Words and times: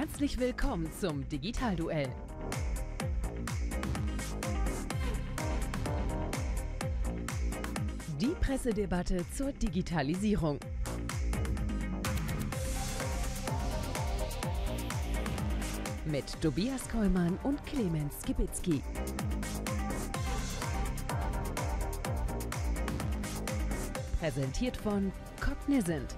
Herzlich 0.00 0.40
willkommen 0.40 0.90
zum 0.98 1.28
Digitalduell. 1.28 2.08
Die 8.18 8.34
Pressedebatte 8.40 9.26
zur 9.36 9.52
Digitalisierung. 9.52 10.58
Mit 16.06 16.24
Tobias 16.40 16.88
Kollmann 16.88 17.38
und 17.42 17.62
Clemens 17.66 18.14
Skibitzky. 18.22 18.82
Präsentiert 24.18 24.78
von 24.78 25.12
Cognizant. 25.42 26.16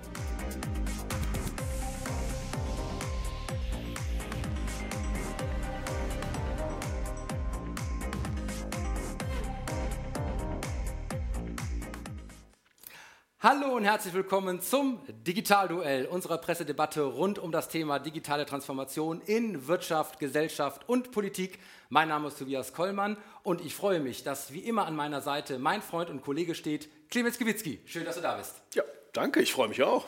Hallo 13.44 13.74
und 13.74 13.82
herzlich 13.82 14.14
willkommen 14.14 14.60
zum 14.60 15.00
Digitalduell, 15.26 16.06
unserer 16.06 16.38
Pressedebatte 16.38 17.02
rund 17.02 17.40
um 17.40 17.50
das 17.50 17.68
Thema 17.68 17.98
digitale 17.98 18.46
Transformation 18.46 19.20
in 19.20 19.66
Wirtschaft, 19.66 20.20
Gesellschaft 20.20 20.88
und 20.88 21.10
Politik. 21.10 21.58
Mein 21.88 22.06
Name 22.06 22.28
ist 22.28 22.38
Tobias 22.38 22.72
Kollmann 22.72 23.16
und 23.42 23.60
ich 23.60 23.74
freue 23.74 23.98
mich, 23.98 24.22
dass 24.22 24.52
wie 24.52 24.60
immer 24.60 24.86
an 24.86 24.94
meiner 24.94 25.20
Seite 25.22 25.58
mein 25.58 25.82
Freund 25.82 26.08
und 26.08 26.22
Kollege 26.22 26.54
steht, 26.54 26.88
Clemens 27.10 27.36
Gewitzki. 27.36 27.80
Schön, 27.84 28.04
dass 28.04 28.14
du 28.14 28.22
da 28.22 28.36
bist. 28.36 28.62
Ja, 28.74 28.84
danke, 29.12 29.40
ich 29.40 29.52
freue 29.52 29.66
mich 29.66 29.82
auch. 29.82 30.06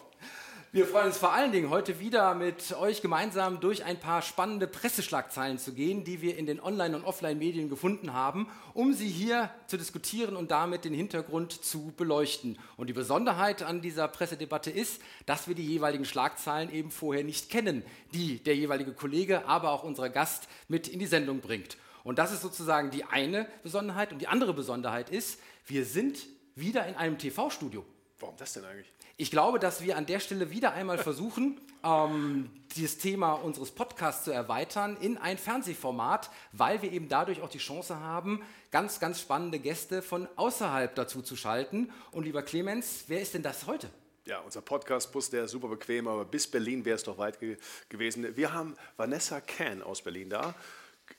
Wir 0.74 0.88
freuen 0.88 1.06
uns 1.06 1.18
vor 1.18 1.32
allen 1.32 1.52
Dingen, 1.52 1.70
heute 1.70 2.00
wieder 2.00 2.34
mit 2.34 2.72
euch 2.72 3.00
gemeinsam 3.00 3.60
durch 3.60 3.84
ein 3.84 4.00
paar 4.00 4.22
spannende 4.22 4.66
Presseschlagzeilen 4.66 5.56
zu 5.56 5.72
gehen, 5.72 6.02
die 6.02 6.20
wir 6.20 6.36
in 6.36 6.46
den 6.46 6.58
Online- 6.58 6.96
und 6.96 7.04
Offline-Medien 7.04 7.68
gefunden 7.68 8.12
haben, 8.12 8.48
um 8.72 8.92
sie 8.92 9.06
hier 9.06 9.50
zu 9.68 9.76
diskutieren 9.76 10.34
und 10.34 10.50
damit 10.50 10.84
den 10.84 10.92
Hintergrund 10.92 11.52
zu 11.52 11.92
beleuchten. 11.96 12.58
Und 12.76 12.88
die 12.88 12.92
Besonderheit 12.92 13.62
an 13.62 13.82
dieser 13.82 14.08
Pressedebatte 14.08 14.72
ist, 14.72 15.00
dass 15.26 15.46
wir 15.46 15.54
die 15.54 15.64
jeweiligen 15.64 16.04
Schlagzeilen 16.04 16.74
eben 16.74 16.90
vorher 16.90 17.22
nicht 17.22 17.50
kennen, 17.50 17.84
die 18.12 18.42
der 18.42 18.56
jeweilige 18.56 18.94
Kollege, 18.94 19.46
aber 19.46 19.70
auch 19.70 19.84
unser 19.84 20.10
Gast 20.10 20.48
mit 20.66 20.88
in 20.88 20.98
die 20.98 21.06
Sendung 21.06 21.38
bringt. 21.38 21.76
Und 22.02 22.18
das 22.18 22.32
ist 22.32 22.42
sozusagen 22.42 22.90
die 22.90 23.04
eine 23.04 23.46
Besonderheit. 23.62 24.12
Und 24.12 24.18
die 24.18 24.26
andere 24.26 24.54
Besonderheit 24.54 25.08
ist, 25.08 25.38
wir 25.68 25.84
sind 25.84 26.26
wieder 26.56 26.84
in 26.88 26.96
einem 26.96 27.16
TV-Studio. 27.16 27.84
Warum 28.18 28.36
das 28.36 28.54
denn 28.54 28.64
eigentlich? 28.64 28.92
Ich 29.16 29.30
glaube, 29.30 29.60
dass 29.60 29.80
wir 29.80 29.96
an 29.96 30.06
der 30.06 30.18
Stelle 30.18 30.50
wieder 30.50 30.72
einmal 30.72 30.98
versuchen, 30.98 31.60
ähm, 31.84 32.50
dieses 32.74 32.98
Thema 32.98 33.34
unseres 33.34 33.70
Podcasts 33.70 34.24
zu 34.24 34.32
erweitern 34.32 34.96
in 35.00 35.18
ein 35.18 35.38
Fernsehformat, 35.38 36.30
weil 36.50 36.82
wir 36.82 36.90
eben 36.90 37.08
dadurch 37.08 37.40
auch 37.40 37.48
die 37.48 37.58
Chance 37.58 38.00
haben, 38.00 38.42
ganz, 38.72 38.98
ganz 38.98 39.20
spannende 39.20 39.60
Gäste 39.60 40.02
von 40.02 40.26
außerhalb 40.34 40.96
dazu 40.96 41.22
zu 41.22 41.36
schalten. 41.36 41.92
Und 42.10 42.24
lieber 42.24 42.42
Clemens, 42.42 43.04
wer 43.06 43.20
ist 43.20 43.34
denn 43.34 43.44
das 43.44 43.68
heute? 43.68 43.88
Ja, 44.26 44.40
unser 44.40 44.62
Podcast-Bus, 44.62 45.30
der 45.30 45.44
ist 45.44 45.52
super 45.52 45.68
bequem, 45.68 46.08
aber 46.08 46.24
bis 46.24 46.48
Berlin 46.48 46.84
wäre 46.84 46.96
es 46.96 47.04
doch 47.04 47.18
weit 47.18 47.38
ge 47.38 47.56
gewesen. 47.88 48.36
Wir 48.36 48.52
haben 48.52 48.74
Vanessa 48.96 49.40
Kahn 49.40 49.80
aus 49.80 50.02
Berlin 50.02 50.30
da. 50.30 50.56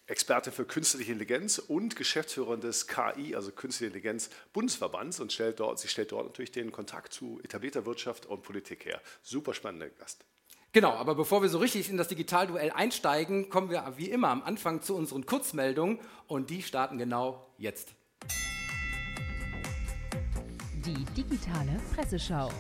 Experte 0.08 0.52
für 0.52 0.66
künstliche 0.66 1.12
Intelligenz 1.12 1.58
und 1.58 1.96
Geschäftsführerin 1.96 2.62
des 2.62 2.88
KI, 2.88 3.36
also 3.36 3.52
Künstliche 3.52 3.88
Intelligenz 3.88 4.30
Bundesverbands 4.54 5.20
und 5.20 5.34
stellt 5.34 5.60
dort, 5.60 5.80
sie 5.80 5.88
stellt 5.88 6.12
dort 6.12 6.26
natürlich 6.26 6.52
den 6.52 6.72
Kontakt 6.72 7.12
zu 7.12 7.40
etablierter 7.44 7.86
Wirtschaft 7.86 8.26
und 8.28 8.44
Politik 8.44 8.86
her. 8.86 9.02
Super 9.24 9.54
spannender 9.54 9.90
Gast. 9.90 10.24
Genau, 10.74 10.92
aber 10.92 11.16
bevor 11.16 11.42
wir 11.42 11.50
so 11.50 11.58
richtig 11.58 11.90
in 11.90 11.98
das 11.98 12.10
Digitalduell 12.10 12.70
einsteigen, 12.70 13.50
kommen 13.50 13.70
wir 13.70 13.94
wie 13.96 14.10
immer 14.10 14.28
am 14.28 14.44
Anfang 14.44 14.82
zu 14.82 14.96
unseren 14.96 15.26
Kurzmeldungen 15.26 16.00
und 16.28 16.50
die 16.50 16.62
starten 16.62 16.98
genau 16.98 17.48
jetzt. 17.58 17.96
Die 20.86 21.06
digitale 21.16 21.80
Presseschau. 21.96 22.52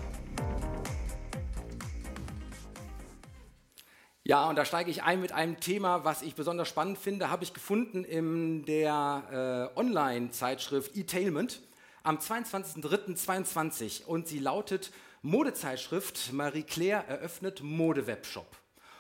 Ja, 4.28 4.50
und 4.50 4.56
da 4.56 4.66
steige 4.66 4.90
ich 4.90 5.04
ein 5.04 5.22
mit 5.22 5.34
einem 5.34 5.60
Thema, 5.60 6.04
was 6.04 6.24
ich 6.24 6.34
besonders 6.34 6.68
spannend 6.68 6.98
finde, 6.98 7.30
habe 7.30 7.44
ich 7.44 7.54
gefunden 7.54 8.04
in 8.04 8.66
der 8.66 9.70
äh, 9.76 9.80
Online-Zeitschrift 9.80 10.98
E-Tailment 10.98 11.62
am 12.02 12.18
22.03.22 12.18 14.04
und 14.06 14.28
sie 14.28 14.40
lautet 14.40 14.92
Modezeitschrift 15.22 16.34
Marie 16.34 16.64
Claire 16.64 17.06
eröffnet 17.08 17.62
Modewebshop. 17.62 18.48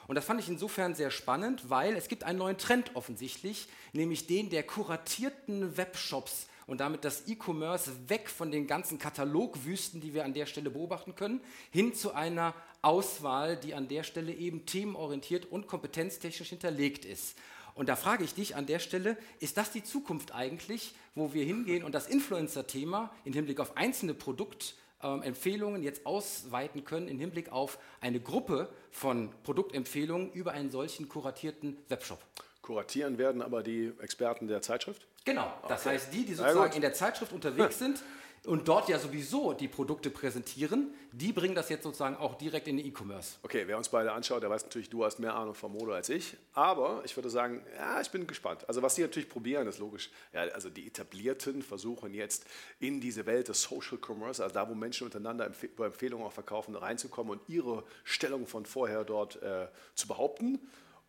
Und 0.05 0.13
das 0.13 0.25
fand 0.25 0.41
ich 0.41 0.47
insofern 0.47 0.93
sehr 0.93 1.09
spannend, 1.09 1.71
weil 1.71 1.95
es 1.95 2.07
gibt 2.07 2.23
einen 2.23 2.37
neuen 2.37 2.59
Trend 2.59 2.91
offensichtlich, 2.93 3.67
nämlich 3.93 4.27
den 4.27 4.51
der 4.51 4.61
kuratierten 4.61 5.75
Webshops 5.75 6.45
und 6.67 6.79
damit 6.79 7.03
das 7.03 7.27
E-Commerce 7.27 7.91
weg 8.09 8.29
von 8.29 8.51
den 8.51 8.67
ganzen 8.67 8.99
Katalogwüsten, 8.99 10.01
die 10.01 10.13
wir 10.13 10.23
an 10.23 10.33
der 10.33 10.45
Stelle 10.45 10.69
beobachten 10.69 11.15
können, 11.15 11.41
hin 11.71 11.95
zu 11.95 12.13
einer 12.13 12.53
Auswahl, 12.85 13.57
die 13.57 13.73
an 13.73 13.87
der 13.87 14.03
Stelle 14.03 14.31
eben 14.31 14.67
themenorientiert 14.67 15.51
und 15.51 15.65
kompetenztechnisch 15.65 16.49
hinterlegt 16.49 17.03
ist. 17.03 17.35
Und 17.73 17.89
da 17.89 17.95
frage 17.95 18.23
ich 18.23 18.35
dich 18.35 18.55
an 18.55 18.67
der 18.67 18.79
Stelle, 18.79 19.17
ist 19.39 19.57
das 19.57 19.71
die 19.71 19.83
Zukunft 19.83 20.33
eigentlich, 20.33 20.93
wo 21.15 21.33
wir 21.33 21.43
hingehen 21.43 21.83
und 21.83 21.93
das 21.93 22.07
Influencer-Thema 22.07 23.11
im 23.25 23.33
Hinblick 23.33 23.59
auf 23.59 23.75
einzelne 23.75 24.13
Produktempfehlungen 24.13 25.81
jetzt 25.81 26.05
ausweiten 26.05 26.85
können, 26.85 27.07
im 27.07 27.19
Hinblick 27.19 27.51
auf 27.51 27.79
eine 28.01 28.19
Gruppe 28.19 28.69
von 28.91 29.31
Produktempfehlungen 29.43 30.31
über 30.31 30.51
einen 30.51 30.69
solchen 30.69 31.09
kuratierten 31.09 31.77
Webshop? 31.89 32.19
Kuratieren 32.61 33.17
werden 33.17 33.41
aber 33.41 33.63
die 33.63 33.93
Experten 33.99 34.47
der 34.47 34.61
Zeitschrift? 34.61 35.07
Genau, 35.25 35.51
das 35.67 35.81
okay. 35.81 35.95
heißt, 35.95 36.13
die, 36.13 36.23
die 36.23 36.35
sozusagen 36.35 36.75
in 36.75 36.81
der 36.81 36.93
Zeitschrift 36.93 37.33
unterwegs 37.33 37.79
sind 37.79 38.01
und 38.45 38.67
dort 38.67 38.89
ja 38.89 38.99
sowieso 38.99 39.53
die 39.53 39.67
Produkte 39.67 40.09
präsentieren, 40.09 40.93
die 41.11 41.31
bringen 41.31 41.55
das 41.55 41.69
jetzt 41.69 41.83
sozusagen 41.83 42.15
auch 42.17 42.35
direkt 42.35 42.67
in 42.67 42.77
den 42.77 42.85
E-Commerce. 42.85 43.37
Okay, 43.43 43.63
wer 43.65 43.77
uns 43.77 43.89
beide 43.89 44.11
anschaut, 44.11 44.43
der 44.43 44.49
weiß 44.49 44.63
natürlich, 44.63 44.89
du 44.89 45.03
hast 45.03 45.19
mehr 45.19 45.35
Ahnung 45.35 45.55
von 45.55 45.71
Mode 45.71 45.93
als 45.93 46.09
ich. 46.09 46.35
Aber 46.53 47.01
ich 47.05 47.15
würde 47.15 47.29
sagen, 47.29 47.63
ja, 47.75 48.01
ich 48.01 48.09
bin 48.09 48.27
gespannt. 48.27 48.67
Also 48.67 48.81
was 48.81 48.95
die 48.95 49.01
natürlich 49.01 49.29
probieren, 49.29 49.67
ist 49.67 49.79
logisch. 49.79 50.09
Ja, 50.33 50.41
also 50.41 50.69
die 50.69 50.87
Etablierten 50.87 51.61
versuchen 51.61 52.13
jetzt 52.13 52.45
in 52.79 53.01
diese 53.01 53.25
Welt 53.25 53.47
des 53.47 53.61
Social 53.61 53.97
Commerce, 53.97 54.43
also 54.43 54.53
da, 54.53 54.69
wo 54.69 54.75
Menschen 54.75 55.05
untereinander 55.05 55.51
über 55.61 55.87
Empfehlungen 55.87 56.25
auch 56.25 56.33
verkaufen, 56.33 56.75
reinzukommen 56.75 57.39
und 57.39 57.49
ihre 57.49 57.83
Stellung 58.03 58.47
von 58.47 58.65
vorher 58.65 59.03
dort 59.03 59.41
äh, 59.41 59.67
zu 59.95 60.07
behaupten. 60.07 60.59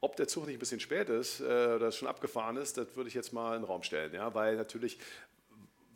Ob 0.02 0.14
der 0.16 0.28
Zug 0.28 0.46
nicht 0.46 0.56
ein 0.56 0.58
bisschen 0.58 0.78
spät 0.78 1.08
ist 1.08 1.40
äh, 1.40 1.44
oder 1.44 1.90
schon 1.90 2.06
abgefahren 2.06 2.58
ist, 2.58 2.76
das 2.76 2.94
würde 2.96 3.08
ich 3.08 3.14
jetzt 3.14 3.32
mal 3.32 3.56
in 3.56 3.62
den 3.62 3.66
Raum 3.66 3.82
stellen. 3.82 4.12
Ja? 4.12 4.34
Weil 4.34 4.56
natürlich 4.56 4.98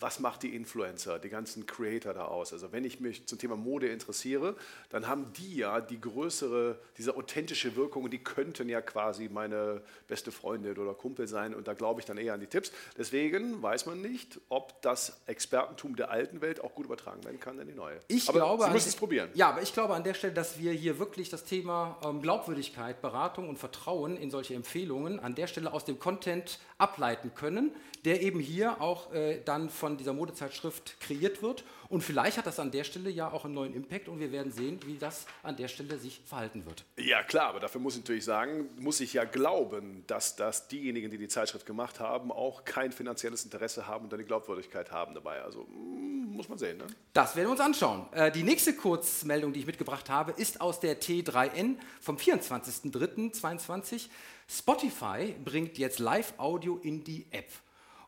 was 0.00 0.18
macht 0.18 0.42
die 0.42 0.54
Influencer, 0.54 1.18
die 1.18 1.28
ganzen 1.28 1.66
Creator 1.66 2.14
da 2.14 2.24
aus? 2.24 2.52
Also 2.52 2.72
wenn 2.72 2.84
ich 2.84 3.00
mich 3.00 3.26
zum 3.26 3.38
Thema 3.38 3.56
Mode 3.56 3.88
interessiere, 3.88 4.56
dann 4.88 5.06
haben 5.06 5.32
die 5.34 5.56
ja 5.56 5.80
die 5.80 6.00
größere, 6.00 6.78
diese 6.96 7.16
authentische 7.16 7.76
Wirkung 7.76 8.04
und 8.04 8.10
die 8.10 8.22
könnten 8.22 8.68
ja 8.68 8.80
quasi 8.80 9.28
meine 9.28 9.82
beste 10.08 10.32
Freundin 10.32 10.78
oder 10.78 10.94
Kumpel 10.94 11.28
sein 11.28 11.54
und 11.54 11.68
da 11.68 11.74
glaube 11.74 12.00
ich 12.00 12.06
dann 12.06 12.16
eher 12.16 12.32
an 12.34 12.40
die 12.40 12.46
Tipps. 12.46 12.72
Deswegen 12.96 13.62
weiß 13.62 13.86
man 13.86 14.00
nicht, 14.00 14.40
ob 14.48 14.80
das 14.80 15.20
Expertentum 15.26 15.96
der 15.96 16.10
alten 16.10 16.40
Welt 16.40 16.64
auch 16.64 16.74
gut 16.74 16.86
übertragen 16.86 17.22
werden 17.24 17.38
kann 17.38 17.58
in 17.58 17.68
die 17.68 17.74
neue. 17.74 18.00
Ich 18.08 18.28
aber 18.28 18.38
glaube, 18.38 18.64
Sie 18.64 18.70
müssen 18.70 18.88
es 18.88 18.96
probieren. 18.96 19.28
Ja, 19.34 19.50
aber 19.50 19.60
ich 19.60 19.74
glaube 19.74 19.94
an 19.94 20.02
der 20.02 20.14
Stelle, 20.14 20.32
dass 20.32 20.58
wir 20.58 20.72
hier 20.72 20.98
wirklich 20.98 21.28
das 21.28 21.44
Thema 21.44 21.98
ähm, 22.02 22.22
Glaubwürdigkeit, 22.22 23.02
Beratung 23.02 23.48
und 23.50 23.58
Vertrauen 23.58 24.16
in 24.16 24.30
solche 24.30 24.54
Empfehlungen 24.54 25.20
an 25.20 25.34
der 25.34 25.46
Stelle 25.46 25.72
aus 25.72 25.84
dem 25.84 25.98
Content 25.98 26.58
ableiten 26.78 27.32
können, 27.34 27.72
der 28.04 28.22
eben 28.22 28.40
hier 28.40 28.80
auch 28.80 29.12
äh, 29.12 29.40
dann 29.44 29.68
von 29.68 29.96
dieser 29.96 30.12
Modezeitschrift 30.12 30.98
kreiert 31.00 31.42
wird. 31.42 31.64
Und 31.88 32.02
vielleicht 32.02 32.38
hat 32.38 32.46
das 32.46 32.60
an 32.60 32.70
der 32.70 32.84
Stelle 32.84 33.10
ja 33.10 33.32
auch 33.32 33.44
einen 33.44 33.54
neuen 33.54 33.74
Impact 33.74 34.08
und 34.08 34.20
wir 34.20 34.30
werden 34.32 34.52
sehen, 34.52 34.78
wie 34.86 34.96
das 34.96 35.26
an 35.42 35.56
der 35.56 35.66
Stelle 35.68 35.98
sich 35.98 36.20
verhalten 36.24 36.64
wird. 36.64 36.84
Ja, 36.96 37.22
klar, 37.24 37.48
aber 37.48 37.60
dafür 37.60 37.80
muss 37.80 37.94
ich 37.94 38.00
natürlich 38.02 38.24
sagen, 38.24 38.68
muss 38.78 39.00
ich 39.00 39.12
ja 39.12 39.24
glauben, 39.24 40.04
dass 40.06 40.36
das 40.36 40.68
diejenigen, 40.68 41.10
die 41.10 41.18
die 41.18 41.26
Zeitschrift 41.28 41.66
gemacht 41.66 41.98
haben, 41.98 42.30
auch 42.30 42.64
kein 42.64 42.92
finanzielles 42.92 43.44
Interesse 43.44 43.86
haben 43.86 44.04
und 44.04 44.14
eine 44.14 44.24
Glaubwürdigkeit 44.24 44.92
haben 44.92 45.14
dabei. 45.14 45.42
Also 45.42 45.64
mm, 45.64 46.32
muss 46.36 46.48
man 46.48 46.58
sehen. 46.58 46.78
Ne? 46.78 46.86
Das 47.12 47.34
werden 47.34 47.48
wir 47.48 47.52
uns 47.52 47.60
anschauen. 47.60 48.06
Äh, 48.12 48.30
die 48.30 48.44
nächste 48.44 48.72
Kurzmeldung, 48.74 49.52
die 49.52 49.60
ich 49.60 49.66
mitgebracht 49.66 50.08
habe, 50.08 50.32
ist 50.32 50.60
aus 50.60 50.80
der 50.80 51.00
T3N 51.00 51.76
vom 52.00 52.16
24.03.2022. 52.16 54.08
Spotify 54.48 55.34
bringt 55.44 55.76
jetzt 55.78 55.98
Live-Audio 55.98 56.78
in 56.82 57.04
die 57.04 57.26
App. 57.30 57.50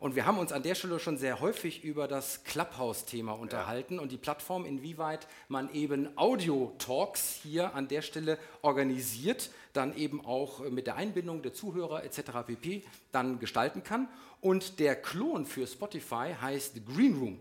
Und 0.02 0.16
wir 0.16 0.26
haben 0.26 0.40
uns 0.40 0.50
an 0.50 0.64
der 0.64 0.75
Stelle 0.75 0.99
schon 0.99 1.16
sehr 1.16 1.38
häufig 1.38 1.84
über 1.84 2.08
das 2.08 2.43
Clubhouse-Thema 2.43 3.34
unterhalten 3.34 3.94
ja. 3.94 4.00
und 4.00 4.10
die 4.10 4.16
Plattform, 4.16 4.64
inwieweit 4.64 5.28
man 5.46 5.72
eben 5.72 6.08
Audio-Talks 6.19 7.38
hier 7.44 7.76
an 7.76 7.87
der 7.87 8.02
Stelle 8.02 8.37
organisiert, 8.62 9.50
dann 9.75 9.96
eben 9.96 10.26
auch 10.26 10.58
mit 10.70 10.88
der 10.88 10.96
Einbindung 10.96 11.40
der 11.43 11.52
Zuhörer 11.52 12.02
etc. 12.02 12.32
pp. 12.44 12.82
dann 13.12 13.38
gestalten 13.38 13.84
kann. 13.84 14.08
Und 14.40 14.81
der 14.81 14.96
Klon 14.96 15.46
für 15.46 15.69
Spotify 15.69 16.34
heißt 16.40 16.84
Green 16.84 17.16
Room. 17.16 17.38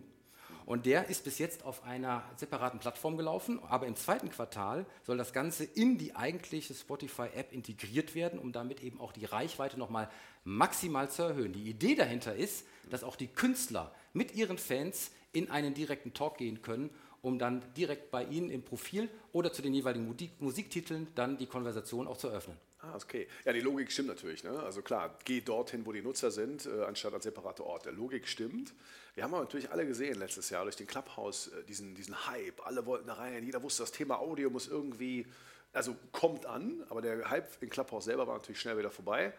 Und 0.67 0.85
der 0.85 1.09
ist 1.09 1.23
bis 1.23 1.39
jetzt 1.39 1.65
auf 1.65 1.83
einer 1.83 2.23
separaten 2.35 2.79
Plattform 2.79 3.17
gelaufen, 3.17 3.59
aber 3.67 3.87
im 3.87 3.95
zweiten 3.95 4.29
Quartal 4.29 4.85
soll 5.03 5.17
das 5.17 5.33
Ganze 5.33 5.63
in 5.63 5.97
die 5.97 6.15
eigentliche 6.15 6.73
Spotify-App 6.73 7.51
integriert 7.51 8.13
werden, 8.13 8.39
um 8.39 8.51
damit 8.51 8.81
eben 8.81 9.01
auch 9.01 9.11
die 9.11 9.25
Reichweite 9.25 9.79
nochmal 9.79 10.09
maximal 10.43 11.09
zu 11.09 11.23
erhöhen. 11.23 11.53
Die 11.53 11.69
Idee 11.69 11.95
dahinter 11.95 12.35
ist, 12.35 12.65
dass 12.89 13.03
auch 13.03 13.15
die 13.15 13.27
Künstler 13.27 13.93
mit 14.13 14.35
ihren 14.35 14.57
Fans 14.57 15.11
in 15.33 15.49
einen 15.49 15.73
direkten 15.73 16.13
Talk 16.13 16.37
gehen 16.37 16.61
können, 16.61 16.89
um 17.21 17.39
dann 17.39 17.61
direkt 17.75 18.11
bei 18.11 18.23
ihnen 18.25 18.49
im 18.49 18.63
Profil 18.63 19.09
oder 19.31 19.53
zu 19.53 19.61
den 19.61 19.73
jeweiligen 19.73 20.05
Musik 20.05 20.41
Musiktiteln 20.41 21.07
dann 21.15 21.37
die 21.37 21.45
Konversation 21.45 22.07
auch 22.07 22.17
zu 22.17 22.27
eröffnen. 22.27 22.57
Ah, 22.83 22.95
okay. 22.95 23.27
Ja, 23.45 23.53
die 23.53 23.61
Logik 23.61 23.91
stimmt 23.91 24.07
natürlich. 24.07 24.43
Ne? 24.43 24.59
Also 24.59 24.81
klar, 24.81 25.15
geh 25.23 25.41
dorthin, 25.41 25.85
wo 25.85 25.91
die 25.91 26.01
Nutzer 26.01 26.31
sind, 26.31 26.65
äh, 26.65 26.83
anstatt 26.83 27.13
als 27.13 27.23
separater 27.25 27.63
Ort. 27.63 27.85
Der 27.85 27.91
Logik 27.91 28.27
stimmt. 28.27 28.73
Wir 29.13 29.23
haben 29.23 29.33
aber 29.35 29.43
natürlich 29.43 29.69
alle 29.69 29.85
gesehen 29.85 30.17
letztes 30.17 30.49
Jahr 30.49 30.63
durch 30.63 30.77
den 30.77 30.87
Clubhouse 30.87 31.49
äh, 31.49 31.63
diesen, 31.65 31.93
diesen 31.93 32.25
Hype. 32.25 32.65
Alle 32.65 32.87
wollten 32.87 33.05
da 33.05 33.13
rein. 33.13 33.45
Jeder 33.45 33.61
wusste, 33.61 33.83
das 33.83 33.91
Thema 33.91 34.17
Audio 34.19 34.49
muss 34.49 34.67
irgendwie, 34.67 35.27
also 35.73 35.95
kommt 36.11 36.47
an. 36.47 36.83
Aber 36.89 37.03
der 37.03 37.29
Hype 37.29 37.61
in 37.61 37.69
Clubhouse 37.69 38.05
selber 38.05 38.25
war 38.25 38.33
natürlich 38.33 38.59
schnell 38.59 38.79
wieder 38.79 38.89
vorbei. 38.89 39.31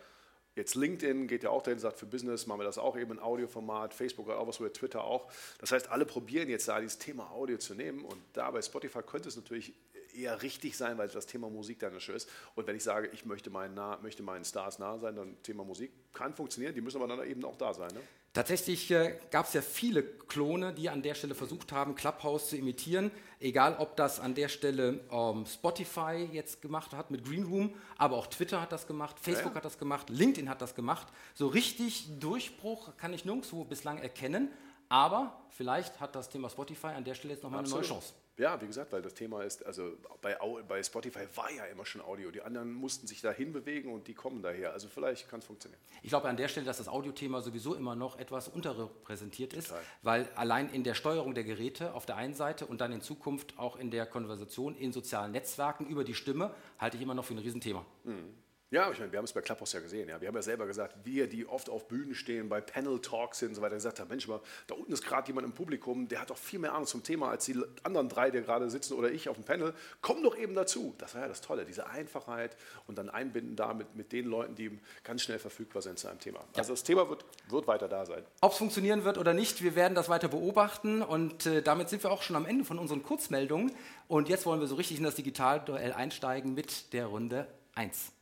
Jetzt 0.54 0.74
LinkedIn 0.74 1.28
geht 1.28 1.44
ja 1.44 1.50
auch 1.50 1.62
dahin, 1.62 1.78
sagt 1.78 1.98
für 1.98 2.04
Business 2.04 2.46
machen 2.46 2.60
wir 2.60 2.64
das 2.64 2.76
auch 2.76 2.96
eben 2.98 3.12
in 3.12 3.18
Audioformat, 3.18 3.94
Facebook 3.94 4.28
hat 4.28 4.36
auch 4.36 4.46
was, 4.46 4.58
Twitter 4.74 5.02
auch. 5.02 5.32
Das 5.58 5.72
heißt, 5.72 5.90
alle 5.90 6.04
probieren 6.04 6.50
jetzt 6.50 6.68
da 6.68 6.78
dieses 6.78 6.98
Thema 6.98 7.30
Audio 7.30 7.56
zu 7.56 7.74
nehmen 7.74 8.04
und 8.04 8.20
da 8.34 8.50
bei 8.50 8.60
Spotify 8.60 9.02
könnte 9.02 9.28
es 9.28 9.36
natürlich 9.36 9.72
eher 10.14 10.42
richtig 10.42 10.76
sein, 10.76 10.98
weil 10.98 11.08
das 11.08 11.26
Thema 11.26 11.48
Musik 11.48 11.78
dann 11.80 11.96
ist. 11.96 12.28
Und 12.54 12.66
wenn 12.66 12.76
ich 12.76 12.82
sage, 12.82 13.08
ich 13.12 13.24
möchte 13.24 13.50
meinen, 13.50 13.74
nah, 13.74 13.98
möchte 14.02 14.22
meinen 14.22 14.44
Stars 14.44 14.78
nah 14.78 14.98
sein, 14.98 15.16
dann 15.16 15.42
Thema 15.42 15.64
Musik 15.64 15.92
kann 16.12 16.34
funktionieren, 16.34 16.74
die 16.74 16.80
müssen 16.80 17.02
aber 17.02 17.16
dann 17.16 17.28
eben 17.28 17.44
auch 17.44 17.56
da 17.56 17.72
sein. 17.72 17.92
Ne? 17.94 18.00
Tatsächlich 18.34 18.90
äh, 18.90 19.18
gab 19.30 19.46
es 19.46 19.52
ja 19.52 19.60
viele 19.60 20.02
Klone, 20.02 20.72
die 20.72 20.88
an 20.88 21.02
der 21.02 21.14
Stelle 21.14 21.34
versucht 21.34 21.70
haben, 21.70 21.94
Clubhouse 21.94 22.48
zu 22.48 22.56
imitieren. 22.56 23.10
Egal, 23.40 23.76
ob 23.78 23.94
das 23.96 24.20
an 24.20 24.34
der 24.34 24.48
Stelle 24.48 25.00
ähm, 25.10 25.44
Spotify 25.44 26.28
jetzt 26.32 26.62
gemacht 26.62 26.92
hat 26.92 27.10
mit 27.10 27.26
Green 27.26 27.44
Room, 27.44 27.74
aber 27.98 28.16
auch 28.16 28.26
Twitter 28.26 28.62
hat 28.62 28.72
das 28.72 28.86
gemacht, 28.86 29.16
Facebook 29.20 29.44
ja, 29.44 29.50
ja. 29.50 29.56
hat 29.56 29.64
das 29.66 29.78
gemacht, 29.78 30.08
LinkedIn 30.08 30.48
hat 30.48 30.62
das 30.62 30.74
gemacht. 30.74 31.08
So 31.34 31.46
richtig 31.46 32.08
Durchbruch 32.20 32.96
kann 32.96 33.12
ich 33.12 33.26
nirgendwo 33.26 33.64
bislang 33.64 33.98
erkennen. 33.98 34.50
Aber 34.88 35.42
vielleicht 35.50 36.00
hat 36.00 36.14
das 36.14 36.28
Thema 36.28 36.50
Spotify 36.50 36.88
an 36.88 37.04
der 37.04 37.14
Stelle 37.14 37.34
jetzt 37.34 37.42
nochmal 37.42 37.60
eine 37.60 37.68
neue 37.68 37.82
Chance. 37.82 38.12
Ja, 38.38 38.60
wie 38.62 38.66
gesagt, 38.66 38.92
weil 38.92 39.02
das 39.02 39.12
Thema 39.12 39.42
ist, 39.42 39.64
also 39.66 39.92
bei, 40.22 40.36
bei 40.66 40.82
Spotify 40.82 41.26
war 41.34 41.52
ja 41.52 41.66
immer 41.66 41.84
schon 41.84 42.00
Audio. 42.00 42.30
Die 42.30 42.40
anderen 42.40 42.72
mussten 42.72 43.06
sich 43.06 43.20
dahin 43.20 43.52
bewegen 43.52 43.92
und 43.92 44.08
die 44.08 44.14
kommen 44.14 44.42
daher. 44.42 44.72
Also 44.72 44.88
vielleicht 44.88 45.28
kann 45.28 45.40
es 45.40 45.46
funktionieren. 45.46 45.80
Ich 46.02 46.08
glaube 46.08 46.28
an 46.28 46.38
der 46.38 46.48
Stelle, 46.48 46.64
dass 46.64 46.78
das 46.78 46.88
Audiothema 46.88 47.42
sowieso 47.42 47.74
immer 47.74 47.94
noch 47.94 48.18
etwas 48.18 48.48
unterrepräsentiert 48.48 49.52
ist, 49.52 49.68
Total. 49.68 49.82
weil 50.00 50.28
allein 50.34 50.70
in 50.70 50.82
der 50.82 50.94
Steuerung 50.94 51.34
der 51.34 51.44
Geräte 51.44 51.92
auf 51.92 52.06
der 52.06 52.16
einen 52.16 52.34
Seite 52.34 52.66
und 52.66 52.80
dann 52.80 52.90
in 52.92 53.02
Zukunft 53.02 53.58
auch 53.58 53.76
in 53.76 53.90
der 53.90 54.06
Konversation 54.06 54.76
in 54.76 54.92
sozialen 54.92 55.32
Netzwerken 55.32 55.86
über 55.86 56.02
die 56.02 56.14
Stimme 56.14 56.54
halte 56.78 56.96
ich 56.96 57.02
immer 57.02 57.14
noch 57.14 57.26
für 57.26 57.34
ein 57.34 57.38
Riesenthema. 57.38 57.84
Mhm. 58.04 58.41
Ja, 58.72 58.90
ich 58.90 58.98
meine, 58.98 59.12
wir 59.12 59.18
haben 59.18 59.26
es 59.26 59.34
bei 59.34 59.42
Clubhouse 59.42 59.74
ja 59.74 59.80
gesehen. 59.80 60.08
Ja. 60.08 60.18
Wir 60.18 60.28
haben 60.28 60.34
ja 60.34 60.40
selber 60.40 60.66
gesagt, 60.66 60.96
wir, 61.04 61.28
die 61.28 61.46
oft 61.46 61.68
auf 61.68 61.88
Bühnen 61.88 62.14
stehen, 62.14 62.48
bei 62.48 62.62
Panel-Talks 62.62 63.40
sind 63.40 63.50
und 63.50 63.54
so 63.56 63.60
weiter, 63.60 63.74
gesagt 63.74 64.00
haben, 64.00 64.08
Mensch, 64.08 64.26
mal, 64.26 64.40
da 64.66 64.74
unten 64.74 64.90
ist 64.94 65.04
gerade 65.04 65.26
jemand 65.26 65.46
im 65.46 65.52
Publikum, 65.52 66.08
der 66.08 66.22
hat 66.22 66.30
doch 66.30 66.38
viel 66.38 66.58
mehr 66.58 66.72
Ahnung 66.72 66.86
zum 66.86 67.02
Thema 67.02 67.28
als 67.28 67.44
die 67.44 67.60
anderen 67.82 68.08
drei, 68.08 68.30
die 68.30 68.40
gerade 68.40 68.70
sitzen 68.70 68.94
oder 68.94 69.12
ich 69.12 69.28
auf 69.28 69.36
dem 69.36 69.44
Panel. 69.44 69.74
Komm 70.00 70.22
doch 70.22 70.34
eben 70.38 70.54
dazu. 70.54 70.94
Das 70.96 71.14
war 71.14 71.20
ja 71.20 71.28
das 71.28 71.42
Tolle, 71.42 71.66
diese 71.66 71.86
Einfachheit 71.86 72.56
und 72.86 72.96
dann 72.96 73.10
einbinden 73.10 73.56
damit 73.56 73.94
mit 73.94 74.10
den 74.10 74.24
Leuten, 74.24 74.54
die 74.54 74.80
ganz 75.04 75.20
schnell 75.20 75.38
verfügbar 75.38 75.82
sind 75.82 75.98
zu 75.98 76.08
einem 76.08 76.20
Thema. 76.20 76.38
Ja. 76.38 76.60
Also 76.60 76.72
das 76.72 76.82
Thema 76.82 77.10
wird, 77.10 77.26
wird 77.50 77.66
weiter 77.66 77.88
da 77.88 78.06
sein. 78.06 78.24
Ob 78.40 78.52
es 78.52 78.58
funktionieren 78.58 79.04
wird 79.04 79.18
oder 79.18 79.34
nicht, 79.34 79.62
wir 79.62 79.74
werden 79.74 79.94
das 79.94 80.08
weiter 80.08 80.28
beobachten 80.28 81.02
und 81.02 81.44
äh, 81.44 81.60
damit 81.60 81.90
sind 81.90 82.02
wir 82.02 82.10
auch 82.10 82.22
schon 82.22 82.36
am 82.36 82.46
Ende 82.46 82.64
von 82.64 82.78
unseren 82.78 83.02
Kurzmeldungen. 83.02 83.70
Und 84.08 84.30
jetzt 84.30 84.46
wollen 84.46 84.60
wir 84.60 84.66
so 84.66 84.76
richtig 84.76 84.96
in 84.96 85.04
das 85.04 85.16
Digitalduell 85.16 85.92
einsteigen 85.92 86.54
mit 86.54 86.94
der 86.94 87.04
Runde 87.04 87.46
1. 87.74 88.12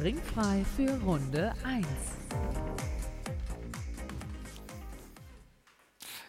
Ringfrei 0.00 0.64
für 0.76 0.90
Runde 1.04 1.52
1. 1.64 1.86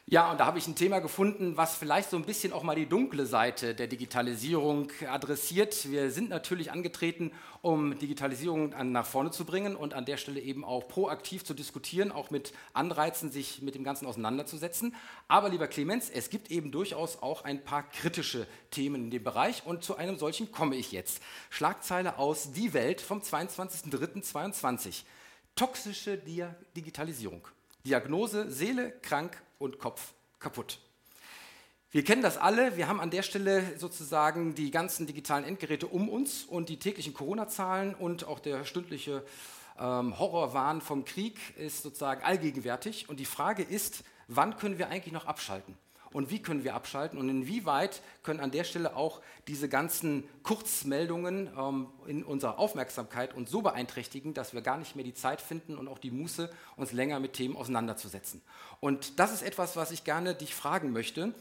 Ja, 0.05 0.29
und 0.29 0.39
da 0.41 0.45
habe 0.45 0.59
ich 0.59 0.67
ein 0.67 0.75
Thema 0.75 0.99
gefunden, 0.99 1.55
was 1.55 1.77
vielleicht 1.77 2.09
so 2.09 2.17
ein 2.17 2.25
bisschen 2.25 2.51
auch 2.51 2.61
mal 2.61 2.75
die 2.75 2.87
dunkle 2.89 3.25
Seite 3.25 3.73
der 3.73 3.87
Digitalisierung 3.87 4.91
adressiert. 5.09 5.89
Wir 5.89 6.11
sind 6.11 6.29
natürlich 6.29 6.73
angetreten, 6.73 7.31
um 7.61 7.97
Digitalisierung 7.97 8.75
nach 8.91 9.05
vorne 9.05 9.31
zu 9.31 9.45
bringen 9.45 9.77
und 9.77 9.93
an 9.93 10.03
der 10.03 10.17
Stelle 10.17 10.41
eben 10.41 10.65
auch 10.65 10.89
proaktiv 10.89 11.45
zu 11.45 11.53
diskutieren, 11.53 12.11
auch 12.11 12.31
mit 12.31 12.51
Anreizen, 12.73 13.31
sich 13.31 13.61
mit 13.61 13.75
dem 13.75 13.85
Ganzen 13.85 14.05
auseinanderzusetzen. 14.05 14.93
Aber 15.29 15.47
lieber 15.47 15.67
Clemens, 15.67 16.09
es 16.09 16.29
gibt 16.29 16.51
eben 16.51 16.73
durchaus 16.73 17.23
auch 17.23 17.45
ein 17.45 17.63
paar 17.63 17.83
kritische 17.83 18.45
Themen 18.71 19.05
in 19.05 19.09
dem 19.09 19.23
Bereich 19.23 19.65
und 19.65 19.85
zu 19.85 19.95
einem 19.95 20.17
solchen 20.17 20.51
komme 20.51 20.75
ich 20.75 20.91
jetzt. 20.91 21.23
Schlagzeile 21.49 22.19
aus 22.19 22.51
Die 22.51 22.73
Welt 22.73 22.99
vom 22.99 23.21
22.03.22. 23.21 25.03
Toxische 25.55 26.19
Digitalisierung. 26.75 27.47
Diagnose 27.85 28.51
Seele 28.51 28.91
krank 29.01 29.41
und 29.63 29.79
Kopf 29.79 30.13
kaputt. 30.39 30.79
Wir 31.91 32.03
kennen 32.03 32.21
das 32.21 32.37
alle. 32.37 32.75
Wir 32.75 32.87
haben 32.87 32.99
an 32.99 33.11
der 33.11 33.21
Stelle 33.21 33.77
sozusagen 33.77 34.55
die 34.55 34.71
ganzen 34.71 35.05
digitalen 35.05 35.45
Endgeräte 35.45 35.87
um 35.87 36.09
uns 36.09 36.43
und 36.43 36.69
die 36.69 36.79
täglichen 36.79 37.13
Corona-Zahlen 37.13 37.93
und 37.95 38.25
auch 38.25 38.39
der 38.39 38.65
stündliche 38.65 39.23
ähm, 39.79 40.17
Horrorwahn 40.17 40.81
vom 40.81 41.05
Krieg 41.05 41.37
ist 41.57 41.83
sozusagen 41.83 42.23
allgegenwärtig. 42.23 43.09
Und 43.09 43.19
die 43.19 43.25
Frage 43.25 43.63
ist, 43.63 44.03
wann 44.27 44.57
können 44.57 44.79
wir 44.79 44.89
eigentlich 44.89 45.13
noch 45.13 45.25
abschalten? 45.25 45.77
Und 46.13 46.29
wie 46.29 46.41
können 46.41 46.63
wir 46.63 46.75
abschalten? 46.75 47.19
Und 47.19 47.29
inwieweit 47.29 48.01
können 48.23 48.39
an 48.39 48.51
der 48.51 48.63
Stelle 48.63 48.95
auch 48.95 49.21
diese 49.47 49.67
ganzen 49.67 50.23
Kurzmeldungen 50.43 51.49
ähm, 51.57 51.87
in 52.07 52.23
unserer 52.23 52.59
Aufmerksamkeit 52.59 53.33
uns 53.33 53.51
so 53.51 53.61
beeinträchtigen, 53.61 54.33
dass 54.33 54.53
wir 54.53 54.61
gar 54.61 54.77
nicht 54.77 54.95
mehr 54.95 55.05
die 55.05 55.13
Zeit 55.13 55.41
finden 55.41 55.77
und 55.77 55.87
auch 55.87 55.99
die 55.99 56.11
Muße, 56.11 56.49
uns 56.77 56.91
länger 56.91 57.19
mit 57.19 57.33
Themen 57.33 57.55
auseinanderzusetzen? 57.55 58.41
Und 58.79 59.19
das 59.19 59.33
ist 59.33 59.41
etwas, 59.41 59.75
was 59.75 59.91
ich 59.91 60.03
gerne 60.03 60.35
dich 60.35 60.55
fragen 60.55 60.91
möchte 60.91 61.33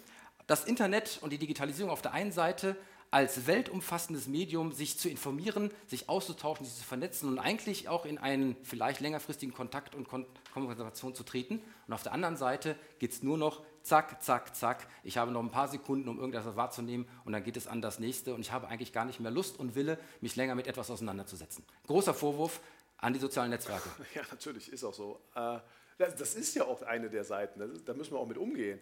das 0.46 0.64
Internet 0.64 1.18
und 1.22 1.32
die 1.32 1.38
Digitalisierung 1.38 1.90
auf 1.90 2.02
der 2.02 2.12
einen 2.12 2.32
Seite 2.32 2.76
als 3.10 3.46
weltumfassendes 3.46 4.26
Medium 4.26 4.72
sich 4.72 4.98
zu 4.98 5.08
informieren, 5.08 5.70
sich 5.86 6.08
auszutauschen, 6.08 6.64
sich 6.64 6.76
zu 6.76 6.84
vernetzen 6.84 7.28
und 7.28 7.38
eigentlich 7.38 7.88
auch 7.88 8.06
in 8.06 8.16
einen 8.16 8.56
vielleicht 8.62 9.00
längerfristigen 9.00 9.54
Kontakt 9.54 9.94
und 9.94 10.08
Kon 10.08 10.24
Kommunikation 10.54 11.14
zu 11.14 11.22
treten. 11.22 11.62
Und 11.86 11.94
auf 11.94 12.02
der 12.02 12.12
anderen 12.12 12.36
Seite 12.36 12.76
geht 12.98 13.12
es 13.12 13.22
nur 13.22 13.38
noch 13.38 13.62
zack, 13.84 14.22
zack, 14.22 14.54
zack. 14.54 14.86
Ich 15.02 15.18
habe 15.18 15.30
noch 15.30 15.42
ein 15.42 15.50
paar 15.50 15.68
Sekunden, 15.68 16.08
um 16.08 16.18
irgendetwas 16.18 16.56
wahrzunehmen 16.56 17.06
und 17.24 17.32
dann 17.32 17.42
geht 17.42 17.56
es 17.56 17.66
an 17.66 17.82
das 17.82 17.98
nächste 17.98 18.34
und 18.34 18.40
ich 18.40 18.52
habe 18.52 18.68
eigentlich 18.68 18.92
gar 18.92 19.04
nicht 19.04 19.20
mehr 19.20 19.30
Lust 19.30 19.58
und 19.58 19.74
Wille, 19.74 19.98
mich 20.20 20.36
länger 20.36 20.54
mit 20.54 20.66
etwas 20.66 20.90
auseinanderzusetzen. 20.90 21.64
Großer 21.86 22.14
Vorwurf 22.14 22.60
an 22.98 23.12
die 23.12 23.18
sozialen 23.18 23.50
Netzwerke. 23.50 23.88
Ja, 24.14 24.22
natürlich, 24.30 24.72
ist 24.72 24.84
auch 24.84 24.94
so. 24.94 25.20
Äh, 25.34 25.58
das 25.98 26.34
ist 26.34 26.54
ja 26.54 26.64
auch 26.64 26.82
eine 26.82 27.10
der 27.10 27.24
Seiten, 27.24 27.60
da 27.84 27.94
müssen 27.94 28.12
wir 28.12 28.18
auch 28.18 28.26
mit 28.26 28.38
umgehen. 28.38 28.80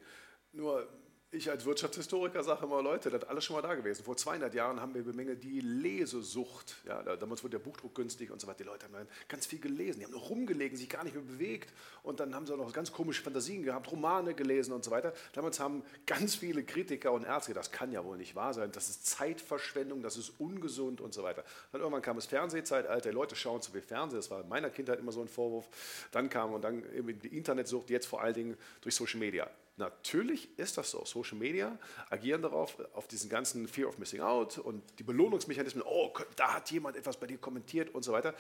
Nur 0.53 0.89
ich 1.33 1.49
als 1.49 1.65
Wirtschaftshistoriker 1.65 2.43
sage 2.43 2.65
immer, 2.65 2.83
Leute, 2.83 3.09
das 3.09 3.23
ist 3.23 3.29
alles 3.29 3.45
schon 3.45 3.55
mal 3.55 3.63
da 3.63 3.75
gewesen. 3.75 4.05
Vor 4.05 4.17
200 4.17 4.53
Jahren 4.53 4.81
haben 4.81 4.95
wir 4.95 5.05
bemängelt 5.05 5.45
die 5.45 5.61
Lesesucht. 5.61 6.75
Ja, 6.85 7.03
damals 7.17 7.45
wurde 7.45 7.59
der 7.59 7.65
Buchdruck 7.65 7.95
günstig 7.95 8.33
und 8.33 8.41
so 8.41 8.49
weiter. 8.49 8.59
Die 8.59 8.65
Leute 8.65 8.87
haben 8.87 9.07
ganz 9.29 9.47
viel 9.47 9.61
gelesen. 9.61 10.01
Die 10.01 10.07
haben 10.07 10.13
noch 10.13 10.29
rumgelegen, 10.29 10.77
sich 10.77 10.89
gar 10.89 11.05
nicht 11.05 11.15
mehr 11.15 11.23
bewegt. 11.23 11.73
Und 12.03 12.19
dann 12.19 12.35
haben 12.35 12.47
sie 12.47 12.53
auch 12.53 12.59
noch 12.59 12.73
ganz 12.73 12.91
komische 12.91 13.23
Fantasien 13.23 13.63
gehabt, 13.63 13.93
Romane 13.93 14.35
gelesen 14.35 14.73
und 14.73 14.85
so 14.85 14.91
weiter. 14.91 15.13
Damals 15.33 15.61
haben 15.61 15.85
ganz 16.05 16.35
viele 16.35 16.65
Kritiker 16.65 17.13
und 17.13 17.25
Ärzte, 17.25 17.55
das 17.55 17.71
kann 17.71 17.93
ja 17.93 18.05
wohl 18.05 18.17
nicht 18.17 18.35
wahr 18.35 18.53
sein. 18.53 18.73
Das 18.73 18.89
ist 18.89 19.07
Zeitverschwendung, 19.07 20.03
das 20.03 20.17
ist 20.17 20.33
ungesund 20.41 21.01
und 21.01 21.15
so 21.15 21.23
weiter. 21.23 21.45
Dann 21.71 21.81
irgendwann 21.81 22.03
kam 22.03 22.17
das 22.17 22.27
Fernsehzeitalter. 22.27 23.09
Die 23.09 23.15
Leute 23.15 23.37
schauen 23.37 23.63
zu 23.63 23.71
viel 23.71 23.83
Fernsehen. 23.83 24.19
Das 24.19 24.33
war 24.33 24.41
in 24.41 24.49
meiner 24.49 24.71
Kindheit 24.71 24.99
immer 24.99 25.13
so 25.13 25.21
ein 25.21 25.29
Vorwurf. 25.29 25.69
Dann 26.11 26.29
kam 26.29 26.55
und 26.55 26.63
dann 26.63 26.83
eben 26.93 27.17
die 27.21 27.37
Internetsucht, 27.37 27.89
jetzt 27.89 28.07
vor 28.07 28.21
allen 28.21 28.35
Dingen 28.35 28.57
durch 28.81 28.97
Social 28.97 29.21
Media. 29.21 29.49
Natürlich 29.81 30.59
ist 30.59 30.77
das 30.77 30.91
so. 30.91 31.05
Social 31.07 31.39
Media 31.39 31.77
agieren 32.11 32.43
darauf, 32.43 32.77
auf 32.93 33.09
diesen 33.09 33.31
ganzen 33.31 33.67
Fear 33.67 33.89
of 33.89 33.99
Missing 33.99 34.21
Out 34.21 34.59
und 34.59 34.83
die 34.99 35.03
Belohnungsmechanismen, 35.03 35.83
oh, 35.87 36.13
da 36.37 36.55
hat 36.55 36.71
jemand 36.71 36.97
etwas 36.97 37.17
bei 37.17 37.27
dir 37.27 37.39
kommentiert 37.39 37.95
und 37.95 38.03
so 38.05 38.13
weiter. 38.13 38.35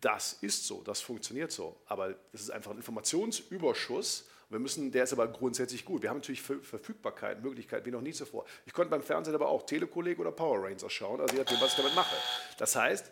Das 0.00 0.32
ist 0.40 0.66
so, 0.66 0.82
das 0.82 1.02
funktioniert 1.02 1.52
so. 1.52 1.76
Aber 1.86 2.14
das 2.32 2.40
ist 2.40 2.50
einfach 2.50 2.70
ein 2.70 2.78
Informationsüberschuss. 2.78 4.26
Wir 4.48 4.58
müssen, 4.58 4.90
der 4.90 5.04
ist 5.04 5.12
aber 5.12 5.28
grundsätzlich 5.28 5.84
gut. 5.84 6.02
Wir 6.02 6.08
haben 6.08 6.18
natürlich 6.18 6.40
Verfügbarkeit, 6.40 7.42
Möglichkeiten 7.42 7.84
wie 7.84 7.90
noch 7.90 8.00
nie 8.00 8.12
zuvor. 8.12 8.46
Ich 8.64 8.72
konnte 8.72 8.90
beim 8.90 9.02
Fernsehen 9.02 9.34
aber 9.34 9.48
auch 9.48 9.66
Telekolleg 9.66 10.18
oder 10.18 10.32
Power 10.32 10.64
Rangers 10.64 10.92
schauen, 10.92 11.20
also 11.20 11.34
je 11.34 11.42
nachdem, 11.42 11.60
was 11.60 11.72
ich 11.72 11.76
damit 11.76 11.94
mache. 11.94 12.16
Das 12.58 12.76
heißt, 12.76 13.10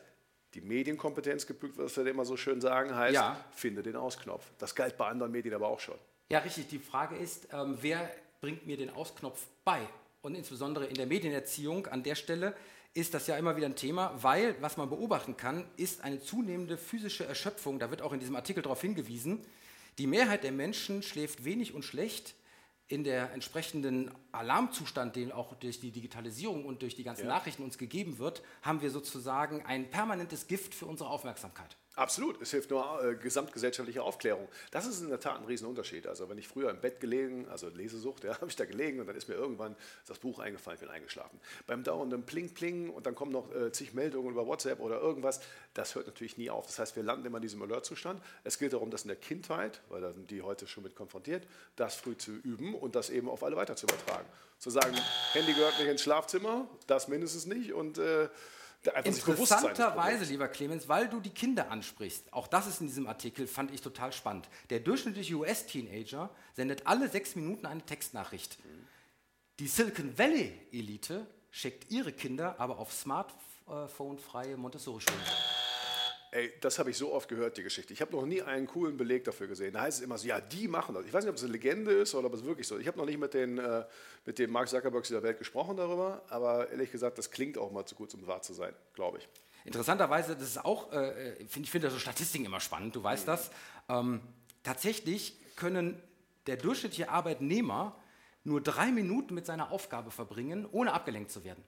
die 0.54 0.62
Medienkompetenz 0.62 1.46
geprüft, 1.46 1.76
was 1.76 1.96
wir 1.96 2.06
immer 2.06 2.24
so 2.24 2.36
schön 2.36 2.60
sagen, 2.60 2.94
heißt, 2.94 3.14
ja. 3.14 3.44
finde 3.52 3.82
den 3.82 3.96
Ausknopf. 3.96 4.50
Das 4.58 4.74
galt 4.74 4.96
bei 4.96 5.06
anderen 5.06 5.30
Medien 5.30 5.54
aber 5.54 5.68
auch 5.68 5.80
schon. 5.80 5.98
Ja, 6.30 6.38
richtig. 6.38 6.68
Die 6.68 6.78
Frage 6.78 7.16
ist, 7.16 7.48
ähm, 7.52 7.76
wer 7.80 8.08
bringt 8.40 8.64
mir 8.66 8.76
den 8.76 8.90
Ausknopf 8.90 9.46
bei? 9.64 9.80
Und 10.22 10.36
insbesondere 10.36 10.86
in 10.86 10.94
der 10.94 11.06
Medienerziehung 11.06 11.86
an 11.88 12.02
der 12.04 12.14
Stelle 12.14 12.54
ist 12.94 13.14
das 13.14 13.26
ja 13.26 13.36
immer 13.36 13.56
wieder 13.56 13.66
ein 13.66 13.74
Thema, 13.76 14.12
weil, 14.22 14.54
was 14.60 14.76
man 14.76 14.88
beobachten 14.88 15.36
kann, 15.36 15.64
ist 15.76 16.02
eine 16.02 16.20
zunehmende 16.20 16.76
physische 16.76 17.24
Erschöpfung, 17.24 17.78
da 17.78 17.90
wird 17.90 18.02
auch 18.02 18.12
in 18.12 18.20
diesem 18.20 18.36
Artikel 18.36 18.62
darauf 18.62 18.80
hingewiesen, 18.80 19.44
Die 19.98 20.06
Mehrheit 20.06 20.44
der 20.44 20.52
Menschen 20.52 21.02
schläft 21.02 21.44
wenig 21.44 21.74
und 21.74 21.84
schlecht. 21.84 22.34
In 22.86 23.04
der 23.04 23.32
entsprechenden 23.32 24.10
Alarmzustand, 24.32 25.14
den 25.14 25.30
auch 25.30 25.54
durch 25.54 25.78
die 25.78 25.90
Digitalisierung 25.90 26.64
und 26.64 26.82
durch 26.82 26.94
die 26.94 27.04
ganzen 27.04 27.26
Ja. 27.26 27.28
Nachrichten 27.34 27.62
uns 27.62 27.76
gegeben 27.76 28.18
wird, 28.18 28.42
haben 28.62 28.80
wir 28.82 28.90
sozusagen 28.90 29.64
ein 29.66 29.90
permanentes 29.90 30.46
Gift 30.46 30.74
für 30.74 30.86
unsere 30.86 31.10
Aufmerksamkeit. 31.10 31.76
Absolut, 32.00 32.40
es 32.40 32.50
hilft 32.50 32.70
nur 32.70 33.04
äh, 33.04 33.14
gesamtgesellschaftliche 33.14 34.02
Aufklärung. 34.02 34.48
Das 34.70 34.86
ist 34.86 35.02
in 35.02 35.10
der 35.10 35.20
Tat 35.20 35.36
ein 35.36 35.44
Riesenunterschied. 35.44 36.06
Also 36.06 36.30
wenn 36.30 36.38
ich 36.38 36.48
früher 36.48 36.70
im 36.70 36.80
Bett 36.80 36.98
gelegen, 36.98 37.46
also 37.50 37.68
Lesesucht, 37.68 38.24
ja, 38.24 38.36
habe 38.36 38.46
ich 38.46 38.56
da 38.56 38.64
gelegen 38.64 39.00
und 39.00 39.06
dann 39.06 39.16
ist 39.16 39.28
mir 39.28 39.34
irgendwann 39.34 39.76
das 40.06 40.18
Buch 40.18 40.38
eingefallen, 40.38 40.76
ich 40.76 40.80
bin 40.80 40.88
eingeschlafen. 40.88 41.38
Beim 41.66 41.84
dauernden 41.84 42.24
Pling 42.24 42.54
Pling 42.54 42.88
und 42.88 43.04
dann 43.04 43.14
kommen 43.14 43.32
noch 43.32 43.54
äh, 43.54 43.70
zig 43.70 43.92
Meldungen 43.92 44.30
über 44.30 44.46
WhatsApp 44.46 44.80
oder 44.80 44.98
irgendwas, 44.98 45.42
das 45.74 45.94
hört 45.94 46.06
natürlich 46.06 46.38
nie 46.38 46.48
auf. 46.48 46.64
Das 46.64 46.78
heißt, 46.78 46.96
wir 46.96 47.02
landen 47.02 47.26
immer 47.26 47.36
in 47.36 47.42
diesem 47.42 47.60
Alert-Zustand. 47.60 48.22
Es 48.44 48.58
geht 48.58 48.72
darum, 48.72 48.90
das 48.90 49.02
in 49.02 49.08
der 49.08 49.18
Kindheit, 49.18 49.82
weil 49.90 50.00
da 50.00 50.10
sind 50.14 50.30
die 50.30 50.40
heute 50.40 50.66
schon 50.66 50.84
mit 50.84 50.96
konfrontiert, 50.96 51.46
das 51.76 51.96
früh 51.96 52.16
zu 52.16 52.30
üben 52.30 52.74
und 52.74 52.94
das 52.94 53.10
eben 53.10 53.28
auf 53.28 53.44
alle 53.44 53.56
weiter 53.56 53.76
zu 53.76 53.84
übertragen. 53.84 54.26
Zu 54.58 54.70
sagen, 54.70 54.96
Handy 55.32 55.52
gehört 55.52 55.78
nicht 55.78 55.88
ins 55.88 56.00
Schlafzimmer, 56.00 56.66
das 56.86 57.08
mindestens 57.08 57.44
nicht 57.44 57.74
und 57.74 57.98
äh, 57.98 58.30
Interessanterweise, 59.04 60.24
lieber 60.24 60.48
Clemens, 60.48 60.88
weil 60.88 61.08
du 61.08 61.20
die 61.20 61.30
Kinder 61.30 61.70
ansprichst, 61.70 62.32
auch 62.32 62.46
das 62.46 62.66
ist 62.66 62.80
in 62.80 62.86
diesem 62.86 63.06
Artikel, 63.06 63.46
fand 63.46 63.72
ich 63.72 63.82
total 63.82 64.12
spannend. 64.12 64.48
Der 64.70 64.80
durchschnittliche 64.80 65.34
US-Teenager 65.34 66.30
sendet 66.54 66.86
alle 66.86 67.08
sechs 67.08 67.36
Minuten 67.36 67.66
eine 67.66 67.82
Textnachricht. 67.82 68.58
Die 69.58 69.66
Silicon 69.66 70.16
Valley-Elite 70.16 71.26
schickt 71.50 71.90
ihre 71.90 72.12
Kinder 72.12 72.58
aber 72.58 72.78
auf 72.78 72.92
Smartphone-freie 72.92 74.56
Montessori-Schulen. 74.56 75.59
Ey, 76.32 76.52
das 76.60 76.78
habe 76.78 76.90
ich 76.90 76.96
so 76.96 77.12
oft 77.12 77.28
gehört, 77.28 77.56
die 77.56 77.64
Geschichte. 77.64 77.92
Ich 77.92 78.00
habe 78.00 78.12
noch 78.12 78.24
nie 78.24 78.40
einen 78.40 78.68
coolen 78.68 78.96
Beleg 78.96 79.24
dafür 79.24 79.48
gesehen. 79.48 79.72
Da 79.72 79.80
heißt 79.80 79.98
es 79.98 80.04
immer 80.04 80.16
so, 80.16 80.28
ja, 80.28 80.40
die 80.40 80.68
machen 80.68 80.94
das. 80.94 81.04
Ich 81.04 81.12
weiß 81.12 81.24
nicht, 81.24 81.30
ob 81.30 81.36
es 81.36 81.42
eine 81.42 81.52
Legende 81.52 81.90
ist 81.90 82.14
oder 82.14 82.28
ob 82.28 82.34
es 82.34 82.44
wirklich 82.44 82.68
so 82.68 82.76
ist. 82.76 82.82
Ich 82.82 82.86
habe 82.86 82.98
noch 82.98 83.06
nicht 83.06 83.18
mit 83.18 83.34
den, 83.34 83.58
äh, 83.58 83.84
mit 84.24 84.38
den 84.38 84.48
Mark 84.50 84.68
Zuckerbergs 84.68 85.08
dieser 85.08 85.24
Welt 85.24 85.38
gesprochen 85.38 85.76
darüber, 85.76 86.22
aber 86.28 86.70
ehrlich 86.70 86.92
gesagt, 86.92 87.18
das 87.18 87.32
klingt 87.32 87.58
auch 87.58 87.72
mal 87.72 87.84
zu 87.84 87.96
gut, 87.96 88.14
um 88.14 88.24
wahr 88.28 88.42
zu 88.42 88.54
sein, 88.54 88.72
glaube 88.94 89.18
ich. 89.18 89.28
Interessanterweise, 89.64 90.36
das 90.36 90.44
ist 90.44 90.64
auch, 90.64 90.92
äh, 90.92 91.34
find, 91.46 91.66
ich 91.66 91.70
finde 91.70 91.90
so 91.90 91.98
Statistiken 91.98 92.44
immer 92.44 92.60
spannend, 92.60 92.94
du 92.94 93.02
weißt 93.02 93.26
das. 93.26 93.50
Ähm, 93.88 94.20
tatsächlich 94.62 95.36
können 95.56 96.00
der 96.46 96.56
durchschnittliche 96.56 97.10
Arbeitnehmer 97.10 97.96
nur 98.44 98.60
drei 98.60 98.92
Minuten 98.92 99.34
mit 99.34 99.46
seiner 99.46 99.72
Aufgabe 99.72 100.12
verbringen, 100.12 100.66
ohne 100.70 100.92
abgelenkt 100.92 101.32
zu 101.32 101.42
werden. 101.42 101.62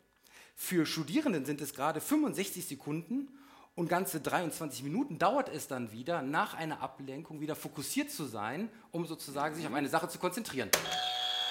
Für 0.55 0.87
Studierenden 0.87 1.45
sind 1.45 1.61
es 1.61 1.75
gerade 1.75 2.01
65 2.01 2.65
Sekunden 2.65 3.29
und 3.75 3.89
ganze 3.89 4.21
23 4.21 4.83
Minuten 4.83 5.19
dauert 5.19 5.49
es 5.49 5.67
dann 5.67 5.93
wieder, 5.93 6.23
nach 6.23 6.55
einer 6.55 6.83
Ablenkung 6.83 7.41
wieder 7.41 7.57
fokussiert 7.57 8.11
zu 8.11 8.25
sein, 8.25 8.69
um 8.91 9.07
sozusagen 9.07 9.55
sich 9.55 9.67
auf 9.67 9.73
eine 9.73 9.89
Sache 9.89 10.09
zu 10.09 10.19
konzentrieren. 10.19 10.71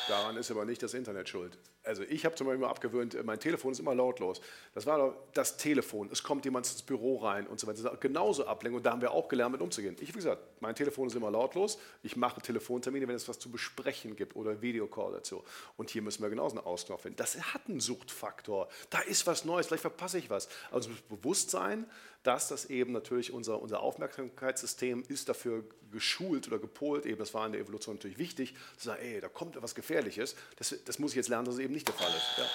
Daran 0.07 0.37
ist 0.37 0.51
aber 0.51 0.65
nicht 0.65 0.83
das 0.83 0.93
Internet 0.93 1.29
schuld. 1.29 1.57
Also 1.83 2.03
ich 2.03 2.25
habe 2.25 2.35
zum 2.35 2.47
Beispiel 2.47 2.61
mal 2.61 2.69
abgewöhnt, 2.69 3.15
äh, 3.15 3.23
mein 3.23 3.39
Telefon 3.39 3.71
ist 3.71 3.79
immer 3.79 3.95
lautlos. 3.95 4.39
Das 4.73 4.85
war 4.85 4.97
doch 4.97 5.15
das 5.33 5.57
Telefon. 5.57 6.09
Es 6.11 6.21
kommt 6.21 6.45
jemand 6.45 6.67
ins 6.67 6.83
Büro 6.83 7.17
rein 7.17 7.47
und 7.47 7.59
so 7.59 7.67
weiter. 7.67 7.97
Genauso 7.99 8.45
Ablenkung. 8.45 8.83
Da 8.83 8.91
haben 8.91 9.01
wir 9.01 9.11
auch 9.11 9.27
gelernt, 9.27 9.53
mit 9.53 9.61
umzugehen. 9.61 9.95
Ich, 9.99 10.09
wie 10.09 10.17
gesagt, 10.17 10.41
mein 10.59 10.75
Telefon 10.75 11.07
ist 11.07 11.15
immer 11.15 11.31
lautlos. 11.31 11.79
Ich 12.03 12.15
mache 12.15 12.39
Telefontermine, 12.41 13.07
wenn 13.07 13.15
es 13.15 13.27
was 13.27 13.39
zu 13.39 13.49
besprechen 13.49 14.15
gibt 14.15 14.35
oder 14.35 14.61
Videocall 14.61 15.11
dazu. 15.13 15.43
Und 15.75 15.89
hier 15.89 16.01
müssen 16.01 16.21
wir 16.21 16.29
genauso 16.29 16.57
einen 16.57 16.65
Ausknopf 16.65 17.01
finden. 17.01 17.17
Das 17.17 17.35
hat 17.53 17.67
einen 17.67 17.79
Suchtfaktor. 17.79 18.67
Da 18.91 18.99
ist 18.99 19.25
was 19.25 19.45
Neues. 19.45 19.67
Vielleicht 19.67 19.81
verpasse 19.81 20.19
ich 20.19 20.29
was. 20.29 20.49
Also 20.71 20.91
bewusst 21.09 21.49
sein, 21.49 21.87
dass 22.23 22.47
das 22.47 22.65
eben 22.65 22.91
natürlich 22.91 23.33
unser, 23.33 23.61
unser 23.61 23.81
Aufmerksamkeitssystem 23.81 25.03
ist 25.07 25.27
dafür 25.29 25.63
geschult 25.91 26.47
oder 26.47 26.59
gepolt, 26.59 27.05
eben 27.05 27.17
das 27.17 27.33
war 27.33 27.45
in 27.45 27.51
der 27.51 27.61
Evolution 27.61 27.95
natürlich 27.95 28.17
wichtig, 28.17 28.53
zu 28.77 28.85
sagen, 28.85 29.01
ey, 29.01 29.19
da 29.19 29.27
kommt 29.27 29.55
etwas 29.55 29.75
Gefährliches, 29.75 30.35
das, 30.55 30.75
das 30.85 30.99
muss 30.99 31.11
ich 31.11 31.17
jetzt 31.17 31.29
lernen, 31.29 31.45
dass 31.45 31.55
es 31.55 31.59
eben 31.59 31.70
nicht 31.71 31.87
der 31.87 31.95
Fall 31.95 32.09
ist. 32.09 32.37
Ja. 32.37 32.45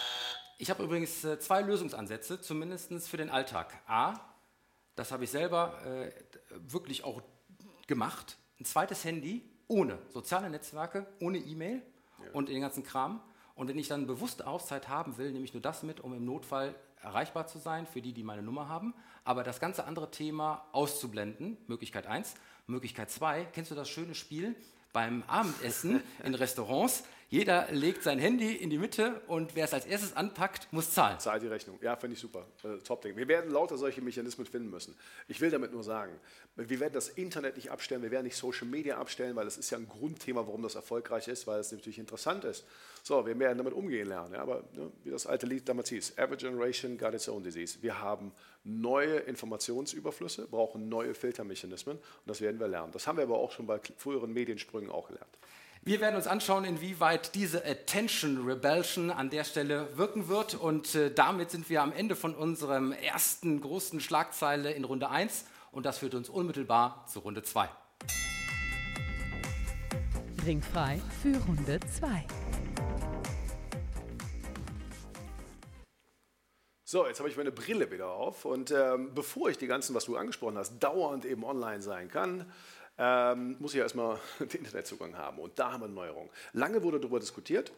Ich 0.58 0.70
habe 0.70 0.82
übrigens 0.82 1.25
äh, 1.25 1.38
zwei 1.38 1.61
Lösungsansätze, 1.62 2.40
zumindest 2.40 3.08
für 3.08 3.16
den 3.16 3.30
Alltag. 3.30 3.78
A, 3.87 4.14
das 4.94 5.12
habe 5.12 5.25
ich 5.25 5.30
selber 5.30 5.78
äh, 5.85 6.11
wirklich 6.50 7.04
auch 7.04 7.23
gemacht, 7.87 8.38
ein 8.58 8.64
zweites 8.64 9.04
Handy 9.04 9.42
ohne 9.68 9.99
soziale 10.11 10.49
Netzwerke, 10.49 11.06
ohne 11.20 11.38
E-Mail 11.38 11.82
und 12.32 12.49
den 12.49 12.61
ganzen 12.61 12.85
Kram. 12.85 13.20
Und 13.54 13.68
wenn 13.68 13.78
ich 13.78 13.88
dann 13.88 14.06
bewusste 14.06 14.46
Auszeit 14.46 14.88
haben 14.88 15.16
will, 15.18 15.32
nehme 15.32 15.44
ich 15.44 15.54
nur 15.54 15.62
das 15.62 15.82
mit, 15.82 16.00
um 16.00 16.14
im 16.14 16.25
Notfall 16.25 16.75
erreichbar 17.02 17.46
zu 17.46 17.58
sein 17.58 17.87
für 17.87 18.02
die, 18.02 18.12
die 18.12 18.23
meine 18.23 18.42
Nummer 18.42 18.68
haben. 18.68 18.94
Aber 19.25 19.42
das 19.42 19.61
ganze 19.61 19.85
andere 19.85 20.11
Thema 20.11 20.66
auszublenden, 20.73 21.56
Möglichkeit 21.66 22.06
1. 22.06 22.35
Möglichkeit 22.66 23.11
2, 23.11 23.46
kennst 23.46 23.70
du 23.70 23.75
das 23.75 23.88
schöne 23.88 24.14
Spiel 24.14 24.56
beim 24.92 25.23
Abendessen 25.26 26.02
in 26.25 26.35
Restaurants? 26.35 27.04
Jeder 27.28 27.66
legt 27.73 28.04
sein 28.04 28.21
Handy 28.21 28.54
in 28.54 28.71
die 28.71 28.78
Mitte 28.78 29.21
und 29.26 29.56
wer 29.56 29.64
es 29.64 29.75
als 29.75 29.85
erstes 29.85 30.14
anpackt, 30.16 30.73
muss 30.73 30.92
zahlen. 30.92 31.18
Zahlt 31.18 31.42
die 31.42 31.49
Rechnung. 31.49 31.76
Ja, 31.83 31.97
finde 31.97 32.14
ich 32.14 32.21
super. 32.21 32.47
Äh, 32.62 32.78
Top-Ding. 32.78 33.16
Wir 33.16 33.26
werden 33.26 33.50
lauter 33.50 33.76
solche 33.76 34.00
Mechanismen 34.00 34.47
finden 34.47 34.71
müssen. 34.71 34.97
Ich 35.26 35.40
will 35.40 35.50
damit 35.50 35.73
nur 35.73 35.83
sagen, 35.83 36.12
wir 36.54 36.78
werden 36.78 36.92
das 36.92 37.09
Internet 37.09 37.56
nicht 37.56 37.73
abstellen, 37.73 38.02
wir 38.02 38.12
werden 38.12 38.25
nicht 38.25 38.37
Social 38.37 38.68
Media 38.68 38.99
abstellen, 38.99 39.35
weil 39.35 39.45
das 39.45 39.56
ist 39.56 39.71
ja 39.71 39.78
ein 39.78 39.88
Grundthema, 39.88 40.47
warum 40.47 40.62
das 40.62 40.76
erfolgreich 40.76 41.26
ist, 41.26 41.49
weil 41.49 41.59
es 41.59 41.73
natürlich 41.73 41.99
interessant 41.99 42.45
ist. 42.45 42.64
So, 43.02 43.26
wir 43.26 43.37
werden 43.37 43.59
damit 43.59 43.75
umgehen 43.75 44.06
lernen. 44.06 44.35
Ja, 44.35 44.42
aber 44.42 44.62
ne, 44.75 44.92
wie 45.02 45.11
das 45.11 45.26
alte 45.26 45.47
Lied 45.47 45.68
damals 45.68 45.88
hieß, 45.88 46.18
Every 46.18 46.37
Generation 46.37 46.97
got 46.97 47.12
its 47.12 47.28
own 47.28 47.42
disease. 47.42 47.78
Wir 47.83 48.00
haben 48.00 48.30
neue 48.62 49.16
Informationsüberflüsse, 49.16 50.47
brauchen 50.47 50.88
neue 50.88 51.12
Filtermechanismen 51.12 51.97
und 51.97 52.26
das 52.26 52.40
werden 52.40 52.61
wir 52.61 52.68
lernen. 52.68 52.92
Das 52.92 53.09
haben 53.09 53.16
wir 53.16 53.25
aber 53.25 53.38
auch 53.38 53.50
schon 53.50 53.66
bei 53.66 53.80
früheren 53.97 54.33
Mediensprüngen 54.33 54.92
auch 54.92 55.09
gelernt. 55.09 55.38
Wir 55.87 56.00
werden 56.00 56.16
uns 56.16 56.26
anschauen, 56.26 56.64
inwieweit 56.64 57.37
diese 57.37 57.64
Attention 57.64 58.45
Rebellion 58.45 59.09
an 59.09 59.31
der 59.31 59.45
Stelle 59.45 59.97
wirken 59.97 60.26
wird. 60.26 60.57
Und 60.57 60.97
äh, 60.97 61.14
damit 61.14 61.52
sind 61.52 61.71
wir 61.71 61.81
am 61.81 61.93
Ende 61.93 62.16
von 62.16 62.35
unserem 62.35 62.90
ersten 62.90 63.61
großen 63.61 64.00
Schlagzeile 64.00 64.73
in 64.73 64.83
Runde 64.83 65.09
1. 65.09 65.45
Und 65.71 65.87
das 65.87 65.99
führt 65.99 66.16
uns 66.16 66.28
unmittelbar 66.28 67.07
zu 67.07 67.21
Runde 67.21 67.45
2. 67.45 67.69
Ringfrei 70.45 71.00
für 71.23 71.38
Runde 71.47 71.78
2. 71.78 72.26
So, 76.88 77.07
jetzt 77.07 77.19
habe 77.19 77.28
ich 77.28 77.37
meine 77.37 77.50
Brille 77.52 77.90
wieder 77.90 78.11
auf 78.11 78.45
und 78.45 78.71
ähm, 78.71 79.12
bevor 79.12 79.50
ich 79.50 79.59
die 79.59 79.66
ganzen, 79.66 79.93
was 79.95 80.05
du 80.05 80.16
angesprochen 80.16 80.57
hast, 80.57 80.78
dauernd 80.78 81.25
eben 81.25 81.45
online 81.45 81.83
sein 81.83 82.09
kann, 82.09 82.45
ähm, 82.99 83.57
muss 83.59 83.73
ich 83.73 83.79
ja 83.79 83.85
erstmal 83.85 84.19
den 84.41 84.61
Internetzugang 84.65 85.17
haben. 85.17 85.38
Und 85.38 85.59
da 85.59 85.73
haben 85.73 85.81
wir 85.81 85.87
eine 85.87 85.95
Neuerung. 85.95 86.31
Lange 86.53 86.83
wurde 86.83 87.00
darüber 87.00 87.21
diskutiert, 87.21 87.73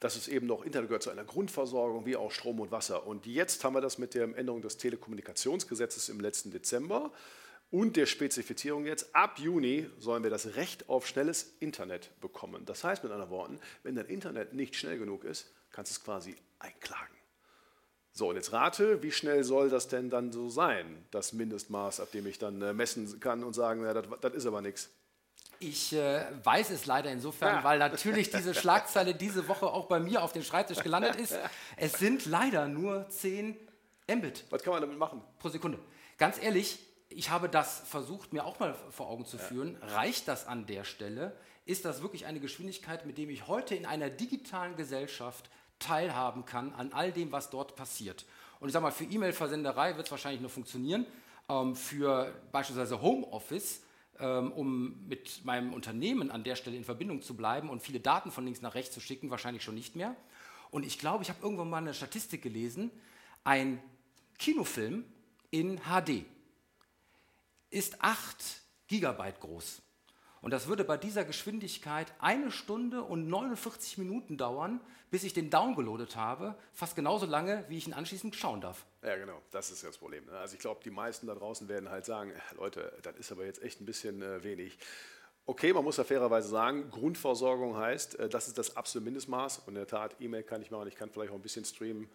dass 0.00 0.16
es 0.16 0.28
eben 0.28 0.46
noch 0.46 0.64
Internet 0.64 0.88
gehört 0.88 1.02
zu 1.02 1.10
einer 1.10 1.24
Grundversorgung, 1.24 2.06
wie 2.06 2.16
auch 2.16 2.32
Strom 2.32 2.60
und 2.60 2.70
Wasser. 2.70 3.06
Und 3.06 3.26
jetzt 3.26 3.62
haben 3.64 3.74
wir 3.74 3.80
das 3.80 3.98
mit 3.98 4.14
der 4.14 4.24
Änderung 4.36 4.62
des 4.62 4.76
Telekommunikationsgesetzes 4.78 6.08
im 6.08 6.20
letzten 6.20 6.50
Dezember 6.50 7.12
und 7.70 7.96
der 7.96 8.06
Spezifizierung 8.06 8.86
jetzt. 8.86 9.14
Ab 9.14 9.38
Juni 9.38 9.88
sollen 9.98 10.22
wir 10.22 10.30
das 10.30 10.56
Recht 10.56 10.88
auf 10.88 11.06
schnelles 11.06 11.54
Internet 11.60 12.10
bekommen. 12.20 12.64
Das 12.64 12.82
heißt 12.82 13.02
mit 13.02 13.12
anderen 13.12 13.30
Worten, 13.30 13.60
wenn 13.82 13.94
dein 13.94 14.06
Internet 14.06 14.54
nicht 14.54 14.74
schnell 14.76 14.98
genug 14.98 15.24
ist, 15.24 15.52
kannst 15.70 15.92
du 15.92 15.98
es 15.98 16.04
quasi 16.04 16.34
einklagen. 16.58 17.19
So, 18.12 18.28
und 18.28 18.36
jetzt 18.36 18.52
rate, 18.52 19.02
wie 19.02 19.12
schnell 19.12 19.44
soll 19.44 19.70
das 19.70 19.88
denn 19.88 20.10
dann 20.10 20.32
so 20.32 20.48
sein, 20.48 21.04
das 21.10 21.32
Mindestmaß, 21.32 22.00
ab 22.00 22.10
dem 22.12 22.26
ich 22.26 22.38
dann 22.38 22.60
äh, 22.60 22.72
messen 22.72 23.20
kann 23.20 23.44
und 23.44 23.54
sagen, 23.54 23.84
ja, 23.84 23.94
das, 23.94 24.32
ist 24.34 24.46
aber 24.46 24.60
nichts. 24.62 24.90
Ich 25.60 25.92
äh, 25.92 26.24
weiß 26.42 26.70
es 26.70 26.86
leider 26.86 27.12
insofern, 27.12 27.56
Ja. 27.56 27.64
weil 27.64 27.78
natürlich 27.78 28.30
diese 28.30 28.54
Schlagzeile 28.54 29.14
diese 29.14 29.46
Woche 29.46 29.66
auch 29.66 29.86
bei 29.86 30.00
mir 30.00 30.22
auf 30.22 30.32
dem 30.32 30.42
Schreibtisch 30.42 30.82
gelandet 30.82 31.16
ist. 31.16 31.38
Es 31.76 31.92
sind 31.94 32.26
leider 32.26 32.66
nur 32.66 33.08
10 33.10 33.56
Mbit 34.08 34.44
Was 34.50 34.62
kann 34.62 34.72
man 34.72 34.82
damit 34.82 34.98
machen? 34.98 35.22
pro 35.38 35.48
Sekunde. 35.50 35.78
Ganz 36.18 36.42
ehrlich, 36.42 36.78
ich 37.10 37.30
habe 37.30 37.48
das 37.48 37.80
versucht, 37.86 38.32
mir 38.32 38.44
auch 38.44 38.58
mal 38.58 38.74
vor 38.90 39.08
Augen 39.08 39.24
zu 39.26 39.38
führen. 39.38 39.76
Reicht 39.82 40.28
das 40.28 40.46
an 40.46 40.66
der 40.66 40.84
Stelle? 40.84 41.36
Ist 41.66 41.84
das 41.84 42.02
wirklich 42.02 42.26
eine 42.26 42.40
Geschwindigkeit, 42.40 43.06
mit 43.06 43.18
dem 43.18 43.30
ich 43.30 43.46
heute 43.46 43.74
in 43.74 43.86
einer 43.86 44.10
digitalen 44.10 44.76
Gesellschaft 44.76 45.50
teilhaben 45.80 46.44
kann 46.44 46.72
an 46.74 46.92
all 46.92 47.10
dem, 47.10 47.32
was 47.32 47.50
dort 47.50 47.74
passiert? 47.74 48.24
Und 48.60 48.68
ich 48.68 48.72
sage 48.72 48.84
mal, 48.84 48.92
für 48.92 49.04
E-Mail-Versenderei 49.04 49.96
wird 49.96 50.06
es 50.06 50.10
wahrscheinlich 50.10 50.40
nur 50.40 50.50
funktionieren. 50.50 51.06
Ähm, 51.48 51.74
für 51.74 52.32
beispielsweise 52.52 53.02
Homeoffice, 53.02 53.82
ähm, 54.20 54.52
um 54.52 55.08
mit 55.08 55.44
meinem 55.44 55.72
Unternehmen 55.72 56.30
an 56.30 56.44
der 56.44 56.54
Stelle 56.54 56.76
in 56.76 56.84
Verbindung 56.84 57.22
zu 57.22 57.34
bleiben 57.34 57.70
und 57.70 57.82
viele 57.82 58.00
Daten 58.00 58.30
von 58.30 58.44
links 58.44 58.60
nach 58.60 58.74
rechts 58.74 58.94
zu 58.94 59.00
schicken, 59.00 59.30
wahrscheinlich 59.30 59.64
schon 59.64 59.74
nicht 59.74 59.96
mehr. 59.96 60.14
Und 60.70 60.86
ich 60.86 60.98
glaube, 60.98 61.24
ich 61.24 61.30
habe 61.30 61.42
irgendwann 61.42 61.70
mal 61.70 61.78
eine 61.78 61.94
Statistik 61.94 62.42
gelesen, 62.42 62.90
ein 63.42 63.82
Kinofilm 64.38 65.04
in 65.50 65.80
HD 65.80 66.24
ist 67.70 68.02
8 68.02 68.60
Gigabyte 68.88 69.40
groß. 69.40 69.82
Und 70.42 70.52
das 70.52 70.68
würde 70.68 70.84
bei 70.84 70.96
dieser 70.96 71.24
Geschwindigkeit 71.24 72.12
eine 72.18 72.50
Stunde 72.50 73.02
und 73.02 73.28
49 73.28 73.98
Minuten 73.98 74.38
dauern, 74.38 74.80
bis 75.10 75.24
ich 75.24 75.34
den 75.34 75.50
downgeloadet 75.50 76.16
habe. 76.16 76.54
Fast 76.72 76.96
genauso 76.96 77.26
lange, 77.26 77.64
wie 77.68 77.76
ich 77.76 77.86
ihn 77.86 77.92
anschließend 77.92 78.34
schauen 78.34 78.60
darf. 78.60 78.86
Ja, 79.02 79.16
genau, 79.16 79.40
das 79.50 79.70
ist 79.70 79.84
das 79.84 79.98
Problem. 79.98 80.24
ne? 80.26 80.32
Also 80.32 80.54
ich 80.54 80.60
glaube, 80.60 80.80
die 80.82 80.90
meisten 80.90 81.26
da 81.26 81.34
draußen 81.34 81.68
werden 81.68 81.90
halt 81.90 82.06
sagen, 82.06 82.30
äh, 82.30 82.56
Leute, 82.56 82.92
das 83.02 83.16
ist 83.16 83.32
aber 83.32 83.44
jetzt 83.44 83.62
echt 83.62 83.80
ein 83.80 83.86
bisschen 83.86 84.22
äh, 84.22 84.42
wenig. 84.42 84.78
Okay, 85.46 85.72
man 85.72 85.84
muss 85.84 85.96
ja 85.96 86.04
fairerweise 86.04 86.48
sagen, 86.48 86.90
Grundversorgung 86.90 87.76
heißt, 87.76 88.18
äh, 88.18 88.28
das 88.28 88.48
ist 88.48 88.56
das 88.56 88.76
absolute 88.76 89.04
Mindestmaß. 89.04 89.58
Und 89.60 89.68
in 89.68 89.74
der 89.74 89.86
Tat, 89.86 90.16
E-Mail 90.20 90.42
kann 90.42 90.62
ich 90.62 90.70
machen, 90.70 90.88
ich 90.88 90.94
kann 90.94 91.10
vielleicht 91.10 91.32
auch 91.32 91.36
ein 91.36 91.42
bisschen 91.42 91.64
streamen. 91.64 92.08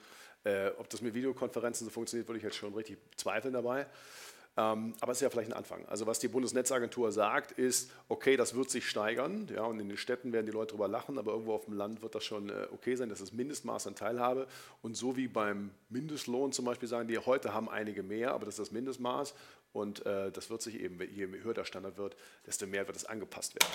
Äh, 0.46 0.70
ob 0.78 0.90
das 0.90 1.02
mit 1.02 1.14
Videokonferenzen 1.14 1.86
so 1.86 1.92
funktioniert, 1.92 2.28
würde 2.28 2.38
ich 2.38 2.44
jetzt 2.44 2.56
schon 2.56 2.74
richtig 2.74 2.98
zweifeln 3.18 3.54
dabei. 3.54 3.88
Ähm, 4.58 4.94
aber 5.02 5.12
es 5.12 5.18
ist 5.18 5.22
ja 5.22 5.30
vielleicht 5.30 5.52
ein 5.52 5.58
Anfang. 5.58 5.86
Also 5.88 6.08
was 6.08 6.20
die 6.20 6.30
Bundesnetzagentur 6.30 7.12
sagt, 7.12 7.52
ist, 7.52 7.92
okay, 8.08 8.38
das 8.38 8.56
wird 8.56 8.70
sich 8.70 8.88
steigern. 8.88 9.50
Ja, 9.54 9.64
und 9.64 9.80
in 9.80 9.90
den 9.90 9.98
Städten 9.98 10.32
werden 10.32 10.46
die 10.46 10.54
Leute 10.54 10.70
darüber 10.70 10.88
lachen, 10.88 11.18
aber 11.18 11.34
irgendwo 11.34 11.54
auf 11.54 11.66
dem 11.66 11.74
Land 11.74 12.02
wird 12.02 12.16
das 12.16 12.24
schon 12.24 12.50
äh, 12.50 12.68
okay 12.72 12.96
sein, 12.96 13.10
dass 13.10 13.20
das 13.20 13.34
Mindestmaß 13.34 13.88
an 13.88 13.96
Teilhabe. 13.96 14.48
Und 14.82 14.96
so 14.96 15.18
wie 15.18 15.28
beim 15.28 15.72
Mindestlohn 15.90 16.54
zum 16.54 16.66
Beispiel 16.66 16.88
sagen 16.88 17.08
die, 17.10 17.18
heute 17.18 17.54
haben 17.54 17.68
einige 17.70 18.02
mehr, 18.02 18.34
aber 18.34 18.46
das 18.46 18.56
ist 18.56 18.68
das 18.68 18.72
Mindestmaß. 18.72 19.34
Und 19.74 20.06
äh, 20.06 20.32
das 20.32 20.50
wird 20.50 20.62
sich 20.62 20.80
eben, 20.80 21.02
je 21.02 21.28
höher 21.28 21.54
der 21.54 21.66
Standard 21.66 21.98
wird, 21.98 22.16
desto 22.46 22.66
mehr 22.66 22.88
wird 22.88 22.96
es 22.96 23.04
angepasst 23.04 23.56
werden. 23.56 23.68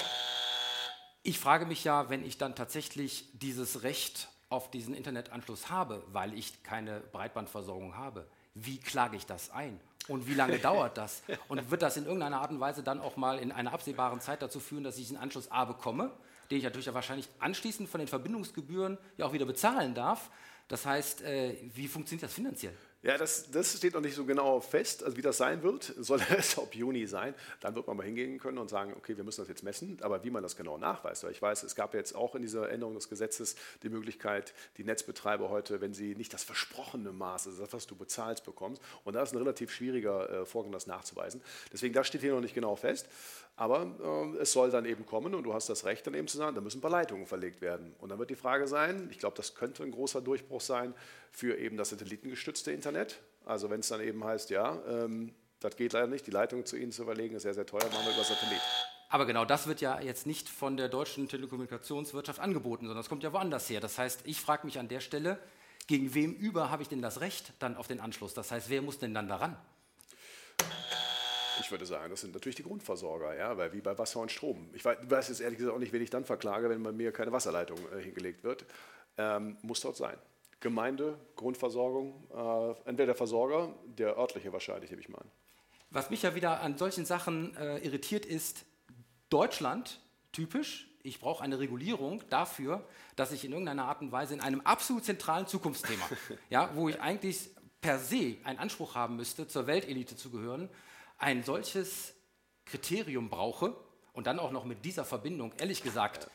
Ich 1.23 1.39
frage 1.39 1.67
mich 1.67 1.85
ja, 1.85 2.09
wenn 2.09 2.25
ich 2.25 2.39
dann 2.39 2.55
tatsächlich 2.55 3.29
dieses 3.35 3.83
Recht 3.83 4.31
auf 4.49 4.71
diesen 4.71 4.95
Internetanschluss 4.95 5.69
habe, 5.69 6.03
weil 6.11 6.33
ich 6.33 6.63
keine 6.63 7.01
Breitbandversorgung 7.01 7.99
habe, 7.99 8.27
wie 8.55 8.79
klage 8.79 9.19
ich 9.19 9.27
das 9.27 9.51
ein? 9.51 9.79
Und 10.11 10.27
wie 10.27 10.35
lange 10.35 10.59
dauert 10.59 10.99
das? 10.99 11.23
Und 11.47 11.71
wird 11.71 11.83
das 11.83 11.97
in 11.97 12.05
irgendeiner 12.05 12.41
Art 12.41 12.51
und 12.51 12.59
Weise 12.59 12.83
dann 12.83 13.01
auch 13.01 13.17
mal 13.17 13.39
in 13.39 13.53
einer 13.53 13.73
absehbaren 13.73 14.21
Zeit 14.21 14.43
dazu 14.43 14.59
führen, 14.59 14.83
dass 14.83 14.99
ich 14.99 15.09
einen 15.09 15.19
Anschluss 15.19 15.49
A 15.53 15.65
bekomme, 15.65 16.11
den 16.51 16.59
ich 16.59 16.65
natürlich 16.65 16.87
ja 16.87 16.95
wahrscheinlich 16.95 17.29
anschließend 17.39 17.89
von 17.89 18.01
den 18.01 18.09
Verbindungsgebühren 18.09 18.99
ja 19.17 19.27
auch 19.27 19.33
wieder 19.33 19.47
bezahlen 19.47 19.95
darf? 19.95 20.29
Das 20.67 20.85
heißt, 20.85 21.23
äh, 21.23 21.57
wie 21.75 21.87
funktioniert 21.87 22.25
das 22.25 22.33
finanziell? 22.33 22.75
Ja, 23.03 23.17
das, 23.17 23.51
das, 23.51 23.79
steht 23.79 23.95
noch 23.95 24.03
nicht 24.03 24.15
so 24.15 24.27
genau 24.27 24.61
fest, 24.61 25.03
also 25.03 25.17
wie 25.17 25.23
das 25.23 25.39
sein 25.39 25.63
wird. 25.63 25.85
Soll 25.99 26.21
es 26.37 26.59
ab 26.59 26.75
Juni 26.75 27.07
sein? 27.07 27.35
Dann 27.61 27.75
wird 27.75 27.87
man 27.87 27.97
mal 27.97 28.05
hingehen 28.05 28.39
können 28.39 28.59
und 28.59 28.69
sagen, 28.69 28.93
okay, 28.95 29.17
wir 29.17 29.25
müssen 29.25 29.41
das 29.41 29.49
jetzt 29.49 29.63
messen, 29.63 29.99
aber 30.03 30.23
wie 30.23 30.29
man 30.29 30.43
das 30.43 30.55
genau 30.55 30.77
nachweist. 30.77 31.25
Weil 31.25 31.31
ich 31.31 31.41
weiß, 31.41 31.63
es 31.63 31.75
gab 31.75 31.95
jetzt 31.95 32.15
auch 32.15 32.35
in 32.35 32.43
dieser 32.43 32.69
Änderung 32.69 32.95
des 32.95 33.09
Gesetzes 33.09 33.57
die 33.83 33.89
Möglichkeit, 33.89 34.53
die 34.77 34.85
Netzbetreiber 34.85 35.49
heute, 35.49 35.81
wenn 35.81 35.95
sie 35.95 36.15
nicht 36.15 36.35
das 36.35 36.45
versprochene 36.45 37.11
Maß, 37.11 37.47
also 37.47 37.63
das, 37.63 37.73
was 37.73 37.87
du 37.87 37.97
bezahlst, 37.97 38.45
bekommst, 38.45 38.83
und 39.05 39.15
da 39.15 39.23
ist 39.23 39.33
ein 39.33 39.39
relativ 39.39 39.71
schwieriger 39.71 40.43
äh, 40.43 40.45
Vorgang, 40.45 40.73
das 40.73 40.87
nachzuweisen. 40.87 41.41
Deswegen, 41.73 41.95
das 41.95 42.07
steht 42.07 42.21
hier 42.21 42.35
noch 42.35 42.43
nicht 42.43 42.55
genau 42.55 42.77
fest. 42.77 43.09
Aber 43.61 43.83
äh, 44.03 44.39
es 44.39 44.53
soll 44.53 44.71
dann 44.71 44.87
eben 44.87 45.05
kommen 45.05 45.35
und 45.35 45.43
du 45.43 45.53
hast 45.53 45.69
das 45.69 45.85
Recht 45.85 46.07
dann 46.07 46.15
eben 46.15 46.27
zu 46.27 46.39
sagen, 46.39 46.55
da 46.55 46.63
müssen 46.63 46.79
ein 46.79 46.81
paar 46.81 46.91
Leitungen 46.91 47.27
verlegt 47.27 47.61
werden. 47.61 47.95
Und 47.99 48.09
dann 48.09 48.19
wird 48.19 48.31
die 48.31 48.35
Frage 48.35 48.67
sein, 48.67 49.09
ich 49.11 49.19
glaube, 49.19 49.37
das 49.37 49.55
könnte 49.55 49.83
ein 49.83 49.91
großer 49.91 50.23
Durchbruch 50.23 50.63
sein 50.63 50.95
für 51.31 51.59
eben 51.59 51.77
das 51.77 51.91
satellitengestützte 51.91 52.73
Internet. 52.73 53.21
Also 53.45 53.69
wenn 53.69 53.81
es 53.81 53.89
dann 53.89 54.01
eben 54.01 54.25
heißt, 54.25 54.49
ja, 54.49 54.79
ähm, 54.89 55.35
das 55.61 55.77
geht 55.77 55.93
leider 55.93 56.07
nicht, 56.07 56.27
die 56.27 56.31
Leitung 56.31 56.65
zu 56.65 56.79
Ihnen 56.79 56.91
zu 56.91 57.05
verlegen, 57.05 57.37
ist 57.37 57.43
sehr, 57.43 57.53
sehr 57.53 57.67
teuer, 57.67 57.85
machen 57.85 58.07
wir 58.07 58.15
über 58.15 58.25
Satellit. 58.25 58.63
Aber 59.11 59.27
genau 59.27 59.45
das 59.45 59.67
wird 59.67 59.83
ja 59.83 60.01
jetzt 60.01 60.27
nicht 60.27 60.49
von 60.49 60.79
der 60.79 60.89
deutschen 60.89 61.29
Telekommunikationswirtschaft 61.29 62.41
angeboten, 62.41 62.87
sondern 62.87 63.03
es 63.03 63.11
kommt 63.11 63.25
ja 63.25 63.35
woanders 63.35 63.69
her. 63.69 63.81
Das 63.81 63.99
heißt, 63.99 64.23
ich 64.25 64.41
frage 64.41 64.65
mich 64.65 64.79
an 64.79 64.89
der 64.89 65.01
Stelle, 65.01 65.39
gegen 65.87 66.15
wem 66.15 66.33
über 66.33 66.71
habe 66.71 66.83
ich 66.83 66.89
denn 66.89 67.03
das 67.03 67.21
Recht 67.21 67.53
dann 67.59 67.77
auf 67.77 67.89
den 67.89 68.01
Anschluss? 68.01 68.33
Das 68.33 68.51
heißt, 68.53 68.71
wer 68.71 68.81
muss 68.81 68.99
denn 68.99 69.13
dann 69.13 69.29
daran? 69.29 69.55
Ich 71.61 71.71
würde 71.71 71.87
sagen, 71.87 72.11
das 72.11 72.21
sind 72.23 72.35
natürlich 72.35 72.57
die 72.57 72.63
Grundversorger, 72.63 73.37
ja, 73.37 73.57
weil 73.57 73.73
wie 73.73 73.81
bei 73.81 73.97
Wasser 73.99 74.21
und 74.21 74.33
Strom. 74.33 74.69
Ich 74.73 74.85
weiß, 74.85 75.29
jetzt 75.29 75.41
ehrlich 75.41 75.59
gesagt 75.59 75.75
auch 75.75 75.81
nicht, 75.81 75.93
wen 75.93 76.03
ich 76.03 76.11
dann 76.11 76.25
verklage, 76.25 76.69
wenn 76.69 76.83
bei 76.83 76.93
mir 76.93 77.13
keine 77.13 77.33
Wasserleitung 77.33 77.79
äh, 77.93 78.03
hingelegt 78.03 78.45
wird. 78.45 78.65
Ähm, 79.19 79.57
muss 79.63 79.81
dort 79.81 79.97
sein. 79.97 80.17
Gemeinde, 80.61 81.19
Grundversorgung, 81.37 82.29
äh, 82.35 82.89
entweder 82.89 83.07
der 83.07 83.15
Versorger, 83.15 83.75
der 83.87 84.17
örtliche 84.17 84.53
wahrscheinlich, 84.53 84.91
nehme 84.91 85.03
ich 85.03 85.09
mal 85.09 85.19
an. 85.19 85.31
Was 85.91 86.11
mich 86.11 86.23
ja 86.23 86.35
wieder 86.35 86.61
an 86.61 86.79
solchen 86.79 87.05
Sachen 87.05 87.57
äh, 87.57 87.79
irritiert, 87.79 88.25
ist 88.25 88.65
Deutschland 89.29 90.01
typisch. 90.33 90.87
Ich 91.03 91.19
brauche 91.19 91.43
eine 91.43 91.59
Regulierung 91.59 92.23
dafür, 92.29 92.85
dass 93.17 93.33
ich 93.33 93.45
in 93.45 93.53
irgendeiner 93.53 93.87
Art 93.87 94.03
und 94.03 94.13
Weise 94.13 94.35
in 94.35 94.41
einem 94.41 94.61
absolut 94.61 95.05
zentralen 95.05 95.47
Zukunftsthema, 95.47 96.09
ja, 96.51 96.71
wo 96.75 96.89
ich 96.89 97.01
eigentlich 97.01 97.51
per 97.81 97.99
se 97.99 98.37
einen 98.45 98.59
Anspruch 98.59 98.95
haben 98.95 99.17
müsste, 99.17 99.49
zur 99.49 99.67
Weltelite 99.67 100.15
zu 100.15 100.31
gehören, 100.31 100.69
ein 101.21 101.45
solches 101.45 102.15
Kriterium 102.65 103.31
brauche 103.31 103.77
und 104.13 104.27
dann 104.27 104.41
auch 104.41 104.51
noch 104.51 104.65
mit 104.65 104.85
dieser 104.85 105.05
Verbindung, 105.05 105.53
ehrlich 105.59 105.83
gesagt, 105.83 106.29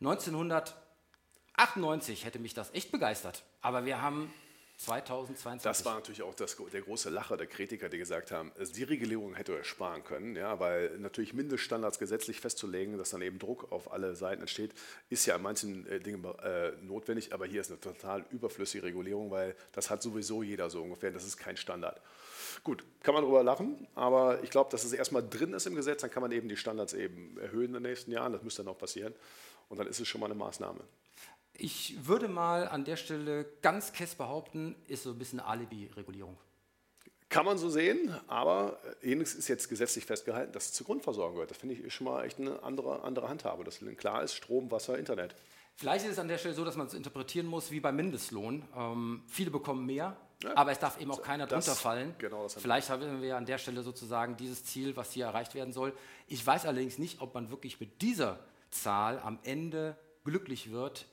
1998 0.00 2.24
hätte 2.24 2.38
mich 2.38 2.54
das 2.54 2.72
echt 2.72 2.92
begeistert. 2.92 3.44
Aber 3.60 3.84
wir 3.84 4.00
haben 4.00 4.32
2022. 4.80 5.62
Das 5.62 5.84
war 5.84 5.96
natürlich 5.96 6.22
auch 6.22 6.34
das, 6.34 6.56
der 6.72 6.80
große 6.80 7.10
Lacher 7.10 7.36
der 7.36 7.46
Kritiker, 7.46 7.90
die 7.90 7.98
gesagt 7.98 8.30
haben, 8.30 8.50
also 8.58 8.72
die 8.72 8.84
Regulierung 8.84 9.34
hätte 9.34 9.54
er 9.54 9.62
sparen 9.62 10.02
können, 10.04 10.36
ja, 10.36 10.58
weil 10.58 10.98
natürlich 10.98 11.34
Mindeststandards 11.34 11.98
gesetzlich 11.98 12.40
festzulegen, 12.40 12.96
dass 12.96 13.10
dann 13.10 13.20
eben 13.20 13.38
Druck 13.38 13.70
auf 13.72 13.92
alle 13.92 14.16
Seiten 14.16 14.40
entsteht, 14.40 14.72
ist 15.10 15.26
ja 15.26 15.34
an 15.34 15.42
manchen 15.42 15.86
äh, 15.86 16.00
Dingen 16.00 16.24
äh, 16.42 16.72
notwendig, 16.82 17.34
aber 17.34 17.44
hier 17.44 17.60
ist 17.60 17.70
eine 17.70 17.78
total 17.78 18.24
überflüssige 18.30 18.84
Regulierung, 18.84 19.30
weil 19.30 19.54
das 19.72 19.90
hat 19.90 20.02
sowieso 20.02 20.42
jeder 20.42 20.70
so 20.70 20.82
ungefähr, 20.82 21.10
das 21.10 21.26
ist 21.26 21.36
kein 21.36 21.58
Standard. 21.58 22.00
Gut, 22.64 22.82
kann 23.02 23.12
man 23.12 23.22
darüber 23.22 23.42
lachen, 23.42 23.86
aber 23.94 24.42
ich 24.42 24.48
glaube, 24.48 24.70
dass 24.70 24.84
es 24.84 24.94
erstmal 24.94 25.28
drin 25.28 25.52
ist 25.52 25.66
im 25.66 25.74
Gesetz, 25.74 26.00
dann 26.00 26.10
kann 26.10 26.22
man 26.22 26.32
eben 26.32 26.48
die 26.48 26.56
Standards 26.56 26.94
eben 26.94 27.36
erhöhen 27.38 27.66
in 27.66 27.74
den 27.74 27.82
nächsten 27.82 28.12
Jahren, 28.12 28.32
das 28.32 28.42
müsste 28.42 28.64
dann 28.64 28.72
auch 28.72 28.78
passieren 28.78 29.12
und 29.68 29.78
dann 29.78 29.86
ist 29.86 30.00
es 30.00 30.08
schon 30.08 30.22
mal 30.22 30.26
eine 30.26 30.36
Maßnahme. 30.36 30.80
Ich 31.62 32.06
würde 32.06 32.26
mal 32.26 32.66
an 32.68 32.84
der 32.84 32.96
Stelle 32.96 33.44
ganz 33.60 33.92
kess 33.92 34.14
behaupten, 34.14 34.74
ist 34.86 35.02
so 35.02 35.10
ein 35.10 35.18
bisschen 35.18 35.40
Alibi-Regulierung. 35.40 36.38
Kann 37.28 37.44
man 37.44 37.58
so 37.58 37.68
sehen, 37.68 38.18
aber 38.28 38.80
ähnliches 39.02 39.34
ist 39.34 39.48
jetzt 39.48 39.68
gesetzlich 39.68 40.06
festgehalten, 40.06 40.52
dass 40.52 40.66
es 40.66 40.72
zur 40.72 40.86
Grundversorgung 40.86 41.34
gehört. 41.34 41.50
Das 41.50 41.58
finde 41.58 41.74
ich 41.74 41.94
schon 41.94 42.06
mal 42.06 42.24
echt 42.24 42.38
eine 42.38 42.62
andere, 42.62 43.04
andere 43.04 43.28
Handhabe, 43.28 43.62
dass 43.62 43.80
klar 43.98 44.22
ist, 44.22 44.34
Strom, 44.34 44.70
Wasser, 44.70 44.98
Internet. 44.98 45.36
Vielleicht 45.76 46.06
ist 46.06 46.12
es 46.12 46.18
an 46.18 46.28
der 46.28 46.38
Stelle 46.38 46.54
so, 46.54 46.64
dass 46.64 46.76
man 46.76 46.86
es 46.86 46.94
interpretieren 46.94 47.46
muss 47.46 47.70
wie 47.70 47.80
beim 47.80 47.94
Mindestlohn. 47.94 48.64
Ähm, 48.74 49.22
viele 49.26 49.50
bekommen 49.50 49.84
mehr, 49.84 50.16
ja, 50.42 50.56
aber 50.56 50.72
es 50.72 50.78
darf 50.78 50.98
eben 50.98 51.10
auch 51.10 51.20
keiner 51.20 51.46
das, 51.46 51.66
drunter 51.66 51.78
fallen. 51.78 52.14
Genau 52.16 52.48
Vielleicht 52.48 52.88
haben 52.88 53.20
wir 53.20 53.36
an 53.36 53.44
der 53.44 53.58
Stelle 53.58 53.82
sozusagen 53.82 54.38
dieses 54.38 54.64
Ziel, 54.64 54.96
was 54.96 55.12
hier 55.12 55.26
erreicht 55.26 55.54
werden 55.54 55.74
soll. 55.74 55.92
Ich 56.26 56.44
weiß 56.44 56.64
allerdings 56.64 56.96
nicht, 56.96 57.20
ob 57.20 57.34
man 57.34 57.50
wirklich 57.50 57.80
mit 57.80 58.00
dieser 58.00 58.38
Zahl 58.70 59.18
am 59.18 59.38
Ende 59.42 59.98
glücklich 60.24 60.72
wird 60.72 61.06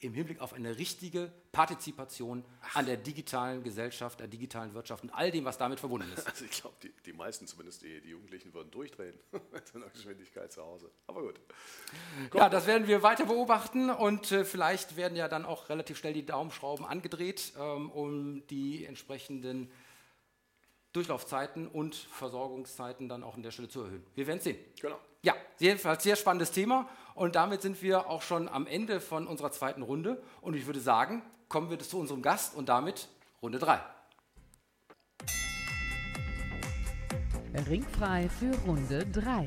im 0.00 0.14
Hinblick 0.14 0.40
auf 0.40 0.52
eine 0.52 0.78
richtige 0.78 1.32
Partizipation 1.50 2.44
an 2.74 2.86
der 2.86 2.96
digitalen 2.96 3.64
Gesellschaft, 3.64 4.20
der 4.20 4.28
digitalen 4.28 4.72
Wirtschaft 4.74 5.02
und 5.02 5.10
all 5.10 5.30
dem, 5.30 5.44
was 5.44 5.58
damit 5.58 5.80
verbunden 5.80 6.10
ist. 6.12 6.26
Also 6.38 6.44
ich 6.44 6.50
glaube, 6.60 6.76
die, 6.82 6.92
die, 7.04 7.12
meisten, 7.12 7.46
zumindest 7.46 7.82
die, 7.82 8.00
die, 8.00 8.10
Jugendlichen, 8.10 8.54
würden 8.54 8.70
durchdrehen 8.70 9.18
mit 9.32 9.74
einer 9.74 9.88
Geschwindigkeit 9.88 10.52
zu 10.52 10.62
Hause. 10.62 10.90
Aber 11.06 11.22
gut. 11.22 11.40
Komm. 12.30 12.40
Ja, 12.40 12.48
das 12.48 12.66
werden 12.66 12.86
wir 12.86 13.02
weiter 13.02 13.24
beobachten 13.24 13.90
und 13.90 14.30
äh, 14.30 14.44
vielleicht 14.44 14.96
werden 14.96 15.16
ja 15.16 15.26
dann 15.26 15.44
auch 15.44 15.68
relativ 15.68 15.98
schnell 15.98 16.12
die 16.12 16.24
Daumenschrauben 16.24 16.84
angedreht, 16.84 17.52
ähm, 17.58 17.90
um 17.90 18.46
die 18.46 18.84
entsprechenden 18.84 19.70
Durchlaufzeiten 20.92 21.68
und 21.68 21.94
Versorgungszeiten 21.94 23.08
dann 23.08 23.22
auch 23.22 23.36
an 23.36 23.42
der 23.42 23.50
Stelle 23.50 23.68
zu 23.68 23.82
erhöhen. 23.82 24.04
Wir 24.14 24.26
werden 24.26 24.40
sehen. 24.40 24.58
Genau. 24.80 24.98
Ja, 25.22 25.34
jedenfalls 25.58 26.02
sehr 26.02 26.16
spannendes 26.16 26.52
Thema 26.52 26.88
und 27.14 27.34
damit 27.34 27.62
sind 27.62 27.82
wir 27.82 28.08
auch 28.08 28.22
schon 28.22 28.48
am 28.48 28.66
Ende 28.66 29.00
von 29.00 29.26
unserer 29.26 29.50
zweiten 29.50 29.82
Runde 29.82 30.22
und 30.40 30.54
ich 30.54 30.66
würde 30.66 30.80
sagen, 30.80 31.22
kommen 31.48 31.70
wir 31.70 31.78
zu 31.78 31.98
unserem 31.98 32.22
Gast 32.22 32.54
und 32.54 32.68
damit 32.68 33.08
Runde 33.42 33.58
3. 33.58 33.80
Ringfrei 37.68 38.28
für 38.28 38.54
Runde 38.66 39.04
3. 39.06 39.46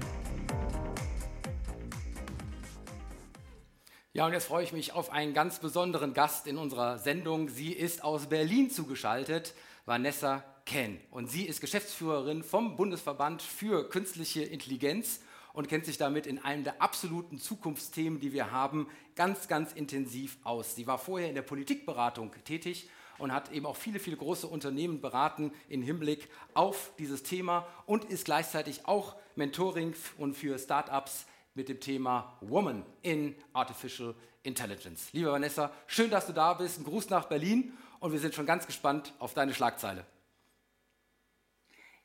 Ja, 4.13 4.25
und 4.25 4.33
jetzt 4.33 4.47
freue 4.47 4.63
ich 4.65 4.73
mich 4.73 4.91
auf 4.91 5.09
einen 5.09 5.33
ganz 5.33 5.59
besonderen 5.59 6.13
Gast 6.13 6.45
in 6.45 6.57
unserer 6.57 6.97
Sendung. 6.97 7.47
Sie 7.47 7.71
ist 7.71 8.03
aus 8.03 8.27
Berlin 8.27 8.69
zugeschaltet, 8.69 9.55
Vanessa 9.85 10.43
Ken. 10.71 11.01
Und 11.11 11.29
sie 11.29 11.43
ist 11.43 11.59
Geschäftsführerin 11.59 12.43
vom 12.43 12.77
Bundesverband 12.77 13.41
für 13.41 13.89
künstliche 13.89 14.43
Intelligenz 14.43 15.19
und 15.51 15.67
kennt 15.67 15.83
sich 15.83 15.97
damit 15.97 16.25
in 16.25 16.39
einem 16.39 16.63
der 16.63 16.81
absoluten 16.81 17.39
Zukunftsthemen, 17.39 18.21
die 18.21 18.31
wir 18.31 18.51
haben, 18.51 18.87
ganz, 19.17 19.49
ganz 19.49 19.73
intensiv 19.73 20.37
aus. 20.45 20.75
Sie 20.75 20.87
war 20.87 20.97
vorher 20.97 21.27
in 21.27 21.35
der 21.35 21.41
Politikberatung 21.41 22.31
tätig 22.45 22.89
und 23.17 23.33
hat 23.33 23.51
eben 23.51 23.65
auch 23.65 23.75
viele, 23.75 23.99
viele 23.99 24.15
große 24.15 24.47
Unternehmen 24.47 25.01
beraten 25.01 25.51
im 25.67 25.81
Hinblick 25.81 26.29
auf 26.53 26.91
dieses 26.97 27.21
Thema 27.23 27.67
und 27.85 28.05
ist 28.05 28.23
gleichzeitig 28.23 28.85
auch 28.85 29.17
Mentoring 29.35 29.93
und 30.17 30.35
für 30.35 30.57
Startups 30.57 31.25
mit 31.53 31.67
dem 31.67 31.81
Thema 31.81 32.37
Woman 32.39 32.85
in 33.01 33.35
Artificial 33.51 34.15
Intelligence. 34.43 35.11
Liebe 35.11 35.33
Vanessa, 35.33 35.73
schön, 35.85 36.09
dass 36.09 36.27
du 36.27 36.31
da 36.31 36.53
bist. 36.53 36.79
Ein 36.79 36.85
Gruß 36.85 37.09
nach 37.09 37.25
Berlin 37.25 37.73
und 37.99 38.13
wir 38.13 38.19
sind 38.19 38.33
schon 38.33 38.45
ganz 38.45 38.65
gespannt 38.65 39.13
auf 39.19 39.33
deine 39.33 39.53
Schlagzeile. 39.53 40.05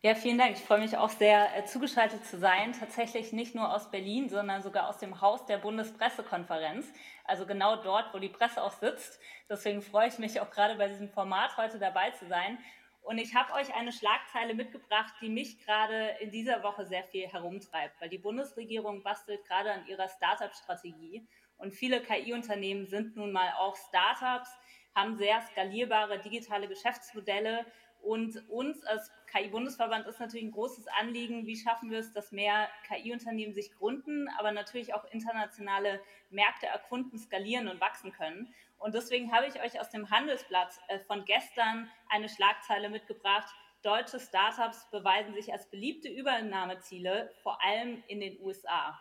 Ja, 0.06 0.14
vielen 0.14 0.38
Dank. 0.38 0.52
Ich 0.52 0.62
freue 0.62 0.78
mich 0.78 0.96
auch 0.96 1.08
sehr, 1.08 1.48
äh, 1.56 1.64
zugeschaltet 1.64 2.24
zu 2.24 2.38
sein. 2.38 2.72
Tatsächlich 2.78 3.32
nicht 3.32 3.56
nur 3.56 3.74
aus 3.74 3.90
Berlin, 3.90 4.28
sondern 4.28 4.62
sogar 4.62 4.88
aus 4.88 4.98
dem 4.98 5.20
Haus 5.20 5.44
der 5.46 5.58
Bundespressekonferenz. 5.58 6.86
Also 7.24 7.44
genau 7.44 7.74
dort, 7.74 8.14
wo 8.14 8.20
die 8.20 8.28
Presse 8.28 8.62
auch 8.62 8.70
sitzt. 8.70 9.18
Deswegen 9.50 9.82
freue 9.82 10.06
ich 10.06 10.20
mich 10.20 10.40
auch 10.40 10.48
gerade 10.52 10.76
bei 10.76 10.86
diesem 10.86 11.08
Format 11.08 11.56
heute 11.56 11.80
dabei 11.80 12.12
zu 12.12 12.24
sein. 12.28 12.56
Und 13.02 13.18
ich 13.18 13.34
habe 13.34 13.52
euch 13.54 13.74
eine 13.74 13.90
Schlagzeile 13.90 14.54
mitgebracht, 14.54 15.12
die 15.20 15.28
mich 15.28 15.58
gerade 15.64 16.10
in 16.20 16.30
dieser 16.30 16.62
Woche 16.62 16.86
sehr 16.86 17.02
viel 17.02 17.26
herumtreibt, 17.26 18.00
weil 18.00 18.08
die 18.08 18.18
Bundesregierung 18.18 19.02
bastelt 19.02 19.44
gerade 19.44 19.72
an 19.72 19.88
ihrer 19.88 20.08
Startup-Strategie. 20.08 21.26
Und 21.58 21.72
viele 21.72 22.00
KI-Unternehmen 22.00 22.86
sind 22.86 23.16
nun 23.16 23.32
mal 23.32 23.54
auch 23.58 23.74
Startups, 23.74 24.50
haben 24.94 25.16
sehr 25.16 25.40
skalierbare 25.50 26.20
digitale 26.20 26.68
Geschäftsmodelle. 26.68 27.66
Und 28.06 28.48
uns 28.48 28.84
als 28.84 29.10
KI-Bundesverband 29.32 30.06
ist 30.06 30.20
natürlich 30.20 30.46
ein 30.46 30.52
großes 30.52 30.86
Anliegen, 30.86 31.44
wie 31.44 31.56
schaffen 31.56 31.90
wir 31.90 31.98
es, 31.98 32.12
dass 32.12 32.30
mehr 32.30 32.68
KI-Unternehmen 32.86 33.52
sich 33.52 33.74
gründen, 33.74 34.28
aber 34.38 34.52
natürlich 34.52 34.94
auch 34.94 35.04
internationale 35.10 36.00
Märkte 36.30 36.66
erkunden, 36.66 37.18
skalieren 37.18 37.66
und 37.66 37.80
wachsen 37.80 38.12
können. 38.12 38.54
Und 38.78 38.94
deswegen 38.94 39.32
habe 39.32 39.48
ich 39.48 39.60
euch 39.60 39.80
aus 39.80 39.90
dem 39.90 40.08
Handelsblatt 40.08 40.72
äh, 40.86 41.00
von 41.00 41.24
gestern 41.24 41.90
eine 42.08 42.28
Schlagzeile 42.28 42.90
mitgebracht. 42.90 43.52
Deutsche 43.82 44.20
Startups 44.20 44.88
beweisen 44.92 45.34
sich 45.34 45.52
als 45.52 45.68
beliebte 45.68 46.08
Übernahmeziele, 46.08 47.32
vor 47.42 47.60
allem 47.64 48.04
in 48.06 48.20
den 48.20 48.40
USA. 48.40 48.96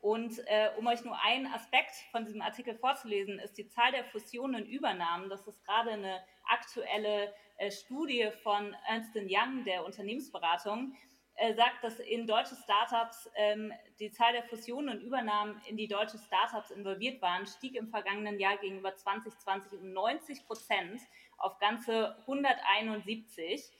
Und 0.00 0.38
äh, 0.46 0.70
um 0.78 0.86
euch 0.86 1.04
nur 1.04 1.20
einen 1.22 1.46
Aspekt 1.48 1.92
von 2.10 2.24
diesem 2.24 2.40
Artikel 2.40 2.74
vorzulesen, 2.74 3.38
ist 3.38 3.58
die 3.58 3.68
Zahl 3.68 3.92
der 3.92 4.04
Fusionen 4.04 4.62
und 4.62 4.66
Übernahmen. 4.66 5.28
Das 5.28 5.46
ist 5.46 5.62
gerade 5.66 5.90
eine 5.90 6.24
aktuelle 6.48 7.34
Studie 7.70 8.30
von 8.42 8.74
Ernst 8.86 9.14
Young, 9.14 9.64
der 9.64 9.84
Unternehmensberatung 9.84 10.94
äh, 11.36 11.54
sagt, 11.54 11.84
dass 11.84 11.98
in 12.00 12.26
deutsche 12.26 12.56
Startups 12.56 13.28
ähm, 13.34 13.72
die 14.00 14.10
Zahl 14.10 14.32
der 14.32 14.44
Fusionen 14.44 14.96
und 14.96 15.02
Übernahmen 15.02 15.60
in 15.68 15.76
die 15.76 15.88
deutschen 15.88 16.18
Startups 16.18 16.70
involviert 16.70 17.20
waren, 17.20 17.46
stieg 17.46 17.74
im 17.74 17.88
vergangenen 17.88 18.38
Jahr 18.38 18.56
gegenüber 18.56 18.94
2020 18.94 19.78
um 19.78 19.92
90 19.92 20.46
Prozent 20.46 21.02
auf 21.36 21.58
ganze 21.58 22.16
171. 22.20 23.70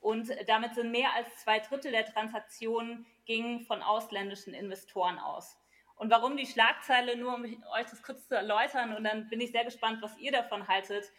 Und 0.00 0.30
damit 0.46 0.74
sind 0.74 0.90
mehr 0.90 1.12
als 1.14 1.36
zwei 1.36 1.58
Drittel 1.58 1.92
der 1.92 2.06
Transaktionen 2.06 3.06
gingen 3.26 3.60
von 3.60 3.82
ausländischen 3.82 4.54
Investoren 4.54 5.18
aus. 5.18 5.58
Und 5.96 6.10
warum 6.10 6.36
die 6.36 6.46
Schlagzeile, 6.46 7.16
nur 7.16 7.34
um 7.34 7.44
euch 7.44 7.86
das 7.90 8.02
kurz 8.02 8.26
zu 8.26 8.34
erläutern, 8.34 8.96
und 8.96 9.04
dann 9.04 9.28
bin 9.28 9.40
ich 9.40 9.52
sehr 9.52 9.64
gespannt, 9.64 10.02
was 10.02 10.16
ihr 10.18 10.32
davon 10.32 10.66
haltet, 10.66 11.12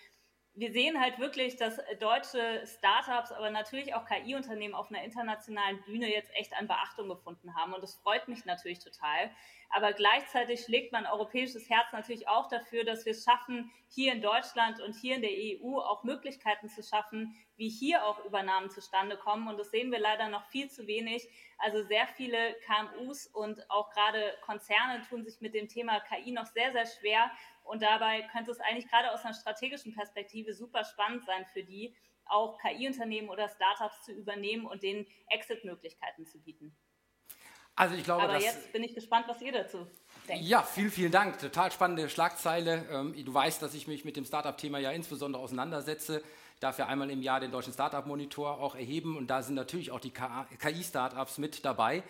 wir 0.56 0.72
sehen 0.72 1.02
halt 1.02 1.18
wirklich, 1.18 1.56
dass 1.56 1.80
deutsche 2.00 2.64
Startups, 2.68 3.32
aber 3.32 3.50
natürlich 3.50 3.96
auch 3.96 4.06
KI-Unternehmen 4.06 4.76
auf 4.76 4.92
einer 4.92 5.04
internationalen 5.04 5.82
Bühne 5.82 6.12
jetzt 6.12 6.30
echt 6.36 6.54
an 6.54 6.68
Beachtung 6.68 7.10
gefunden 7.10 7.56
haben. 7.56 7.74
Und 7.74 7.82
das 7.82 7.96
freut 7.96 8.28
mich 8.28 8.46
natürlich 8.46 8.78
total. 8.78 9.32
Aber 9.72 9.94
gleichzeitig 9.94 10.62
schlägt 10.62 10.92
mein 10.92 11.08
europäisches 11.08 11.68
Herz 11.68 11.92
natürlich 11.92 12.28
auch 12.28 12.48
dafür, 12.48 12.84
dass 12.84 13.06
wir 13.06 13.14
es 13.14 13.24
schaffen, 13.24 13.72
hier 13.90 14.14
in 14.14 14.22
Deutschland 14.22 14.80
und 14.80 14.94
hier 14.94 15.16
in 15.16 15.24
der 15.24 15.32
EU 15.32 15.80
auch 15.80 16.04
Möglichkeiten 16.04 16.70
zu 16.70 16.84
schaffen, 16.84 17.36
wie 17.58 17.70
hier 17.70 18.06
auch 18.06 18.24
Übernahmen 18.24 18.70
zustande 18.70 19.18
kommen. 19.18 19.48
Und 19.48 19.58
das 19.58 19.72
sehen 19.72 19.92
wir 19.92 20.00
leider 20.00 20.30
noch 20.30 20.46
viel 20.46 20.70
zu 20.70 20.86
wenig. 20.86 21.28
Also 21.58 21.82
sehr 21.82 22.06
viele 22.06 22.56
KMUs 22.66 23.26
und 23.26 23.68
auch 23.72 23.90
gerade 23.90 24.36
Konzerne 24.42 25.02
tun 25.10 25.24
sich 25.24 25.42
mit 25.42 25.56
dem 25.56 25.68
Thema 25.68 26.00
KI 26.02 26.32
noch 26.32 26.46
sehr, 26.46 26.72
sehr 26.72 26.86
schwer. 26.86 27.32
Und 27.64 27.82
dabei 27.82 28.22
könnte 28.32 28.52
es 28.52 28.60
eigentlich 28.60 28.90
gerade 28.90 29.12
aus 29.12 29.24
einer 29.24 29.34
strategischen 29.34 29.94
Perspektive 29.94 30.54
super 30.54 30.84
spannend 30.84 31.24
sein 31.26 31.46
für 31.54 31.64
die, 31.64 31.96
auch 32.26 32.58
KI-Unternehmen 32.60 33.30
oder 33.30 33.50
Startups 33.50 34.04
zu 34.04 34.12
übernehmen 34.12 34.66
und 34.66 34.84
denen 34.84 35.06
Exit-Möglichkeiten 35.30 36.26
zu 36.26 36.40
bieten. 36.42 36.76
Also 37.76 37.96
ich 37.96 38.04
glaube, 38.04 38.24
Aber 38.24 38.40
jetzt 38.40 38.72
bin 38.72 38.84
ich 38.84 38.94
gespannt, 38.94 39.26
was 39.28 39.42
ihr 39.42 39.52
dazu 39.52 39.88
denkt. 40.28 40.44
Ja, 40.46 40.62
vielen, 40.62 40.92
vielen 40.92 41.12
Dank. 41.12 41.40
Total 41.40 41.72
spannende 41.72 42.08
Schlagzeile. 42.08 42.86
Ähm, 42.92 43.26
du 43.26 43.34
weißt, 43.34 43.62
dass 43.62 43.74
ich 43.74 43.88
mich 43.88 44.06
mit 44.06 44.16
dem 44.16 44.26
Startup-Thema 44.26 44.78
ja 44.78 44.92
insbesondere 44.92 45.42
auseinandersetze. 45.42 46.22
Ich 46.54 46.60
darf 46.60 46.78
ja 46.78 46.86
einmal 46.86 47.10
im 47.10 47.24
Jahr 47.24 47.40
den 47.40 47.52
deutschen 47.52 47.74
Startup-Monitor 47.74 48.60
auch 48.60 48.76
erheben 48.76 49.18
und 49.18 49.28
da 49.28 49.42
sind 49.42 49.56
natürlich 49.56 49.90
auch 49.92 50.00
die 50.00 50.12
KI-Startups 50.12 51.40
mit 51.40 51.66
dabei. 51.66 52.04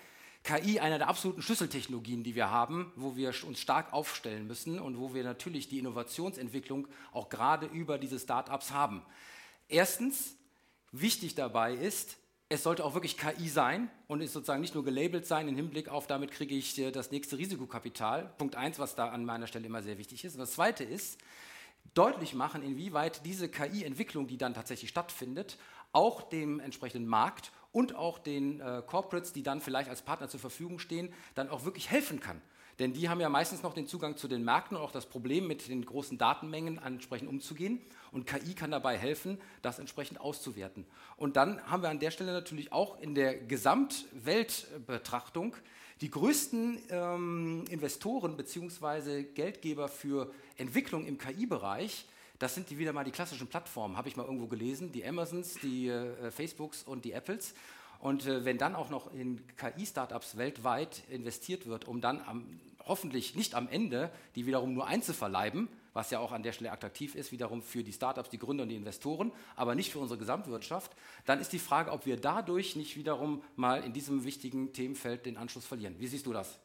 KI 0.44 0.80
einer 0.80 0.98
der 0.98 1.08
absoluten 1.08 1.42
Schlüsseltechnologien, 1.42 2.24
die 2.24 2.36
wir 2.36 2.52
haben, 2.52 2.92
wo 2.96 3.16
wir 3.16 3.34
uns 3.48 3.60
stark 3.60 3.94
aufstellen 3.94 4.46
müssen 4.46 4.78
und 4.78 5.00
wo 5.00 5.14
wir 5.14 5.24
natürlich 5.24 5.70
die 5.70 5.80
Innovationsentwicklung 5.80 6.88
auch 7.14 7.30
gerade 7.30 7.66
über 7.68 7.98
diese 7.98 8.20
Startups 8.20 8.72
haben. 8.72 9.02
Erstens, 9.70 10.36
wichtig 10.92 11.36
dabei 11.36 11.74
ist, 11.74 12.18
es 12.50 12.62
sollte 12.62 12.84
auch 12.84 12.94
wirklich 12.94 13.18
KI 13.18 13.48
sein 13.48 13.90
und 14.08 14.22
es 14.22 14.34
sozusagen 14.34 14.62
nicht 14.62 14.76
nur 14.76 14.84
gelabelt 14.84 15.26
sein 15.26 15.48
im 15.48 15.56
Hinblick 15.56 15.90
auf, 15.90 16.08
damit 16.08 16.32
kriege 16.32 16.54
ich 16.54 16.78
äh, 16.78 16.92
das 16.92 17.10
nächste 17.10 17.38
Risikokapital. 17.38 18.32
Punkt 18.38 18.56
eins, 18.56 18.80
was 18.80 18.96
da 18.96 19.10
an 19.10 19.26
meiner 19.26 19.48
Stelle 19.48 19.66
immer 19.66 19.82
sehr 19.82 19.98
wichtig 19.98 20.24
ist. 20.24 20.34
Und 20.34 20.40
das 20.42 20.52
zweite 20.52 20.84
ist, 20.84 21.20
deutlich 21.94 22.34
machen, 22.34 22.62
inwieweit 22.62 23.26
diese 23.26 23.50
KI-Entwicklung, 23.50 24.28
die 24.28 24.38
dann 24.38 24.54
tatsächlich 24.54 24.90
stattfindet, 24.90 25.58
auch 25.94 26.22
dem 26.22 26.60
entsprechenden 26.60 27.08
Markt 27.08 27.52
und 27.74 27.96
auch 27.96 28.20
den 28.20 28.62
äh, 28.62 28.82
Corporates, 28.86 29.34
die 29.34 29.44
dann 29.44 29.60
vielleicht 29.60 29.90
als 29.90 30.02
Partner 30.02 30.30
zur 30.30 30.40
Verfügung 30.40 30.80
stehen, 30.80 31.14
dann 31.36 31.50
auch 31.50 31.66
wirklich 31.66 31.92
helfen 31.92 32.22
kann. 32.22 32.42
Denn 32.80 32.94
die 32.94 33.10
haben 33.10 33.20
ja 33.20 33.30
meistens 33.30 33.62
noch 33.62 33.74
den 33.74 33.86
Zugang 33.86 34.18
zu 34.18 34.28
den 34.28 34.44
Märkten 34.44 34.76
und 34.78 34.84
auch 34.84 34.92
das 34.92 35.06
Problem, 35.06 35.46
mit 35.48 35.68
den 35.68 35.86
großen 35.86 36.18
Datenmengen 36.18 36.80
entsprechend 36.80 37.30
umzugehen. 37.30 37.80
Und 38.12 38.26
KI 38.26 38.56
kann 38.56 38.72
dabei 38.72 38.98
helfen, 38.98 39.40
das 39.62 39.78
entsprechend 39.80 40.20
auszuwerten. 40.20 40.88
Und 41.18 41.36
dann 41.36 41.62
haben 41.70 41.84
wir 41.84 41.90
an 41.90 42.00
der 42.00 42.12
Stelle 42.12 42.32
natürlich 42.32 42.72
auch 42.72 43.00
in 43.00 43.14
der 43.14 43.36
Gesamtweltbetrachtung 43.36 45.56
die 46.02 46.10
größten 46.10 46.80
ähm, 46.90 47.66
Investoren 47.70 48.38
bzw. 48.38 49.22
Geldgeber 49.24 49.88
für 49.88 50.32
Entwicklung 50.58 51.06
im 51.06 51.20
KI-Bereich. 51.20 52.08
Das 52.44 52.56
sind 52.56 52.70
die 52.70 52.78
wieder 52.78 52.92
mal 52.92 53.06
die 53.06 53.12
klassischen 53.12 53.48
Plattformen, 53.48 53.96
habe 53.96 54.10
ich 54.10 54.18
mal 54.18 54.26
irgendwo 54.26 54.48
gelesen, 54.48 54.92
die 54.92 55.06
Amazons, 55.06 55.54
die 55.64 55.88
äh, 55.88 56.30
Facebooks 56.30 56.84
und 56.84 57.06
die 57.06 57.14
Apples. 57.14 57.54
Und 58.00 58.26
äh, 58.26 58.44
wenn 58.44 58.58
dann 58.58 58.76
auch 58.76 58.90
noch 58.90 59.14
in 59.14 59.42
KI-Startups 59.56 60.36
weltweit 60.36 61.04
investiert 61.10 61.68
wird, 61.68 61.88
um 61.88 62.02
dann 62.02 62.20
am, 62.20 62.60
hoffentlich 62.86 63.36
nicht 63.36 63.56
am 63.56 63.70
Ende 63.70 64.12
die 64.36 64.46
wiederum 64.46 64.74
nur 64.74 64.88
einzuverleiben, 64.88 65.70
was 65.94 66.12
ja 66.12 66.20
auch 66.20 66.34
an 66.34 66.44
der 66.44 66.52
Stelle 66.52 66.74
attraktiv 66.74 67.16
ist, 67.16 67.32
wiederum 67.32 67.62
für 67.62 67.82
die 67.82 67.94
Startups, 67.94 68.30
die 68.30 68.40
Gründer 68.40 68.64
und 68.64 68.70
die 68.70 68.76
Investoren, 68.76 69.32
aber 69.56 69.74
nicht 69.74 69.94
für 69.94 70.00
unsere 70.00 70.20
Gesamtwirtschaft, 70.20 70.92
dann 71.26 71.40
ist 71.40 71.54
die 71.54 71.60
Frage, 71.60 71.94
ob 71.94 72.06
wir 72.06 72.18
dadurch 72.18 72.76
nicht 72.76 72.98
wiederum 72.98 73.42
mal 73.56 73.82
in 73.86 73.94
diesem 73.94 74.26
wichtigen 74.26 74.74
Themenfeld 74.74 75.26
den 75.26 75.38
Anschluss 75.38 75.66
verlieren. 75.66 75.96
Wie 75.98 76.08
siehst 76.08 76.26
du 76.26 76.34
das? 76.34 76.60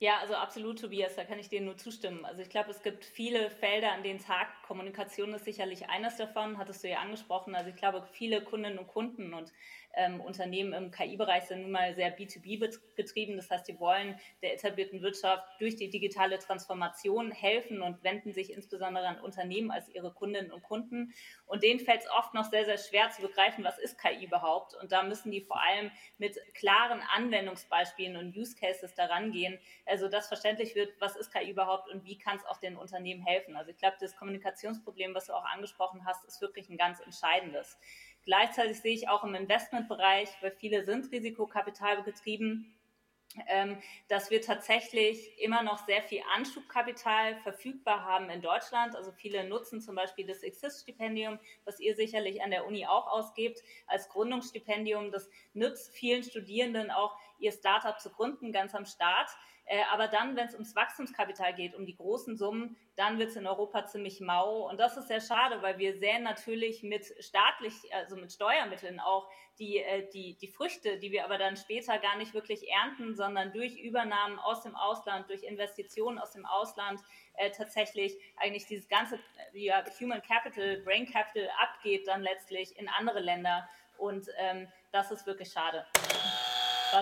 Ja, 0.00 0.18
also 0.20 0.34
absolut, 0.34 0.78
Tobias, 0.80 1.16
da 1.16 1.24
kann 1.24 1.40
ich 1.40 1.48
dir 1.48 1.60
nur 1.60 1.76
zustimmen. 1.76 2.24
Also 2.24 2.40
ich 2.40 2.48
glaube, 2.50 2.70
es 2.70 2.84
gibt 2.84 3.04
viele 3.04 3.50
Felder, 3.50 3.90
an 3.90 4.04
denen 4.04 4.20
es 4.20 4.28
hakt. 4.28 4.62
Kommunikation 4.62 5.34
ist 5.34 5.44
sicherlich 5.44 5.88
eines 5.88 6.16
davon, 6.16 6.56
hattest 6.56 6.84
du 6.84 6.88
ja 6.88 6.98
angesprochen. 7.00 7.56
Also 7.56 7.70
ich 7.70 7.76
glaube, 7.76 8.06
viele 8.12 8.44
Kundinnen 8.44 8.78
und 8.78 8.86
Kunden 8.86 9.34
und 9.34 9.52
ähm, 9.94 10.20
Unternehmen 10.20 10.72
im 10.72 10.90
KI-Bereich 10.92 11.44
sind 11.44 11.62
nun 11.62 11.72
mal 11.72 11.96
sehr 11.96 12.16
B2B 12.16 12.78
getrieben. 12.94 13.36
Das 13.36 13.50
heißt, 13.50 13.66
die 13.66 13.80
wollen 13.80 14.20
der 14.40 14.54
etablierten 14.54 15.02
Wirtschaft 15.02 15.44
durch 15.58 15.74
die 15.74 15.90
digitale 15.90 16.38
Transformation 16.38 17.32
helfen 17.32 17.82
und 17.82 18.04
wenden 18.04 18.32
sich 18.32 18.52
insbesondere 18.52 19.06
an 19.08 19.20
Unternehmen 19.20 19.72
als 19.72 19.88
ihre 19.88 20.12
Kundinnen 20.12 20.52
und 20.52 20.62
Kunden. 20.62 21.12
Und 21.46 21.64
denen 21.64 21.80
fällt 21.80 22.02
es 22.02 22.10
oft 22.10 22.34
noch 22.34 22.44
sehr, 22.44 22.64
sehr 22.64 22.78
schwer 22.78 23.10
zu 23.10 23.22
begreifen, 23.22 23.64
was 23.64 23.78
ist 23.78 23.98
KI 23.98 24.24
überhaupt. 24.24 24.74
Und 24.80 24.92
da 24.92 25.02
müssen 25.02 25.32
die 25.32 25.40
vor 25.40 25.60
allem 25.60 25.90
mit 26.18 26.38
klaren 26.54 27.02
Anwendungsbeispielen 27.16 28.16
und 28.16 28.36
Use 28.36 28.54
Cases 28.54 28.94
daran 28.94 29.32
gehen, 29.32 29.58
also 29.88 30.08
dass 30.08 30.28
verständlich 30.28 30.74
wird, 30.74 31.00
was 31.00 31.16
ist 31.16 31.32
KI 31.32 31.50
überhaupt 31.50 31.90
und 31.90 32.04
wie 32.04 32.18
kann 32.18 32.36
es 32.36 32.44
auch 32.44 32.58
den 32.58 32.76
Unternehmen 32.76 33.22
helfen. 33.22 33.56
Also 33.56 33.70
ich 33.70 33.78
glaube, 33.78 33.96
das 34.00 34.16
Kommunikationsproblem, 34.16 35.14
was 35.14 35.26
du 35.26 35.34
auch 35.34 35.44
angesprochen 35.44 36.04
hast, 36.04 36.24
ist 36.24 36.40
wirklich 36.40 36.68
ein 36.68 36.76
ganz 36.76 37.00
entscheidendes. 37.00 37.78
Gleichzeitig 38.24 38.80
sehe 38.80 38.94
ich 38.94 39.08
auch 39.08 39.24
im 39.24 39.34
Investmentbereich, 39.34 40.28
weil 40.40 40.52
viele 40.52 40.84
sind 40.84 41.10
Risikokapital 41.10 42.02
getrieben, 42.02 42.78
ähm, 43.46 43.76
dass 44.08 44.30
wir 44.30 44.40
tatsächlich 44.40 45.38
immer 45.38 45.62
noch 45.62 45.84
sehr 45.86 46.02
viel 46.02 46.22
Anschubkapital 46.34 47.36
verfügbar 47.36 48.04
haben 48.04 48.30
in 48.30 48.40
Deutschland. 48.40 48.96
Also 48.96 49.12
viele 49.12 49.44
nutzen 49.44 49.80
zum 49.80 49.94
Beispiel 49.94 50.26
das 50.26 50.42
Exist-Stipendium, 50.42 51.38
was 51.64 51.78
ihr 51.78 51.94
sicherlich 51.94 52.42
an 52.42 52.50
der 52.50 52.66
Uni 52.66 52.86
auch 52.86 53.06
ausgebt, 53.06 53.62
als 53.86 54.08
Gründungsstipendium. 54.08 55.12
Das 55.12 55.28
nützt 55.52 55.92
vielen 55.94 56.22
Studierenden 56.22 56.90
auch, 56.90 57.16
ihr 57.38 57.52
Startup 57.52 58.00
zu 58.00 58.10
gründen, 58.10 58.50
ganz 58.50 58.74
am 58.74 58.86
Start. 58.86 59.30
Äh, 59.68 59.82
aber 59.92 60.08
dann, 60.08 60.34
wenn 60.34 60.46
es 60.46 60.54
ums 60.54 60.74
Wachstumskapital 60.74 61.54
geht, 61.54 61.74
um 61.74 61.84
die 61.84 61.94
großen 61.94 62.38
Summen, 62.38 62.76
dann 62.96 63.18
wird 63.18 63.28
es 63.28 63.36
in 63.36 63.46
Europa 63.46 63.84
ziemlich 63.84 64.18
mau. 64.18 64.66
Und 64.66 64.80
das 64.80 64.96
ist 64.96 65.08
sehr 65.08 65.20
schade, 65.20 65.60
weil 65.60 65.76
wir 65.76 65.98
sehen 65.98 66.22
natürlich 66.22 66.82
mit 66.82 67.04
staatlich, 67.22 67.74
also 67.92 68.16
mit 68.16 68.32
Steuermitteln 68.32 68.98
auch 68.98 69.28
die, 69.58 69.78
äh, 69.78 70.08
die, 70.08 70.38
die 70.38 70.48
Früchte, 70.48 70.98
die 70.98 71.12
wir 71.12 71.24
aber 71.24 71.36
dann 71.36 71.58
später 71.58 71.98
gar 71.98 72.16
nicht 72.16 72.32
wirklich 72.32 72.66
ernten, 72.70 73.14
sondern 73.14 73.52
durch 73.52 73.78
Übernahmen 73.78 74.38
aus 74.38 74.62
dem 74.62 74.74
Ausland, 74.74 75.28
durch 75.28 75.42
Investitionen 75.42 76.18
aus 76.18 76.32
dem 76.32 76.46
Ausland 76.46 77.02
äh, 77.34 77.50
tatsächlich 77.50 78.16
eigentlich 78.36 78.64
dieses 78.64 78.88
ganze 78.88 79.16
äh, 79.16 79.58
ja, 79.58 79.84
Human 80.00 80.22
Capital, 80.22 80.78
Brain 80.78 81.04
Capital 81.04 81.50
abgeht 81.60 82.08
dann 82.08 82.22
letztlich 82.22 82.74
in 82.78 82.88
andere 82.88 83.20
Länder. 83.20 83.68
Und 83.98 84.28
ähm, 84.38 84.68
das 84.92 85.10
ist 85.10 85.26
wirklich 85.26 85.52
schade. 85.52 85.84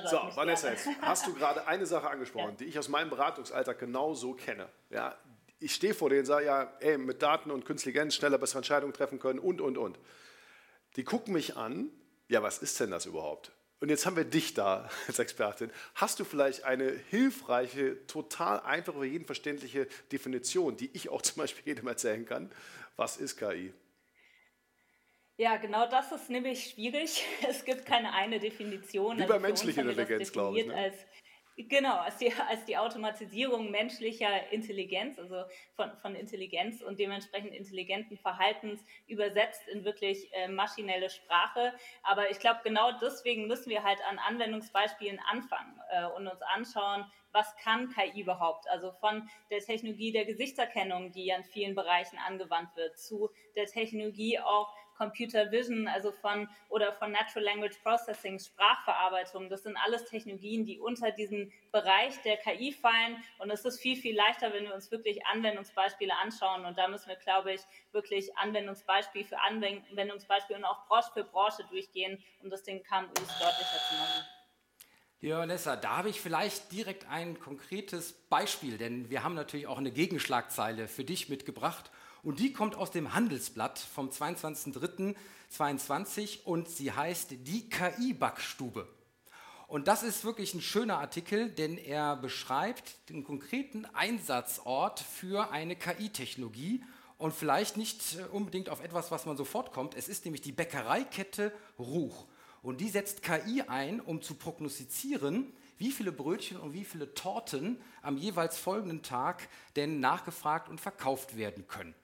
So, 0.07 0.19
Vanessa, 0.35 0.71
jetzt 0.71 0.89
hast 1.01 1.27
du 1.27 1.35
gerade 1.35 1.67
eine 1.67 1.87
Sache 1.87 2.09
angesprochen, 2.09 2.51
ja. 2.51 2.57
die 2.57 2.65
ich 2.65 2.79
aus 2.79 2.89
meinem 2.89 3.11
Beratungsalter 3.11 3.75
genauso 3.75 4.35
kenne. 4.35 4.69
Ja, 4.91 5.17
ich 5.59 5.75
stehe 5.75 5.95
vor 5.95 6.11
denen 6.11 6.21
und 6.21 6.27
sage, 6.27 6.47
ja, 6.47 6.73
ey, 6.81 6.99
mit 6.99 7.23
Daten 7.23 7.51
und 7.51 7.65
Künstliche 7.65 7.99
Intelligenz 7.99 8.15
schneller 8.15 8.39
bessere 8.39 8.59
Entscheidungen 8.59 8.93
treffen 8.93 9.19
können 9.19 9.39
und, 9.39 9.61
und, 9.61 9.79
und. 9.79 9.99
Die 10.97 11.05
gucken 11.05 11.33
mich 11.33 11.57
an, 11.57 11.91
ja, 12.29 12.43
was 12.43 12.59
ist 12.59 12.79
denn 12.81 12.91
das 12.91 13.07
überhaupt? 13.07 13.53
Und 13.81 13.91
jetzt 13.91 14.07
haben 14.07 14.17
wir 14.17 14.25
dich 14.25 14.55
da 14.55 14.89
als 15.07 15.19
Expertin. 15.19 15.71
Hast 15.95 16.19
du 16.19 16.25
vielleicht 16.25 16.65
eine 16.65 16.91
hilfreiche, 16.91 18.07
total 18.07 18.61
einfache, 18.61 18.99
für 18.99 19.07
jeden 19.07 19.27
verständliche 19.27 19.87
Definition, 20.13 20.77
die 20.77 20.91
ich 20.93 21.09
auch 21.09 21.23
zum 21.23 21.39
Beispiel 21.39 21.65
jedem 21.67 21.87
erzählen 21.89 22.25
kann? 22.27 22.51
Was 22.97 23.17
ist 23.19 23.37
KI? 23.37 23.73
Ja, 25.39 25.57
genau 25.57 25.87
das 25.87 26.13
ist 26.13 26.31
nämlich 26.31 26.71
schwierig. 26.71 27.25
Es 27.49 27.65
gibt 27.65 27.85
keine 27.85 28.13
eine 28.13 28.41
Definition. 28.41 29.19
Wie 29.19 29.23
bei 29.23 29.35
also 29.35 29.47
menschlicher 29.47 29.83
Intelligenz, 29.83 30.33
glaube 30.33 30.59
ich. 30.59 30.67
Ne? 30.67 30.75
Als, 30.75 31.07
Genau, 31.59 31.97
als 31.97 32.19
die, 32.19 32.31
als 32.35 32.67
die 32.67 32.77
Automatisierung 32.77 33.71
menschlicher 33.71 34.53
Intelligenz, 34.53 35.19
also 35.19 35.45
von, 35.75 35.91
von 36.03 36.15
Intelligenz 36.15 36.83
und 36.83 36.99
dementsprechend 36.99 37.55
intelligenten 37.55 38.19
Verhaltens 38.19 38.85
übersetzt 39.07 39.67
in 39.69 39.83
wirklich 39.83 40.31
äh, 40.35 40.49
maschinelle 40.49 41.09
Sprache. 41.09 41.73
Aber 42.03 42.31
ich 42.31 42.41
glaube, 42.41 42.61
genau 42.63 42.93
deswegen 43.01 43.47
müssen 43.47 43.71
wir 43.71 43.85
halt 43.85 43.99
an 44.07 44.19
Anwendungsbeispielen 44.19 45.19
anfangen 45.31 45.81
äh, 45.91 46.05
und 46.05 46.29
uns 46.29 46.43
anschauen, 46.43 47.11
was 47.33 47.57
kann 47.57 47.89
KI 47.89 48.21
überhaupt? 48.21 48.69
Also 48.69 48.93
von 48.93 49.27
der 49.51 49.61
Technologie 49.61 50.13
der 50.13 50.27
Gesichtserkennung, 50.27 51.13
die 51.13 51.33
an 51.33 51.43
vielen 51.45 51.75
Bereichen 51.75 52.19
angewandt 52.19 52.77
wird, 52.77 52.99
zu 52.99 53.31
der 53.55 53.67
Technologie 53.67 54.39
auch 54.41 54.75
Computer 54.97 55.51
Vision, 55.51 55.89
also 55.89 56.13
von 56.13 56.49
oder 56.69 56.93
von 56.93 57.13
Natural 57.13 57.45
Language 57.45 57.77
Processing, 57.83 58.39
Sprachverarbeitung. 58.39 59.49
Das 59.49 59.63
sind 59.63 59.77
alles 59.85 60.05
Technologien, 60.05 60.65
die 60.65 60.79
unter 60.79 61.11
diesen 61.11 61.53
Bereich 61.73 62.21
der 62.23 62.37
KI 62.39 62.73
fallen. 62.73 63.23
Und 63.39 63.51
es 63.51 63.65
ist 63.65 63.81
viel, 63.81 63.97
viel 63.97 64.17
leichter, 64.17 64.53
wenn 64.53 64.65
wir 64.65 64.75
uns 64.75 64.91
wirklich 64.91 65.25
Anwendungsbeispiele 65.27 66.13
anschauen. 66.17 66.65
Und 66.65 66.79
da 66.79 66.89
müssen 66.89 67.09
wir, 67.09 67.17
glaube 67.17 67.53
ich, 67.53 67.61
wirklich 67.93 68.37
Anwendungsbeispiel 68.37 69.25
für 69.25 69.39
Anwendungsbeispiel 69.41 70.57
und 70.57 70.65
auch 70.65 70.87
Branche 70.87 71.11
für 71.13 71.25
Branche 71.25 71.65
durchgehen, 71.71 72.23
um 72.43 72.51
das 72.51 72.63
den 72.63 72.83
KMUs 72.83 73.15
deutlicher 73.15 73.81
zu 73.89 73.95
machen. 73.95 74.27
Ja, 75.21 75.39
Vanessa, 75.39 75.77
da 75.77 75.97
habe 75.97 76.11
ich 76.11 76.21
vielleicht 76.21 76.71
direkt 76.73 77.09
ein 77.09 77.41
konkretes 77.41 78.13
Beispiel, 78.13 78.77
denn 78.77 79.09
wir 79.09 79.25
haben 79.25 79.35
natürlich 79.35 79.67
auch 79.67 79.79
eine 79.79 79.91
Gegenschlagzeile 79.91 80.89
für 80.89 81.05
dich 81.05 81.31
mitgebracht. 81.31 81.91
Und 82.27 82.41
die 82.41 82.53
kommt 82.53 82.75
aus 82.75 82.91
dem 82.91 83.15
Handelsblatt 83.15 83.79
vom 83.79 84.09
22.03.22 84.09 86.43
und 86.43 86.69
sie 86.69 86.91
heißt 86.91 87.37
Die 87.47 87.71
KI-Backstube. 87.71 88.89
Und 89.69 89.87
das 89.87 90.03
ist 90.03 90.25
wirklich 90.25 90.53
ein 90.53 90.61
schöner 90.61 90.99
Artikel, 90.99 91.51
denn 91.51 91.79
er 91.79 92.17
beschreibt 92.17 93.09
den 93.11 93.23
konkreten 93.23 93.87
Einsatzort 93.95 94.99
für 94.99 95.53
eine 95.53 95.77
KI-Technologie 95.77 96.83
und 97.17 97.33
vielleicht 97.33 97.77
nicht 97.77 98.19
unbedingt 98.33 98.71
auf 98.71 98.83
etwas, 98.83 99.13
was 99.13 99.25
man 99.25 99.37
sofort 99.37 99.71
kommt. 99.71 99.95
Es 99.95 100.09
ist 100.09 100.25
nämlich 100.25 100.43
die 100.43 100.51
Bäckereikette 100.51 101.53
Ruch. 101.79 102.27
Und 102.61 102.81
die 102.81 102.89
setzt 102.89 103.23
KI 103.23 103.63
ein, 103.69 104.01
um 104.01 104.21
zu 104.21 104.35
prognostizieren, 104.35 105.53
wie 105.79 105.93
viele 105.93 106.11
Brötchen 106.11 106.59
und 106.59 106.73
wie 106.73 106.85
viele 106.85 107.15
Torten 107.15 107.81
am 108.03 108.19
jeweils 108.19 108.59
folgenden 108.59 109.05
Tag 109.05 109.49
denn 109.77 110.01
nachgefragt 110.01 110.69
und 110.69 110.81
verkauft 110.81 111.37
werden 111.37 111.69
können. 111.69 111.95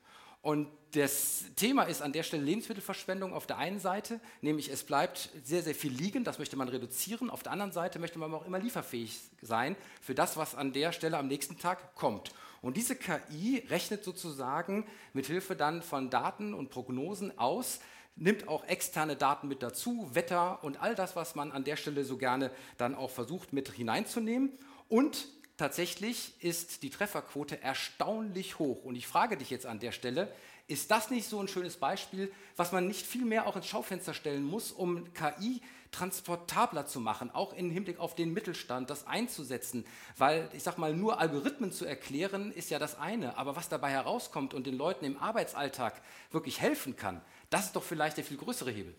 Und 0.43 0.69
das 0.91 1.45
Thema 1.57 1.85
ist 1.85 2.03
an 2.03 2.13
der 2.13 2.23
Stelle 2.23 2.43
Lebensmittelverschwendung 2.43 3.33
auf 3.33 3.47
der 3.47 3.59
einen 3.59 3.79
Seite, 3.79 4.21
nämlich 4.43 4.71
es 4.71 4.83
bleibt 4.83 5.31
sehr, 5.45 5.63
sehr 5.63 5.75
viel 5.75 5.93
liegen, 5.93 6.25
das 6.25 6.39
möchte 6.39 6.57
man 6.57 6.69
reduzieren. 6.69 7.31
Auf 7.31 7.43
der 7.43 7.53
anderen 7.53 7.73
Seite 7.73 7.99
möchte 7.99 8.19
man 8.19 8.35
auch 8.35 8.45
immer 8.45 8.59
lieferfähig 8.59 9.19
sein 9.41 9.77
für 10.03 10.15
das, 10.15 10.37
was 10.37 10.55
an 10.55 10.73
der 10.73 10.93
Stelle 10.93 11.17
am 11.17 11.29
nächsten 11.29 11.59
Tag 11.59 11.95
kommt. 11.95 12.33
Und 12.61 12.77
diese 12.77 12.97
KI 12.97 13.65
rechnet 13.71 14.05
sozusagen 14.05 14.87
mit 15.13 15.27
Hilfe 15.27 15.57
dann 15.57 15.81
von 15.81 16.11
Daten 16.11 16.55
und 16.55 16.71
Prognosen 16.71 17.39
aus, 17.39 17.81
nimmt 18.17 18.47
auch 18.49 18.65
externe 18.65 19.17
Daten 19.17 19.49
mit 19.49 19.63
dazu, 19.63 20.11
Wetter 20.13 20.63
und 20.63 20.83
all 20.83 20.95
das, 20.95 21.17
was 21.17 21.35
man 21.35 21.53
an 21.53 21.65
der 21.65 21.77
Stelle 21.77 22.05
so 22.05 22.19
gerne 22.19 22.51
dann 22.77 22.95
auch 22.95 23.11
versucht 23.11 23.53
mit 23.53 23.71
hineinzunehmen 23.71 24.53
und 24.89 25.27
tatsächlich 25.57 26.35
ist 26.41 26.83
die 26.83 26.91
Trefferquote 26.91 27.61
erstaunlich 27.63 28.59
hoch. 28.59 28.85
Und 28.85 28.97
ich 28.97 29.07
frage 29.07 29.37
dich 29.37 29.51
jetzt 29.51 29.67
an 29.67 29.81
der 29.81 29.93
Stelle, 29.93 30.33
ist 30.69 30.91
das 30.91 31.11
nicht 31.11 31.29
so 31.29 31.41
ein 31.41 31.49
schönes 31.49 31.77
Beispiel, 31.77 32.33
was 32.57 32.73
man 32.73 32.87
nicht 32.87 33.07
viel 33.07 33.25
mehr 33.25 33.47
auch 33.47 33.57
ins 33.57 33.67
Schaufenster 33.67 34.15
stellen 34.15 34.45
muss, 34.45 34.71
um 34.73 35.13
KI 35.13 35.61
transportabler 35.91 36.87
zu 36.87 37.01
machen, 37.01 37.31
auch 37.31 37.53
im 37.53 37.71
Hinblick 37.71 37.99
auf 37.99 38.15
den 38.15 38.33
Mittelstand, 38.33 38.89
das 38.89 39.07
einzusetzen? 39.07 39.85
Weil 40.17 40.49
ich 40.55 40.63
sage 40.63 40.81
mal, 40.81 40.95
nur 40.95 41.19
Algorithmen 41.19 41.73
zu 41.73 41.85
erklären, 41.85 42.53
ist 42.53 42.71
ja 42.71 42.79
das 42.79 42.99
eine, 42.99 43.37
aber 43.37 43.57
was 43.57 43.69
dabei 43.69 43.91
herauskommt 43.91 44.55
und 44.55 44.67
den 44.67 44.77
Leuten 44.77 45.05
im 45.05 45.19
Arbeitsalltag 45.19 46.01
wirklich 46.31 46.61
helfen 46.61 46.97
kann, 46.97 47.21
das 47.51 47.67
ist 47.67 47.77
doch 47.77 47.83
vielleicht 47.85 48.17
der 48.17 48.25
viel 48.25 48.39
größere 48.39 48.71
Hebel. 48.71 48.95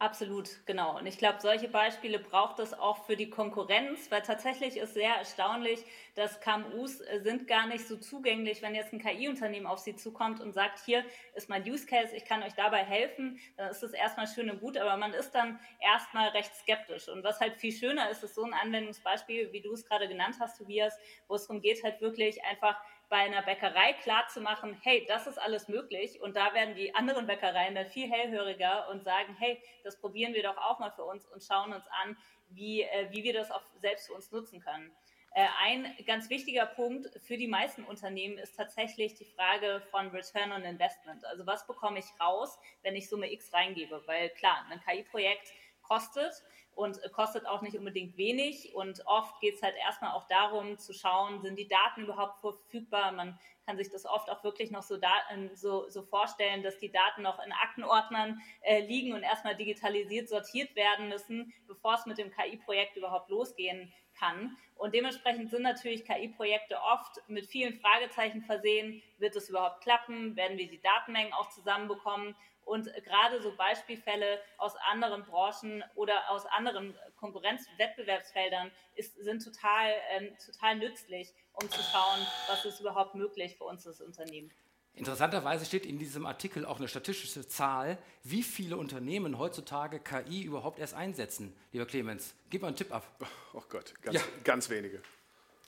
Absolut, 0.00 0.64
genau. 0.64 0.96
Und 0.96 1.06
ich 1.06 1.18
glaube, 1.18 1.40
solche 1.40 1.66
Beispiele 1.66 2.20
braucht 2.20 2.60
es 2.60 2.72
auch 2.72 3.04
für 3.04 3.16
die 3.16 3.30
Konkurrenz, 3.30 4.08
weil 4.12 4.22
tatsächlich 4.22 4.76
ist 4.76 4.94
sehr 4.94 5.12
erstaunlich, 5.16 5.84
dass 6.14 6.40
KMUs 6.40 7.00
äh, 7.00 7.18
sind 7.20 7.48
gar 7.48 7.66
nicht 7.66 7.84
so 7.88 7.96
zugänglich, 7.96 8.62
wenn 8.62 8.76
jetzt 8.76 8.92
ein 8.92 9.00
KI-Unternehmen 9.00 9.66
auf 9.66 9.80
sie 9.80 9.96
zukommt 9.96 10.40
und 10.40 10.52
sagt, 10.52 10.78
hier 10.84 11.04
ist 11.34 11.48
mein 11.48 11.68
Use 11.68 11.84
Case, 11.84 12.14
ich 12.14 12.24
kann 12.24 12.44
euch 12.44 12.54
dabei 12.54 12.84
helfen, 12.84 13.40
dann 13.56 13.70
ist 13.72 13.82
das 13.82 13.92
erstmal 13.92 14.28
schön 14.28 14.48
und 14.50 14.60
gut, 14.60 14.76
aber 14.76 14.96
man 14.96 15.12
ist 15.14 15.32
dann 15.34 15.58
erstmal 15.80 16.28
recht 16.28 16.54
skeptisch. 16.54 17.08
Und 17.08 17.24
was 17.24 17.40
halt 17.40 17.56
viel 17.56 17.72
schöner 17.72 18.08
ist, 18.08 18.22
ist 18.22 18.36
so 18.36 18.44
ein 18.44 18.54
Anwendungsbeispiel, 18.54 19.50
wie 19.52 19.62
du 19.62 19.72
es 19.72 19.84
gerade 19.84 20.06
genannt 20.06 20.36
hast, 20.38 20.58
Tobias, 20.58 20.96
wo 21.26 21.34
es 21.34 21.48
darum 21.48 21.60
geht, 21.60 21.82
halt 21.82 22.00
wirklich 22.00 22.44
einfach 22.44 22.76
bei 23.08 23.16
einer 23.16 23.42
Bäckerei 23.42 23.94
klarzumachen, 24.02 24.78
hey, 24.82 25.04
das 25.08 25.26
ist 25.26 25.38
alles 25.38 25.68
möglich. 25.68 26.20
Und 26.20 26.36
da 26.36 26.52
werden 26.54 26.74
die 26.74 26.94
anderen 26.94 27.26
Bäckereien 27.26 27.74
dann 27.74 27.86
viel 27.86 28.10
hellhöriger 28.10 28.88
und 28.90 29.04
sagen, 29.04 29.36
hey, 29.38 29.62
das 29.84 29.98
probieren 29.98 30.34
wir 30.34 30.42
doch 30.42 30.56
auch 30.56 30.78
mal 30.78 30.90
für 30.90 31.04
uns 31.04 31.26
und 31.26 31.42
schauen 31.42 31.72
uns 31.72 31.86
an, 32.02 32.16
wie, 32.50 32.82
äh, 32.82 33.08
wie 33.10 33.24
wir 33.24 33.32
das 33.32 33.50
auch 33.50 33.62
selbst 33.80 34.06
für 34.06 34.14
uns 34.14 34.30
nutzen 34.30 34.60
können. 34.60 34.92
Äh, 35.34 35.46
ein 35.62 35.94
ganz 36.06 36.30
wichtiger 36.30 36.66
Punkt 36.66 37.08
für 37.22 37.36
die 37.36 37.46
meisten 37.46 37.84
Unternehmen 37.84 38.38
ist 38.38 38.56
tatsächlich 38.56 39.14
die 39.14 39.26
Frage 39.26 39.82
von 39.90 40.08
Return 40.08 40.52
on 40.52 40.64
Investment. 40.64 41.24
Also 41.26 41.46
was 41.46 41.66
bekomme 41.66 41.98
ich 41.98 42.06
raus, 42.20 42.58
wenn 42.82 42.96
ich 42.96 43.08
Summe 43.08 43.30
X 43.32 43.52
reingebe? 43.52 44.02
Weil 44.06 44.30
klar, 44.30 44.66
ein 44.70 44.80
KI-Projekt 44.80 45.52
kostet 45.88 46.32
und 46.74 47.00
kostet 47.12 47.44
auch 47.46 47.62
nicht 47.62 47.76
unbedingt 47.76 48.16
wenig. 48.16 48.72
Und 48.74 49.04
oft 49.06 49.40
geht 49.40 49.56
es 49.56 49.62
halt 49.62 49.74
erstmal 49.76 50.12
auch 50.12 50.28
darum 50.28 50.78
zu 50.78 50.92
schauen, 50.92 51.40
sind 51.40 51.58
die 51.58 51.66
Daten 51.66 52.02
überhaupt 52.02 52.40
verfügbar. 52.40 53.10
Man 53.10 53.38
kann 53.66 53.76
sich 53.76 53.90
das 53.90 54.06
oft 54.06 54.30
auch 54.30 54.44
wirklich 54.44 54.70
noch 54.70 54.82
so, 54.82 54.96
Daten, 54.96 55.50
so, 55.56 55.90
so 55.90 56.02
vorstellen, 56.02 56.62
dass 56.62 56.78
die 56.78 56.92
Daten 56.92 57.22
noch 57.22 57.44
in 57.44 57.52
Aktenordnern 57.52 58.40
äh, 58.62 58.80
liegen 58.86 59.12
und 59.12 59.22
erstmal 59.22 59.56
digitalisiert 59.56 60.28
sortiert 60.28 60.76
werden 60.76 61.08
müssen, 61.08 61.52
bevor 61.66 61.94
es 61.94 62.06
mit 62.06 62.18
dem 62.18 62.30
KI-Projekt 62.30 62.96
überhaupt 62.96 63.28
losgehen 63.28 63.92
kann. 64.18 64.56
Und 64.76 64.94
dementsprechend 64.94 65.50
sind 65.50 65.62
natürlich 65.62 66.04
KI-Projekte 66.04 66.80
oft 66.80 67.20
mit 67.28 67.46
vielen 67.46 67.74
Fragezeichen 67.74 68.42
versehen. 68.42 69.02
Wird 69.18 69.34
es 69.36 69.48
überhaupt 69.48 69.82
klappen? 69.82 70.36
Werden 70.36 70.58
wir 70.58 70.68
die 70.68 70.80
Datenmengen 70.80 71.32
auch 71.32 71.48
zusammenbekommen? 71.50 72.36
Und 72.68 72.92
gerade 73.02 73.40
so 73.40 73.56
Beispielfälle 73.56 74.38
aus 74.58 74.74
anderen 74.90 75.24
Branchen 75.24 75.82
oder 75.94 76.30
aus 76.30 76.44
anderen 76.46 76.94
Konkurrenzwettbewerbsfeldern 77.16 78.70
sind 79.16 79.42
total, 79.42 79.94
ähm, 80.10 80.36
total 80.44 80.76
nützlich, 80.76 81.32
um 81.54 81.70
zu 81.70 81.80
schauen, 81.80 82.26
was 82.46 82.66
ist 82.66 82.80
überhaupt 82.80 83.14
möglich 83.14 83.56
für 83.56 83.64
uns 83.64 83.86
als 83.86 84.02
Unternehmen. 84.02 84.52
Interessanterweise 84.92 85.64
steht 85.64 85.86
in 85.86 85.98
diesem 85.98 86.26
Artikel 86.26 86.66
auch 86.66 86.76
eine 86.76 86.88
statistische 86.88 87.46
Zahl, 87.48 87.96
wie 88.22 88.42
viele 88.42 88.76
Unternehmen 88.76 89.38
heutzutage 89.38 89.98
KI 89.98 90.42
überhaupt 90.42 90.78
erst 90.78 90.92
einsetzen. 90.92 91.56
Lieber 91.72 91.86
Clemens, 91.86 92.34
gib 92.50 92.60
mal 92.60 92.68
einen 92.68 92.76
Tipp 92.76 92.92
ab. 92.92 93.06
Oh 93.54 93.62
Gott, 93.70 93.94
ganz, 94.02 94.16
ja. 94.16 94.22
ganz 94.44 94.68
wenige. 94.68 95.00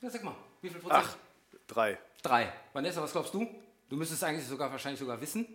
Ja, 0.02 0.10
sag 0.10 0.22
mal, 0.22 0.36
wie 0.60 0.68
viel 0.68 0.80
Prozent? 0.80 1.04
Ach, 1.06 1.16
drei. 1.66 1.98
Drei. 2.22 2.52
Vanessa, 2.74 3.00
was 3.00 3.12
glaubst 3.12 3.32
du? 3.32 3.48
Du 3.88 3.96
müsstest 3.96 4.22
eigentlich 4.22 4.46
sogar 4.46 4.70
wahrscheinlich 4.70 5.00
sogar 5.00 5.18
wissen. 5.20 5.46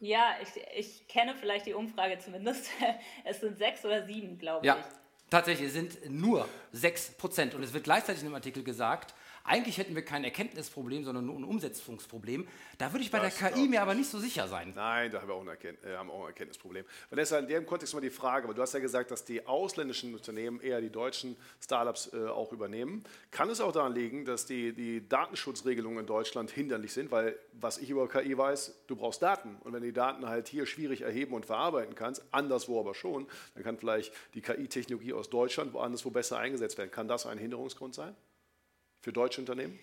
Ja, 0.00 0.34
ich, 0.42 0.48
ich 0.76 1.08
kenne 1.08 1.34
vielleicht 1.38 1.66
die 1.66 1.74
Umfrage 1.74 2.18
zumindest. 2.18 2.70
Es 3.24 3.40
sind 3.40 3.58
sechs 3.58 3.84
oder 3.84 4.04
sieben, 4.06 4.38
glaube 4.38 4.66
ja, 4.66 4.76
ich. 4.76 4.80
Ja, 4.80 4.90
tatsächlich, 5.28 5.68
es 5.68 5.74
sind 5.74 6.10
nur 6.10 6.48
sechs 6.72 7.10
Prozent. 7.10 7.54
Und 7.54 7.62
es 7.62 7.72
wird 7.74 7.84
gleichzeitig 7.84 8.22
in 8.22 8.28
dem 8.28 8.34
Artikel 8.34 8.64
gesagt, 8.64 9.14
eigentlich 9.44 9.78
hätten 9.78 9.94
wir 9.94 10.04
kein 10.04 10.24
Erkenntnisproblem, 10.24 11.04
sondern 11.04 11.26
nur 11.26 11.36
ein 11.36 11.44
Umsetzungsproblem. 11.44 12.46
Da 12.78 12.92
würde 12.92 13.04
ich 13.04 13.10
bei 13.10 13.18
das 13.18 13.36
der 13.38 13.50
KI 13.50 13.68
mir 13.68 13.82
aber 13.82 13.94
nicht 13.94 14.10
so 14.10 14.18
sicher 14.18 14.48
sein. 14.48 14.72
Nein, 14.74 15.10
da 15.10 15.20
haben 15.20 15.28
wir 15.28 15.34
auch 15.34 15.40
ein, 15.40 15.48
Erkennt 15.48 15.82
äh, 15.84 15.96
haben 15.96 16.10
auch 16.10 16.22
ein 16.22 16.28
Erkenntnisproblem. 16.28 16.84
Vanessa, 17.08 17.38
in 17.38 17.48
dem 17.48 17.66
Kontext 17.66 17.94
mal 17.94 18.00
die 18.00 18.10
Frage, 18.10 18.48
weil 18.48 18.54
du 18.54 18.62
hast 18.62 18.74
ja 18.74 18.80
gesagt, 18.80 19.10
dass 19.10 19.24
die 19.24 19.46
ausländischen 19.46 20.14
Unternehmen 20.14 20.60
eher 20.60 20.80
die 20.80 20.90
deutschen 20.90 21.36
Startups 21.60 22.12
äh, 22.12 22.26
auch 22.26 22.52
übernehmen. 22.52 23.02
Kann 23.30 23.50
es 23.50 23.60
auch 23.60 23.72
daran 23.72 23.94
liegen, 23.94 24.24
dass 24.24 24.46
die, 24.46 24.72
die 24.72 25.08
Datenschutzregelungen 25.08 26.00
in 26.00 26.06
Deutschland 26.06 26.50
hinderlich 26.50 26.92
sind? 26.92 27.10
Weil, 27.10 27.38
was 27.52 27.78
ich 27.78 27.90
über 27.90 28.08
KI 28.08 28.36
weiß, 28.36 28.84
du 28.86 28.96
brauchst 28.96 29.22
Daten. 29.22 29.56
Und 29.60 29.72
wenn 29.72 29.80
du 29.80 29.88
die 29.88 29.92
Daten 29.92 30.28
halt 30.28 30.48
hier 30.48 30.66
schwierig 30.66 31.02
erheben 31.02 31.34
und 31.34 31.46
verarbeiten 31.46 31.94
kannst, 31.94 32.22
anderswo 32.30 32.78
aber 32.80 32.94
schon, 32.94 33.26
dann 33.54 33.64
kann 33.64 33.78
vielleicht 33.78 34.12
die 34.34 34.42
KI-Technologie 34.42 35.12
aus 35.12 35.30
Deutschland 35.30 35.72
woanders 35.72 36.04
wo 36.04 36.10
besser 36.10 36.38
eingesetzt 36.38 36.78
werden. 36.78 36.90
Kann 36.90 37.08
das 37.08 37.26
ein 37.26 37.38
Hinderungsgrund 37.38 37.94
sein? 37.94 38.14
Für 39.00 39.12
deutsche 39.12 39.40
Unternehmen? 39.40 39.78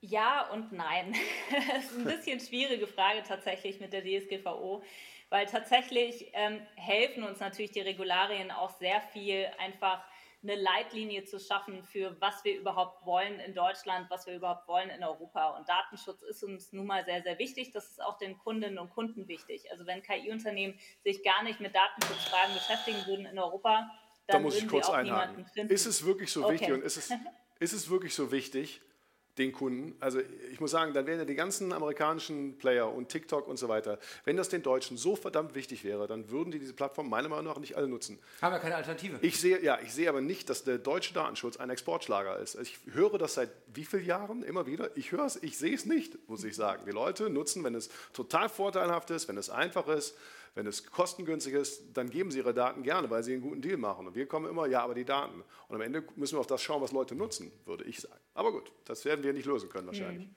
Ja 0.00 0.50
und 0.50 0.72
nein. 0.72 1.14
das 1.74 1.90
ist 1.90 1.98
ein 1.98 2.04
bisschen 2.04 2.40
schwierige 2.40 2.86
Frage 2.86 3.22
tatsächlich 3.22 3.80
mit 3.80 3.92
der 3.92 4.02
DSGVO, 4.02 4.82
weil 5.30 5.46
tatsächlich 5.46 6.30
ähm, 6.34 6.60
helfen 6.76 7.24
uns 7.24 7.40
natürlich 7.40 7.70
die 7.70 7.80
Regularien 7.80 8.50
auch 8.50 8.70
sehr 8.78 9.00
viel 9.12 9.46
einfach 9.58 10.04
eine 10.42 10.56
Leitlinie 10.56 11.24
zu 11.24 11.40
schaffen 11.40 11.82
für 11.84 12.20
was 12.20 12.44
wir 12.44 12.58
überhaupt 12.58 13.06
wollen 13.06 13.40
in 13.40 13.54
Deutschland, 13.54 14.10
was 14.10 14.26
wir 14.26 14.34
überhaupt 14.34 14.68
wollen 14.68 14.90
in 14.90 15.02
Europa. 15.02 15.56
Und 15.56 15.66
Datenschutz 15.68 16.22
ist 16.22 16.44
uns 16.44 16.72
nun 16.72 16.86
mal 16.86 17.02
sehr, 17.06 17.22
sehr 17.22 17.38
wichtig. 17.38 17.72
Das 17.72 17.88
ist 17.88 18.02
auch 18.02 18.18
den 18.18 18.36
Kundinnen 18.36 18.78
und 18.78 18.90
Kunden 18.90 19.26
wichtig. 19.26 19.70
Also 19.72 19.86
wenn 19.86 20.02
KI-Unternehmen 20.02 20.78
sich 21.02 21.22
gar 21.24 21.42
nicht 21.44 21.60
mit 21.60 21.74
Datenschutzfragen 21.74 22.54
beschäftigen 22.54 23.06
würden 23.06 23.24
in 23.24 23.38
Europa, 23.38 23.90
dann 24.26 24.36
da 24.36 24.38
muss 24.38 24.54
würden 24.54 24.64
ich 24.66 24.70
kurz 24.70 24.88
auch 24.88 24.94
einhaken. 24.94 25.46
Ist 25.68 25.86
es 25.86 26.04
wirklich 26.04 26.30
so 26.30 26.44
Okay. 26.44 26.54
wichtig 26.54 26.72
und 26.72 26.82
ist 26.82 26.98
es, 26.98 27.10
ist 27.64 27.72
es 27.72 27.90
wirklich 27.90 28.14
so 28.14 28.30
wichtig, 28.30 28.80
den 29.38 29.52
Kunden, 29.52 29.96
also 29.98 30.20
ich 30.52 30.60
muss 30.60 30.70
sagen, 30.70 30.94
dann 30.94 31.06
wären 31.06 31.18
ja 31.18 31.24
die 31.24 31.34
ganzen 31.34 31.72
amerikanischen 31.72 32.56
Player 32.56 32.92
und 32.92 33.08
TikTok 33.08 33.48
und 33.48 33.56
so 33.56 33.68
weiter, 33.68 33.98
wenn 34.24 34.36
das 34.36 34.48
den 34.48 34.62
Deutschen 34.62 34.96
so 34.96 35.16
verdammt 35.16 35.56
wichtig 35.56 35.82
wäre, 35.82 36.06
dann 36.06 36.30
würden 36.30 36.52
die 36.52 36.60
diese 36.60 36.72
Plattform 36.72 37.08
meiner 37.10 37.28
Meinung 37.28 37.46
nach 37.46 37.58
nicht 37.58 37.76
alle 37.76 37.88
nutzen. 37.88 38.20
Haben 38.40 38.54
wir 38.54 38.60
keine 38.60 38.76
Alternative. 38.76 39.18
Ich 39.22 39.40
sehe, 39.40 39.60
ja, 39.60 39.80
ich 39.82 39.92
sehe 39.92 40.08
aber 40.08 40.20
nicht, 40.20 40.50
dass 40.50 40.62
der 40.62 40.78
deutsche 40.78 41.14
Datenschutz 41.14 41.56
ein 41.56 41.68
Exportschlager 41.68 42.38
ist. 42.38 42.54
Also 42.54 42.70
ich 42.70 42.94
höre 42.94 43.18
das 43.18 43.34
seit 43.34 43.50
wie 43.74 43.84
vielen 43.84 44.04
Jahren 44.04 44.44
immer 44.44 44.66
wieder. 44.66 44.96
Ich 44.96 45.10
höre 45.10 45.24
es, 45.24 45.42
ich 45.42 45.58
sehe 45.58 45.74
es 45.74 45.84
nicht, 45.84 46.16
muss 46.28 46.44
ich 46.44 46.54
sagen. 46.54 46.84
Die 46.86 46.92
Leute 46.92 47.28
nutzen, 47.28 47.64
wenn 47.64 47.74
es 47.74 47.90
total 48.12 48.48
vorteilhaft 48.48 49.10
ist, 49.10 49.26
wenn 49.26 49.36
es 49.36 49.50
einfach 49.50 49.88
ist, 49.88 50.14
wenn 50.54 50.66
es 50.66 50.86
kostengünstig 50.86 51.54
ist, 51.54 51.82
dann 51.94 52.10
geben 52.10 52.30
sie 52.30 52.38
ihre 52.38 52.54
Daten 52.54 52.82
gerne, 52.82 53.10
weil 53.10 53.22
sie 53.24 53.32
einen 53.32 53.42
guten 53.42 53.60
Deal 53.60 53.76
machen. 53.76 54.06
Und 54.06 54.14
wir 54.14 54.26
kommen 54.26 54.48
immer, 54.48 54.66
ja, 54.66 54.82
aber 54.82 54.94
die 54.94 55.04
Daten. 55.04 55.42
Und 55.68 55.74
am 55.74 55.80
Ende 55.80 56.04
müssen 56.16 56.36
wir 56.36 56.40
auf 56.40 56.46
das 56.46 56.62
schauen, 56.62 56.80
was 56.80 56.92
Leute 56.92 57.14
nutzen, 57.14 57.50
würde 57.64 57.84
ich 57.84 58.00
sagen. 58.00 58.20
Aber 58.34 58.52
gut, 58.52 58.70
das 58.84 59.04
werden 59.04 59.24
wir 59.24 59.32
nicht 59.32 59.46
lösen 59.46 59.68
können 59.68 59.86
wahrscheinlich. 59.88 60.28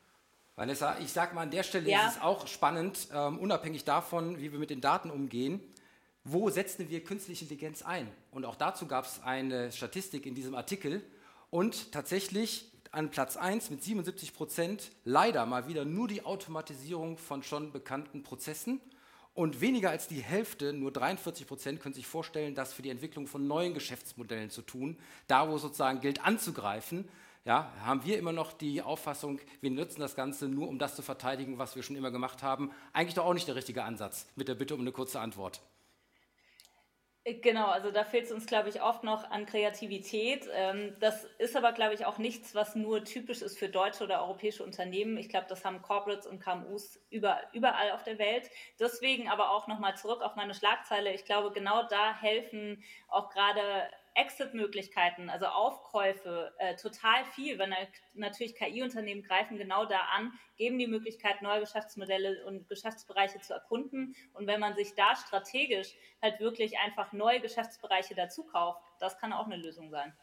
Vanessa, 0.55 0.97
ich 0.99 1.11
sag 1.11 1.35
mal, 1.35 1.41
an 1.41 1.51
der 1.51 1.61
Stelle 1.61 1.87
Ja. 1.87 2.07
ist 2.07 2.15
es 2.15 2.21
auch 2.21 2.47
spannend, 2.47 3.09
ähm, 3.13 3.37
unabhängig 3.37 3.83
davon, 3.83 4.39
wie 4.39 4.51
wir 4.51 4.57
mit 4.57 4.71
den 4.71 4.81
Daten 4.81 5.11
umgehen, 5.11 5.61
wo 6.23 6.49
setzen 6.49 6.89
wir 6.89 7.03
künstliche 7.03 7.45
Intelligenz 7.45 7.83
ein? 7.83 8.11
Und 8.31 8.43
auch 8.43 8.55
dazu 8.55 8.87
gab 8.87 9.05
es 9.05 9.21
eine 9.23 9.71
Statistik 9.71 10.25
in 10.25 10.33
diesem 10.33 10.55
Artikel. 10.55 11.03
Und 11.51 11.91
tatsächlich 11.91 12.71
an 12.91 13.11
Platz 13.11 13.37
1 13.37 13.69
mit 13.69 13.83
77 13.83 14.33
Prozent 14.33 14.91
leider 15.05 15.45
mal 15.45 15.67
wieder 15.67 15.85
nur 15.85 16.07
die 16.07 16.25
Automatisierung 16.25 17.17
von 17.17 17.43
schon 17.43 17.71
bekannten 17.71 18.23
Prozessen. 18.23 18.81
Und 19.37 19.61
weniger 19.61 19.91
als 19.91 20.07
die 20.07 20.23
Hälfte, 20.23 20.73
nur 20.73 20.91
43 20.91 21.45
Prozent, 21.45 21.79
können 21.79 21.93
sich 21.93 22.07
vorstellen, 22.07 22.55
das 22.55 22.73
für 22.73 22.81
die 22.81 22.89
Entwicklung 22.89 23.27
von 23.27 23.45
neuen 23.45 23.75
Geschäftsmodellen 23.75 24.49
zu 24.49 24.63
tun. 24.63 24.97
Da, 25.27 25.47
wo 25.47 25.57
es 25.57 25.61
sozusagen 25.61 25.99
gilt, 25.99 26.25
anzugreifen, 26.25 27.07
ja, 27.45 27.71
haben 27.85 28.03
wir 28.03 28.17
immer 28.17 28.31
noch 28.31 28.51
die 28.51 28.81
Auffassung, 28.81 29.39
wir 29.61 29.69
nutzen 29.69 29.99
das 29.99 30.15
Ganze 30.15 30.47
nur, 30.47 30.67
um 30.67 30.79
das 30.79 30.95
zu 30.95 31.03
verteidigen, 31.03 31.59
was 31.59 31.75
wir 31.75 31.83
schon 31.83 31.95
immer 31.95 32.09
gemacht 32.09 32.41
haben. 32.41 32.71
Eigentlich 32.93 33.13
doch 33.13 33.25
auch 33.25 33.35
nicht 33.35 33.47
der 33.47 33.53
richtige 33.53 33.83
Ansatz. 33.83 34.25
Mit 34.35 34.47
der 34.47 34.55
Bitte 34.55 34.73
um 34.73 34.81
eine 34.81 34.91
kurze 34.91 35.19
Antwort. 35.19 35.61
Genau, 37.29 37.67
also 37.67 37.91
da 37.91 38.05
fehlt 38.05 38.23
es 38.25 38.31
uns, 38.31 38.45
glaube 38.45 38.69
ich, 38.69 38.81
oft 38.81 39.03
noch 39.03 39.29
an 39.31 39.45
Kreativität. 39.45 40.47
Ähm, 40.53 40.95
das 41.01 41.25
ist 41.39 41.57
aber, 41.57 41.73
glaube 41.73 41.93
ich, 41.93 42.05
auch 42.05 42.19
nichts, 42.19 42.55
was 42.55 42.73
nur 42.73 43.03
typisch 43.03 43.41
ist 43.41 43.59
für 43.59 43.67
deutsche 43.67 44.05
oder 44.05 44.21
europäische 44.21 44.63
Unternehmen. 44.63 45.17
Ich 45.17 45.27
glaube, 45.27 45.45
das 45.49 45.65
haben 45.65 45.81
Corporates 45.81 46.25
und 46.25 46.39
KMUs 46.39 46.97
über, 47.09 47.41
überall 47.51 47.91
auf 47.91 48.03
der 48.03 48.17
Welt. 48.17 48.49
Deswegen 48.79 49.27
aber 49.27 49.51
auch 49.51 49.67
nochmal 49.67 49.97
zurück 49.97 50.21
auf 50.21 50.37
meine 50.37 50.53
Schlagzeile. 50.53 51.13
Ich 51.13 51.25
glaube, 51.25 51.51
genau 51.51 51.83
da 51.89 52.15
helfen 52.17 52.81
auch 53.09 53.29
gerade 53.29 53.61
Exit-Möglichkeiten, 54.17 55.29
also 55.29 55.45
Aufkäufe, 55.45 56.53
äh, 56.57 56.75
total 56.75 57.23
viel, 57.35 57.57
weil 57.59 57.69
na- 57.69 57.77
natürlich 58.13 58.55
KI-Unternehmen 58.55 59.23
greifen 59.23 59.57
genau 59.57 59.85
da 59.85 59.99
an, 60.15 60.33
geben 60.57 60.79
die 60.79 60.87
Möglichkeit, 60.87 61.41
neue 61.41 61.59
Geschäftsmodelle 61.61 62.45
und 62.45 62.67
Geschäftsbereiche 62.67 63.39
zu 63.41 63.53
erkunden. 63.53 64.15
Und 64.33 64.47
wenn 64.47 64.59
man 64.59 64.75
sich 64.75 64.95
da 64.95 65.15
strategisch 65.15 65.93
halt 66.21 66.39
wirklich 66.39 66.77
einfach 66.79 67.13
neue 67.13 67.39
Geschäftsbereiche 67.39 68.15
dazu 68.15 68.43
kauft, 68.43 68.81
das 68.99 69.17
kann 69.19 69.31
auch 69.33 69.45
eine 69.45 69.57
Lösung 69.57 69.91
sein. 69.91 70.13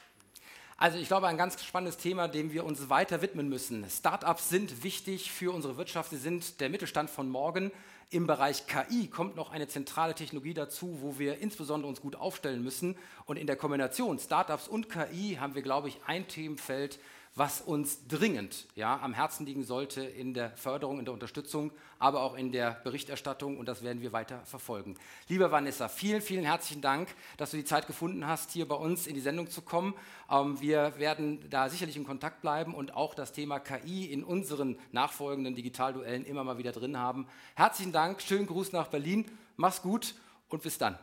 Also 0.76 0.98
ich 0.98 1.06
glaube, 1.06 1.28
ein 1.28 1.36
ganz 1.36 1.62
spannendes 1.64 1.98
Thema, 1.98 2.26
dem 2.26 2.52
wir 2.52 2.64
uns 2.64 2.90
weiter 2.90 3.22
widmen 3.22 3.48
müssen. 3.48 3.88
Startups 3.88 4.48
sind 4.48 4.82
wichtig 4.82 5.30
für 5.30 5.52
unsere 5.52 5.76
Wirtschaft, 5.76 6.10
sie 6.10 6.16
sind 6.16 6.60
der 6.60 6.68
Mittelstand 6.68 7.10
von 7.10 7.28
morgen. 7.28 7.70
Im 8.14 8.28
Bereich 8.28 8.68
KI 8.68 9.08
kommt 9.08 9.34
noch 9.34 9.50
eine 9.50 9.66
zentrale 9.66 10.14
Technologie 10.14 10.54
dazu, 10.54 10.98
wo 11.00 11.18
wir 11.18 11.38
insbesondere 11.38 11.88
uns 11.88 12.00
gut 12.00 12.14
aufstellen 12.14 12.62
müssen. 12.62 12.96
Und 13.26 13.36
in 13.38 13.48
der 13.48 13.56
Kombination 13.56 14.20
Startups 14.20 14.68
und 14.68 14.88
KI 14.88 15.38
haben 15.40 15.56
wir, 15.56 15.62
glaube 15.62 15.88
ich, 15.88 15.98
ein 16.06 16.28
Themenfeld, 16.28 17.00
was 17.36 17.60
uns 17.60 18.06
dringend 18.06 18.66
ja, 18.76 19.00
am 19.00 19.12
Herzen 19.12 19.44
liegen 19.44 19.64
sollte 19.64 20.02
in 20.02 20.34
der 20.34 20.56
Förderung, 20.56 21.00
in 21.00 21.04
der 21.04 21.14
Unterstützung, 21.14 21.72
aber 21.98 22.22
auch 22.22 22.34
in 22.34 22.52
der 22.52 22.72
Berichterstattung 22.84 23.58
und 23.58 23.66
das 23.66 23.82
werden 23.82 24.02
wir 24.02 24.12
weiter 24.12 24.40
verfolgen. 24.44 24.96
Liebe 25.28 25.50
Vanessa, 25.50 25.88
vielen, 25.88 26.22
vielen 26.22 26.44
herzlichen 26.44 26.80
Dank, 26.80 27.08
dass 27.36 27.50
du 27.50 27.56
die 27.56 27.64
Zeit 27.64 27.86
gefunden 27.86 28.26
hast, 28.26 28.52
hier 28.52 28.68
bei 28.68 28.76
uns 28.76 29.06
in 29.06 29.14
die 29.14 29.20
Sendung 29.20 29.50
zu 29.50 29.62
kommen. 29.62 29.94
Ähm, 30.30 30.60
wir 30.60 30.96
werden 30.98 31.48
da 31.50 31.68
sicherlich 31.68 31.96
in 31.96 32.04
Kontakt 32.04 32.40
bleiben 32.40 32.72
und 32.74 32.94
auch 32.94 33.14
das 33.14 33.32
Thema 33.32 33.58
KI 33.58 34.12
in 34.12 34.22
unseren 34.22 34.78
nachfolgenden 34.92 35.56
Digitalduellen 35.56 36.24
immer 36.24 36.44
mal 36.44 36.58
wieder 36.58 36.72
drin 36.72 36.98
haben. 36.98 37.26
Herzlichen 37.56 37.92
Dank, 37.92 38.22
schönen 38.22 38.46
Gruß 38.46 38.70
nach 38.72 38.88
Berlin, 38.88 39.26
mach's 39.56 39.82
gut 39.82 40.14
und 40.48 40.62
bis 40.62 40.78
dann. 40.78 40.98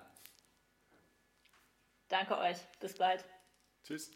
Danke 2.07 2.37
euch. 2.37 2.57
Bis 2.79 2.93
bald. 2.95 3.23
Tschüss. 3.83 4.11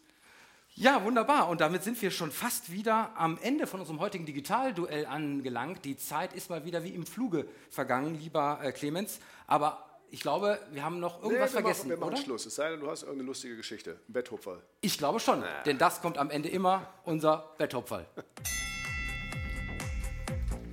Ja, 0.78 1.02
wunderbar. 1.02 1.48
Und 1.48 1.62
damit 1.62 1.82
sind 1.82 2.00
wir 2.02 2.10
schon 2.10 2.30
fast 2.30 2.70
wieder 2.70 3.12
am 3.16 3.38
Ende 3.40 3.66
von 3.66 3.80
unserem 3.80 3.98
heutigen 3.98 4.26
Digitalduell 4.26 5.06
angelangt. 5.06 5.86
Die 5.86 5.96
Zeit 5.96 6.34
ist 6.34 6.50
mal 6.50 6.66
wieder 6.66 6.84
wie 6.84 6.90
im 6.90 7.06
Fluge 7.06 7.48
vergangen, 7.70 8.14
lieber 8.14 8.60
äh, 8.62 8.72
Clemens. 8.72 9.18
Aber 9.46 9.86
ich 10.10 10.20
glaube, 10.20 10.60
wir 10.72 10.84
haben 10.84 11.00
noch 11.00 11.22
irgendwas 11.22 11.54
wir 11.54 11.62
vergessen, 11.62 11.88
machen, 11.88 11.90
wir 11.90 11.96
machen 11.96 12.12
oder? 12.12 12.22
Schluss. 12.22 12.44
Es 12.44 12.56
sei 12.56 12.70
denn, 12.72 12.80
du 12.80 12.90
hast 12.90 13.04
irgendeine 13.04 13.26
lustige 13.26 13.56
Geschichte. 13.56 13.98
Betthupferl. 14.08 14.62
Ich 14.82 14.98
glaube 14.98 15.18
schon, 15.18 15.42
denn 15.64 15.78
das 15.78 16.02
kommt 16.02 16.18
am 16.18 16.28
Ende 16.28 16.50
immer 16.50 16.92
unser 17.04 17.54
Betthopferl. 17.56 18.06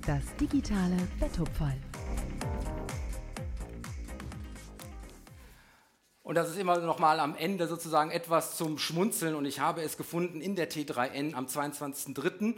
Das 0.06 0.36
digitale 0.38 0.98
Betthupferl. 1.18 1.80
Und 6.24 6.36
das 6.36 6.48
ist 6.48 6.56
immer 6.56 6.78
noch 6.78 6.98
mal 6.98 7.20
am 7.20 7.36
Ende 7.36 7.68
sozusagen 7.68 8.10
etwas 8.10 8.56
zum 8.56 8.78
Schmunzeln. 8.78 9.34
Und 9.34 9.44
ich 9.44 9.60
habe 9.60 9.82
es 9.82 9.98
gefunden 9.98 10.40
in 10.40 10.56
der 10.56 10.70
T3N 10.70 11.34
am 11.34 11.46
22.03. 11.46 12.56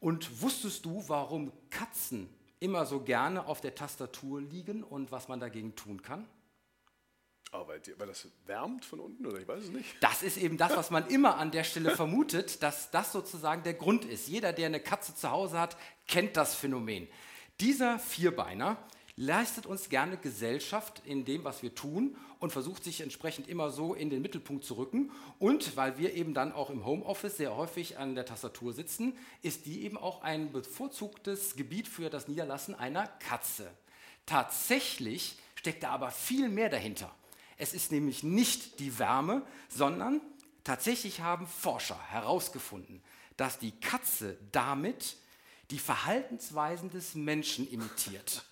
Und 0.00 0.42
wusstest 0.42 0.84
du, 0.84 1.02
warum 1.08 1.50
Katzen 1.70 2.28
immer 2.60 2.84
so 2.84 3.00
gerne 3.00 3.46
auf 3.46 3.62
der 3.62 3.74
Tastatur 3.74 4.42
liegen 4.42 4.84
und 4.84 5.12
was 5.12 5.28
man 5.28 5.40
dagegen 5.40 5.74
tun 5.74 6.02
kann? 6.02 6.28
Oh, 7.52 7.66
weil, 7.66 7.80
die, 7.80 7.98
weil 7.98 8.08
das 8.08 8.28
wärmt 8.44 8.84
von 8.84 9.00
unten 9.00 9.24
oder 9.24 9.38
ich 9.38 9.48
weiß 9.48 9.64
es 9.64 9.70
nicht. 9.70 9.96
Das 10.00 10.22
ist 10.22 10.36
eben 10.36 10.58
das, 10.58 10.76
was 10.76 10.90
man 10.90 11.06
immer 11.06 11.38
an 11.38 11.50
der 11.50 11.64
Stelle 11.64 11.96
vermutet, 11.96 12.62
dass 12.62 12.90
das 12.90 13.12
sozusagen 13.12 13.62
der 13.62 13.74
Grund 13.74 14.04
ist. 14.04 14.28
Jeder, 14.28 14.52
der 14.52 14.66
eine 14.66 14.80
Katze 14.80 15.14
zu 15.14 15.30
Hause 15.30 15.58
hat, 15.58 15.78
kennt 16.06 16.36
das 16.36 16.54
Phänomen. 16.54 17.08
Dieser 17.60 17.98
Vierbeiner 17.98 18.76
leistet 19.16 19.64
uns 19.64 19.88
gerne 19.88 20.18
Gesellschaft 20.18 21.02
in 21.06 21.24
dem, 21.24 21.42
was 21.44 21.62
wir 21.62 21.74
tun 21.74 22.16
und 22.38 22.52
versucht 22.52 22.84
sich 22.84 23.00
entsprechend 23.00 23.48
immer 23.48 23.70
so 23.70 23.94
in 23.94 24.10
den 24.10 24.20
Mittelpunkt 24.20 24.64
zu 24.64 24.74
rücken. 24.74 25.10
Und 25.38 25.76
weil 25.76 25.96
wir 25.98 26.14
eben 26.14 26.34
dann 26.34 26.52
auch 26.52 26.68
im 26.68 26.84
Homeoffice 26.84 27.38
sehr 27.38 27.56
häufig 27.56 27.98
an 27.98 28.14
der 28.14 28.26
Tastatur 28.26 28.74
sitzen, 28.74 29.16
ist 29.40 29.64
die 29.64 29.84
eben 29.84 29.96
auch 29.96 30.22
ein 30.22 30.52
bevorzugtes 30.52 31.56
Gebiet 31.56 31.88
für 31.88 32.10
das 32.10 32.28
Niederlassen 32.28 32.74
einer 32.74 33.06
Katze. 33.06 33.70
Tatsächlich 34.26 35.38
steckt 35.54 35.82
da 35.82 35.90
aber 35.90 36.10
viel 36.10 36.50
mehr 36.50 36.68
dahinter. 36.68 37.14
Es 37.56 37.72
ist 37.72 37.90
nämlich 37.90 38.22
nicht 38.22 38.80
die 38.80 38.98
Wärme, 38.98 39.42
sondern 39.68 40.20
tatsächlich 40.62 41.20
haben 41.20 41.46
Forscher 41.46 41.98
herausgefunden, 42.10 43.02
dass 43.38 43.58
die 43.58 43.72
Katze 43.80 44.36
damit 44.52 45.16
die 45.70 45.78
Verhaltensweisen 45.78 46.90
des 46.90 47.14
Menschen 47.14 47.68
imitiert. 47.70 48.44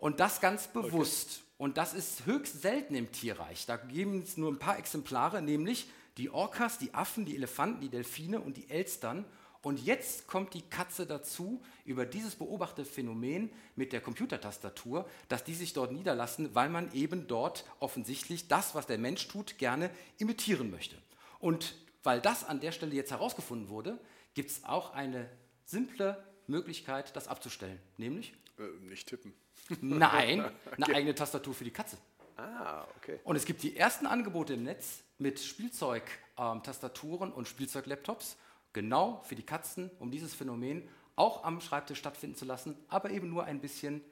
Und 0.00 0.18
das 0.18 0.40
ganz 0.40 0.66
bewusst. 0.66 1.42
Und 1.58 1.76
das 1.76 1.92
ist 1.92 2.24
höchst 2.24 2.62
selten 2.62 2.94
im 2.94 3.12
Tierreich. 3.12 3.66
Da 3.66 3.76
geben 3.76 4.22
es 4.22 4.38
nur 4.38 4.50
ein 4.50 4.58
paar 4.58 4.78
Exemplare, 4.78 5.42
nämlich 5.42 5.90
die 6.16 6.30
Orcas, 6.30 6.78
die 6.78 6.94
Affen, 6.94 7.26
die 7.26 7.36
Elefanten, 7.36 7.82
die 7.82 7.90
Delfine 7.90 8.40
und 8.40 8.56
die 8.56 8.68
Elstern. 8.70 9.26
Und 9.62 9.84
jetzt 9.84 10.26
kommt 10.26 10.54
die 10.54 10.62
Katze 10.62 11.06
dazu 11.06 11.62
über 11.84 12.06
dieses 12.06 12.34
beobachtete 12.34 12.88
Phänomen 12.88 13.50
mit 13.76 13.92
der 13.92 14.00
Computertastatur, 14.00 15.06
dass 15.28 15.44
die 15.44 15.54
sich 15.54 15.74
dort 15.74 15.92
niederlassen, 15.92 16.54
weil 16.54 16.70
man 16.70 16.90
eben 16.94 17.26
dort 17.26 17.66
offensichtlich 17.78 18.48
das, 18.48 18.74
was 18.74 18.86
der 18.86 18.96
Mensch 18.96 19.28
tut, 19.28 19.58
gerne 19.58 19.90
imitieren 20.16 20.70
möchte. 20.70 20.96
Und 21.40 21.74
weil 22.02 22.22
das 22.22 22.42
an 22.42 22.60
der 22.60 22.72
Stelle 22.72 22.94
jetzt 22.94 23.10
herausgefunden 23.10 23.68
wurde, 23.68 23.98
gibt 24.32 24.50
es 24.50 24.64
auch 24.64 24.94
eine 24.94 25.28
simple 25.66 26.24
Möglichkeit, 26.46 27.14
das 27.16 27.28
abzustellen. 27.28 27.78
Nämlich, 27.98 28.32
Äh, 28.58 28.62
nicht 28.88 29.08
tippen. 29.08 29.34
Nein, 29.80 30.44
eine 30.76 30.94
eigene 30.94 31.14
Tastatur 31.14 31.54
für 31.54 31.64
die 31.64 31.72
Katze. 31.72 31.96
Ah, 32.36 32.86
okay. 32.96 33.20
Und 33.24 33.36
es 33.36 33.44
gibt 33.44 33.62
die 33.62 33.76
ersten 33.76 34.06
Angebote 34.06 34.54
im 34.54 34.64
Netz 34.64 35.02
mit 35.18 35.40
Spielzeug-Tastaturen 35.40 37.32
und 37.32 37.46
Spielzeug-Laptops, 37.48 38.36
genau 38.72 39.22
für 39.24 39.34
die 39.34 39.44
Katzen, 39.44 39.90
um 39.98 40.10
dieses 40.10 40.34
Phänomen 40.34 40.88
auch 41.16 41.44
am 41.44 41.60
Schreibtisch 41.60 41.98
stattfinden 41.98 42.36
zu 42.36 42.46
lassen, 42.46 42.76
aber 42.88 43.10
eben 43.10 43.28
nur 43.28 43.44
ein 43.44 43.60
bisschen 43.60 44.02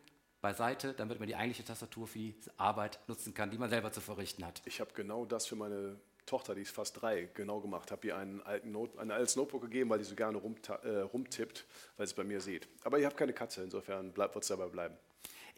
beiseite, 0.40 0.92
damit 0.92 1.18
man 1.18 1.26
die 1.26 1.36
eigentliche 1.36 1.64
Tastatur 1.64 2.06
für 2.06 2.18
die 2.18 2.34
Arbeit 2.56 3.00
nutzen 3.08 3.34
kann, 3.34 3.50
die 3.50 3.58
man 3.58 3.70
selber 3.70 3.92
zu 3.92 4.00
verrichten 4.00 4.44
hat. 4.44 4.62
Ich 4.66 4.80
habe 4.80 4.90
genau 4.94 5.24
das 5.24 5.46
für 5.46 5.56
meine 5.56 5.98
Tochter, 6.26 6.54
die 6.54 6.62
ist 6.62 6.74
fast 6.74 7.00
drei, 7.00 7.28
genau 7.34 7.60
gemacht. 7.60 7.90
Habe 7.90 8.06
ihr 8.06 8.16
einen 8.16 8.42
alten 8.42 8.70
Note, 8.70 8.98
ein 9.00 9.10
altes 9.10 9.34
Notebook 9.36 9.62
gegeben, 9.62 9.88
weil 9.90 9.98
die 9.98 10.04
so 10.04 10.14
gerne 10.14 10.38
äh, 10.82 10.88
rumtippt, 11.00 11.66
weil 11.96 12.06
sie 12.06 12.10
es 12.10 12.14
bei 12.14 12.24
mir 12.24 12.40
sieht. 12.40 12.68
Aber 12.84 12.98
ich 12.98 13.06
habe 13.06 13.14
keine 13.14 13.32
Katze, 13.32 13.64
insofern 13.64 14.14
wird 14.16 14.36
es 14.36 14.48
dabei 14.48 14.66
bleiben. 14.66 14.96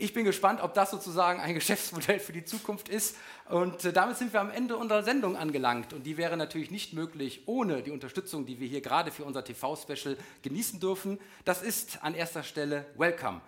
Ich 0.03 0.15
bin 0.15 0.25
gespannt, 0.25 0.63
ob 0.63 0.73
das 0.73 0.91
sozusagen 0.91 1.41
ein 1.41 1.53
Geschäftsmodell 1.61 2.21
für 2.21 2.33
die 2.33 2.43
Zukunft 2.43 2.89
ist. 2.89 3.17
Und 3.51 3.85
äh, 3.85 3.93
damit 3.93 4.17
sind 4.17 4.33
wir 4.33 4.41
am 4.41 4.51
Ende 4.51 4.79
unserer 4.79 5.03
Sendung 5.03 5.37
angelangt. 5.37 5.93
Und 5.93 6.05
die 6.05 6.17
wäre 6.17 6.39
natürlich 6.39 6.71
nicht 6.71 6.95
möglich 6.95 7.43
ohne 7.45 7.83
die 7.83 7.91
Unterstützung, 7.91 8.47
die 8.47 8.59
wir 8.59 8.67
hier 8.67 8.81
gerade 8.81 9.11
für 9.11 9.25
unser 9.25 9.45
TV-Special 9.45 10.17
genießen 10.41 10.81
dürfen. 10.81 11.19
Das 11.45 11.61
ist 11.61 12.03
an 12.03 12.15
erster 12.15 12.43
Stelle 12.45 12.87
Welcome, 12.97 13.43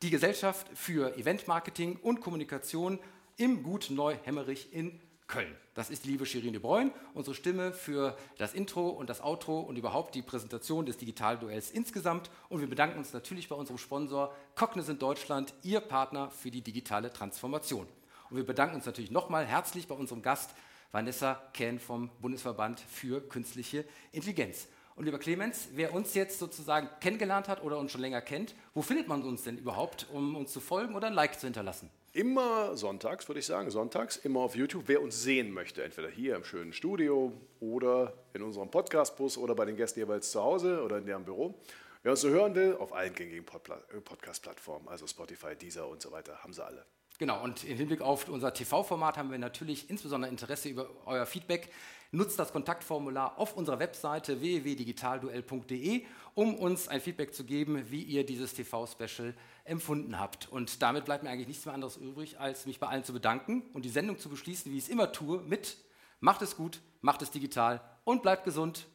die 0.00 0.10
Gesellschaft 0.10 0.68
für 0.74 1.16
Eventmarketing 1.18 1.96
und 1.96 2.20
Kommunikation 2.20 3.00
im 3.36 3.64
Gut 3.64 3.88
Neu-Hemmerich 3.90 4.72
in 4.72 5.00
Köln. 5.28 5.54
Das 5.74 5.90
ist 5.90 6.04
die 6.04 6.10
liebe 6.10 6.24
Shirin 6.24 6.52
de 6.52 6.62
Bruyne, 6.62 6.92
unsere 7.12 7.34
Stimme 7.34 7.72
für 7.72 8.16
das 8.38 8.54
Intro 8.54 8.88
und 8.88 9.10
das 9.10 9.20
Outro 9.20 9.60
und 9.60 9.76
überhaupt 9.76 10.14
die 10.14 10.22
Präsentation 10.22 10.86
des 10.86 10.96
Digitalduells 10.98 11.70
insgesamt. 11.70 12.30
Und 12.48 12.60
wir 12.60 12.68
bedanken 12.68 12.98
uns 12.98 13.12
natürlich 13.12 13.48
bei 13.48 13.56
unserem 13.56 13.78
Sponsor 13.78 14.34
Cognizant 14.54 15.02
Deutschland, 15.02 15.52
Ihr 15.62 15.80
Partner 15.80 16.30
für 16.30 16.50
die 16.50 16.62
digitale 16.62 17.12
Transformation. 17.12 17.86
Und 18.30 18.36
wir 18.36 18.46
bedanken 18.46 18.76
uns 18.76 18.86
natürlich 18.86 19.10
nochmal 19.10 19.44
herzlich 19.44 19.88
bei 19.88 19.94
unserem 19.94 20.22
Gast 20.22 20.54
Vanessa 20.92 21.42
Ken 21.52 21.78
vom 21.78 22.10
Bundesverband 22.20 22.80
für 22.80 23.20
künstliche 23.20 23.84
Intelligenz. 24.12 24.68
Und 24.94 25.04
lieber 25.04 25.18
Clemens, 25.18 25.68
wer 25.74 25.92
uns 25.92 26.14
jetzt 26.14 26.38
sozusagen 26.38 26.88
kennengelernt 27.00 27.48
hat 27.48 27.62
oder 27.62 27.78
uns 27.78 27.92
schon 27.92 28.00
länger 28.00 28.22
kennt, 28.22 28.54
wo 28.72 28.80
findet 28.80 29.08
man 29.08 29.22
uns 29.22 29.42
denn 29.42 29.58
überhaupt, 29.58 30.06
um 30.12 30.36
uns 30.36 30.52
zu 30.52 30.60
folgen 30.60 30.94
oder 30.94 31.08
ein 31.08 31.12
Like 31.12 31.38
zu 31.38 31.46
hinterlassen? 31.46 31.90
Immer 32.16 32.74
sonntags, 32.78 33.28
würde 33.28 33.40
ich 33.40 33.44
sagen, 33.44 33.70
sonntags, 33.70 34.16
immer 34.16 34.40
auf 34.40 34.56
YouTube, 34.56 34.84
wer 34.86 35.02
uns 35.02 35.22
sehen 35.22 35.50
möchte, 35.52 35.84
entweder 35.84 36.08
hier 36.08 36.34
im 36.34 36.44
schönen 36.44 36.72
Studio 36.72 37.30
oder 37.60 38.14
in 38.32 38.40
unserem 38.40 38.70
Podcastbus 38.70 39.36
oder 39.36 39.54
bei 39.54 39.66
den 39.66 39.76
Gästen 39.76 40.00
jeweils 40.00 40.30
zu 40.30 40.42
Hause 40.42 40.82
oder 40.82 40.96
in 40.96 41.04
deren 41.04 41.26
Büro. 41.26 41.60
Wer 42.02 42.12
uns 42.12 42.22
so 42.22 42.30
hören 42.30 42.54
will, 42.54 42.74
auf 42.76 42.94
allen 42.94 43.12
gängigen 43.12 43.44
äh, 43.44 44.00
Podcast-Plattformen, 44.00 44.88
also 44.88 45.06
Spotify, 45.06 45.54
Deezer 45.56 45.86
und 45.86 46.00
so 46.00 46.10
weiter, 46.10 46.42
haben 46.42 46.54
sie 46.54 46.64
alle. 46.64 46.86
Genau, 47.18 47.42
und 47.42 47.64
im 47.64 47.76
Hinblick 47.78 48.02
auf 48.02 48.28
unser 48.28 48.52
TV-Format 48.52 49.16
haben 49.16 49.30
wir 49.30 49.38
natürlich 49.38 49.88
insbesondere 49.88 50.30
Interesse 50.30 50.68
über 50.68 50.88
euer 51.06 51.24
Feedback. 51.24 51.72
Nutzt 52.12 52.38
das 52.38 52.52
Kontaktformular 52.52 53.38
auf 53.38 53.56
unserer 53.56 53.78
Webseite 53.78 54.40
www.digitalduell.de, 54.40 56.04
um 56.34 56.54
uns 56.54 56.88
ein 56.88 57.00
Feedback 57.00 57.34
zu 57.34 57.44
geben, 57.44 57.90
wie 57.90 58.02
ihr 58.02 58.24
dieses 58.24 58.54
TV-Special 58.54 59.34
empfunden 59.64 60.20
habt. 60.20 60.48
Und 60.50 60.82
damit 60.82 61.06
bleibt 61.06 61.24
mir 61.24 61.30
eigentlich 61.30 61.48
nichts 61.48 61.64
mehr 61.64 61.74
anderes 61.74 61.96
übrig, 61.96 62.38
als 62.38 62.66
mich 62.66 62.78
bei 62.78 62.86
allen 62.86 63.02
zu 63.02 63.12
bedanken 63.12 63.62
und 63.72 63.84
die 63.84 63.90
Sendung 63.90 64.18
zu 64.18 64.28
beschließen, 64.28 64.70
wie 64.70 64.76
ich 64.76 64.84
es 64.84 64.88
immer 64.90 65.10
tue, 65.10 65.40
mit 65.40 65.78
macht 66.20 66.42
es 66.42 66.56
gut, 66.56 66.80
macht 67.00 67.22
es 67.22 67.30
digital 67.30 67.80
und 68.04 68.22
bleibt 68.22 68.44
gesund. 68.44 68.86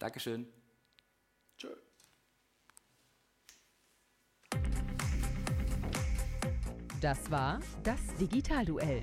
Dankeschön. 0.00 0.46
Das 7.00 7.30
war 7.30 7.60
das 7.84 8.00
Digitalduell. 8.20 9.02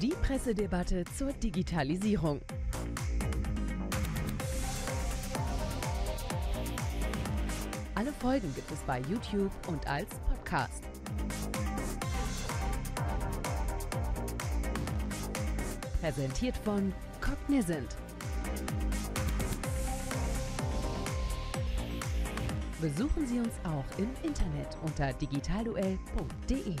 Die 0.00 0.12
Pressedebatte 0.22 1.04
zur 1.16 1.32
Digitalisierung. 1.34 2.40
Alle 7.94 8.12
Folgen 8.14 8.52
gibt 8.56 8.72
es 8.72 8.80
bei 8.80 9.00
YouTube 9.02 9.52
und 9.68 9.86
als 9.86 10.08
Podcast. 10.26 10.82
Präsentiert 16.00 16.56
von 16.56 16.92
Cognizant. 17.20 17.96
Besuchen 22.82 23.28
Sie 23.28 23.38
uns 23.38 23.54
auch 23.62 23.84
im 23.96 24.10
Internet 24.24 24.76
unter 24.82 25.12
digitalduell.de. 25.12 26.74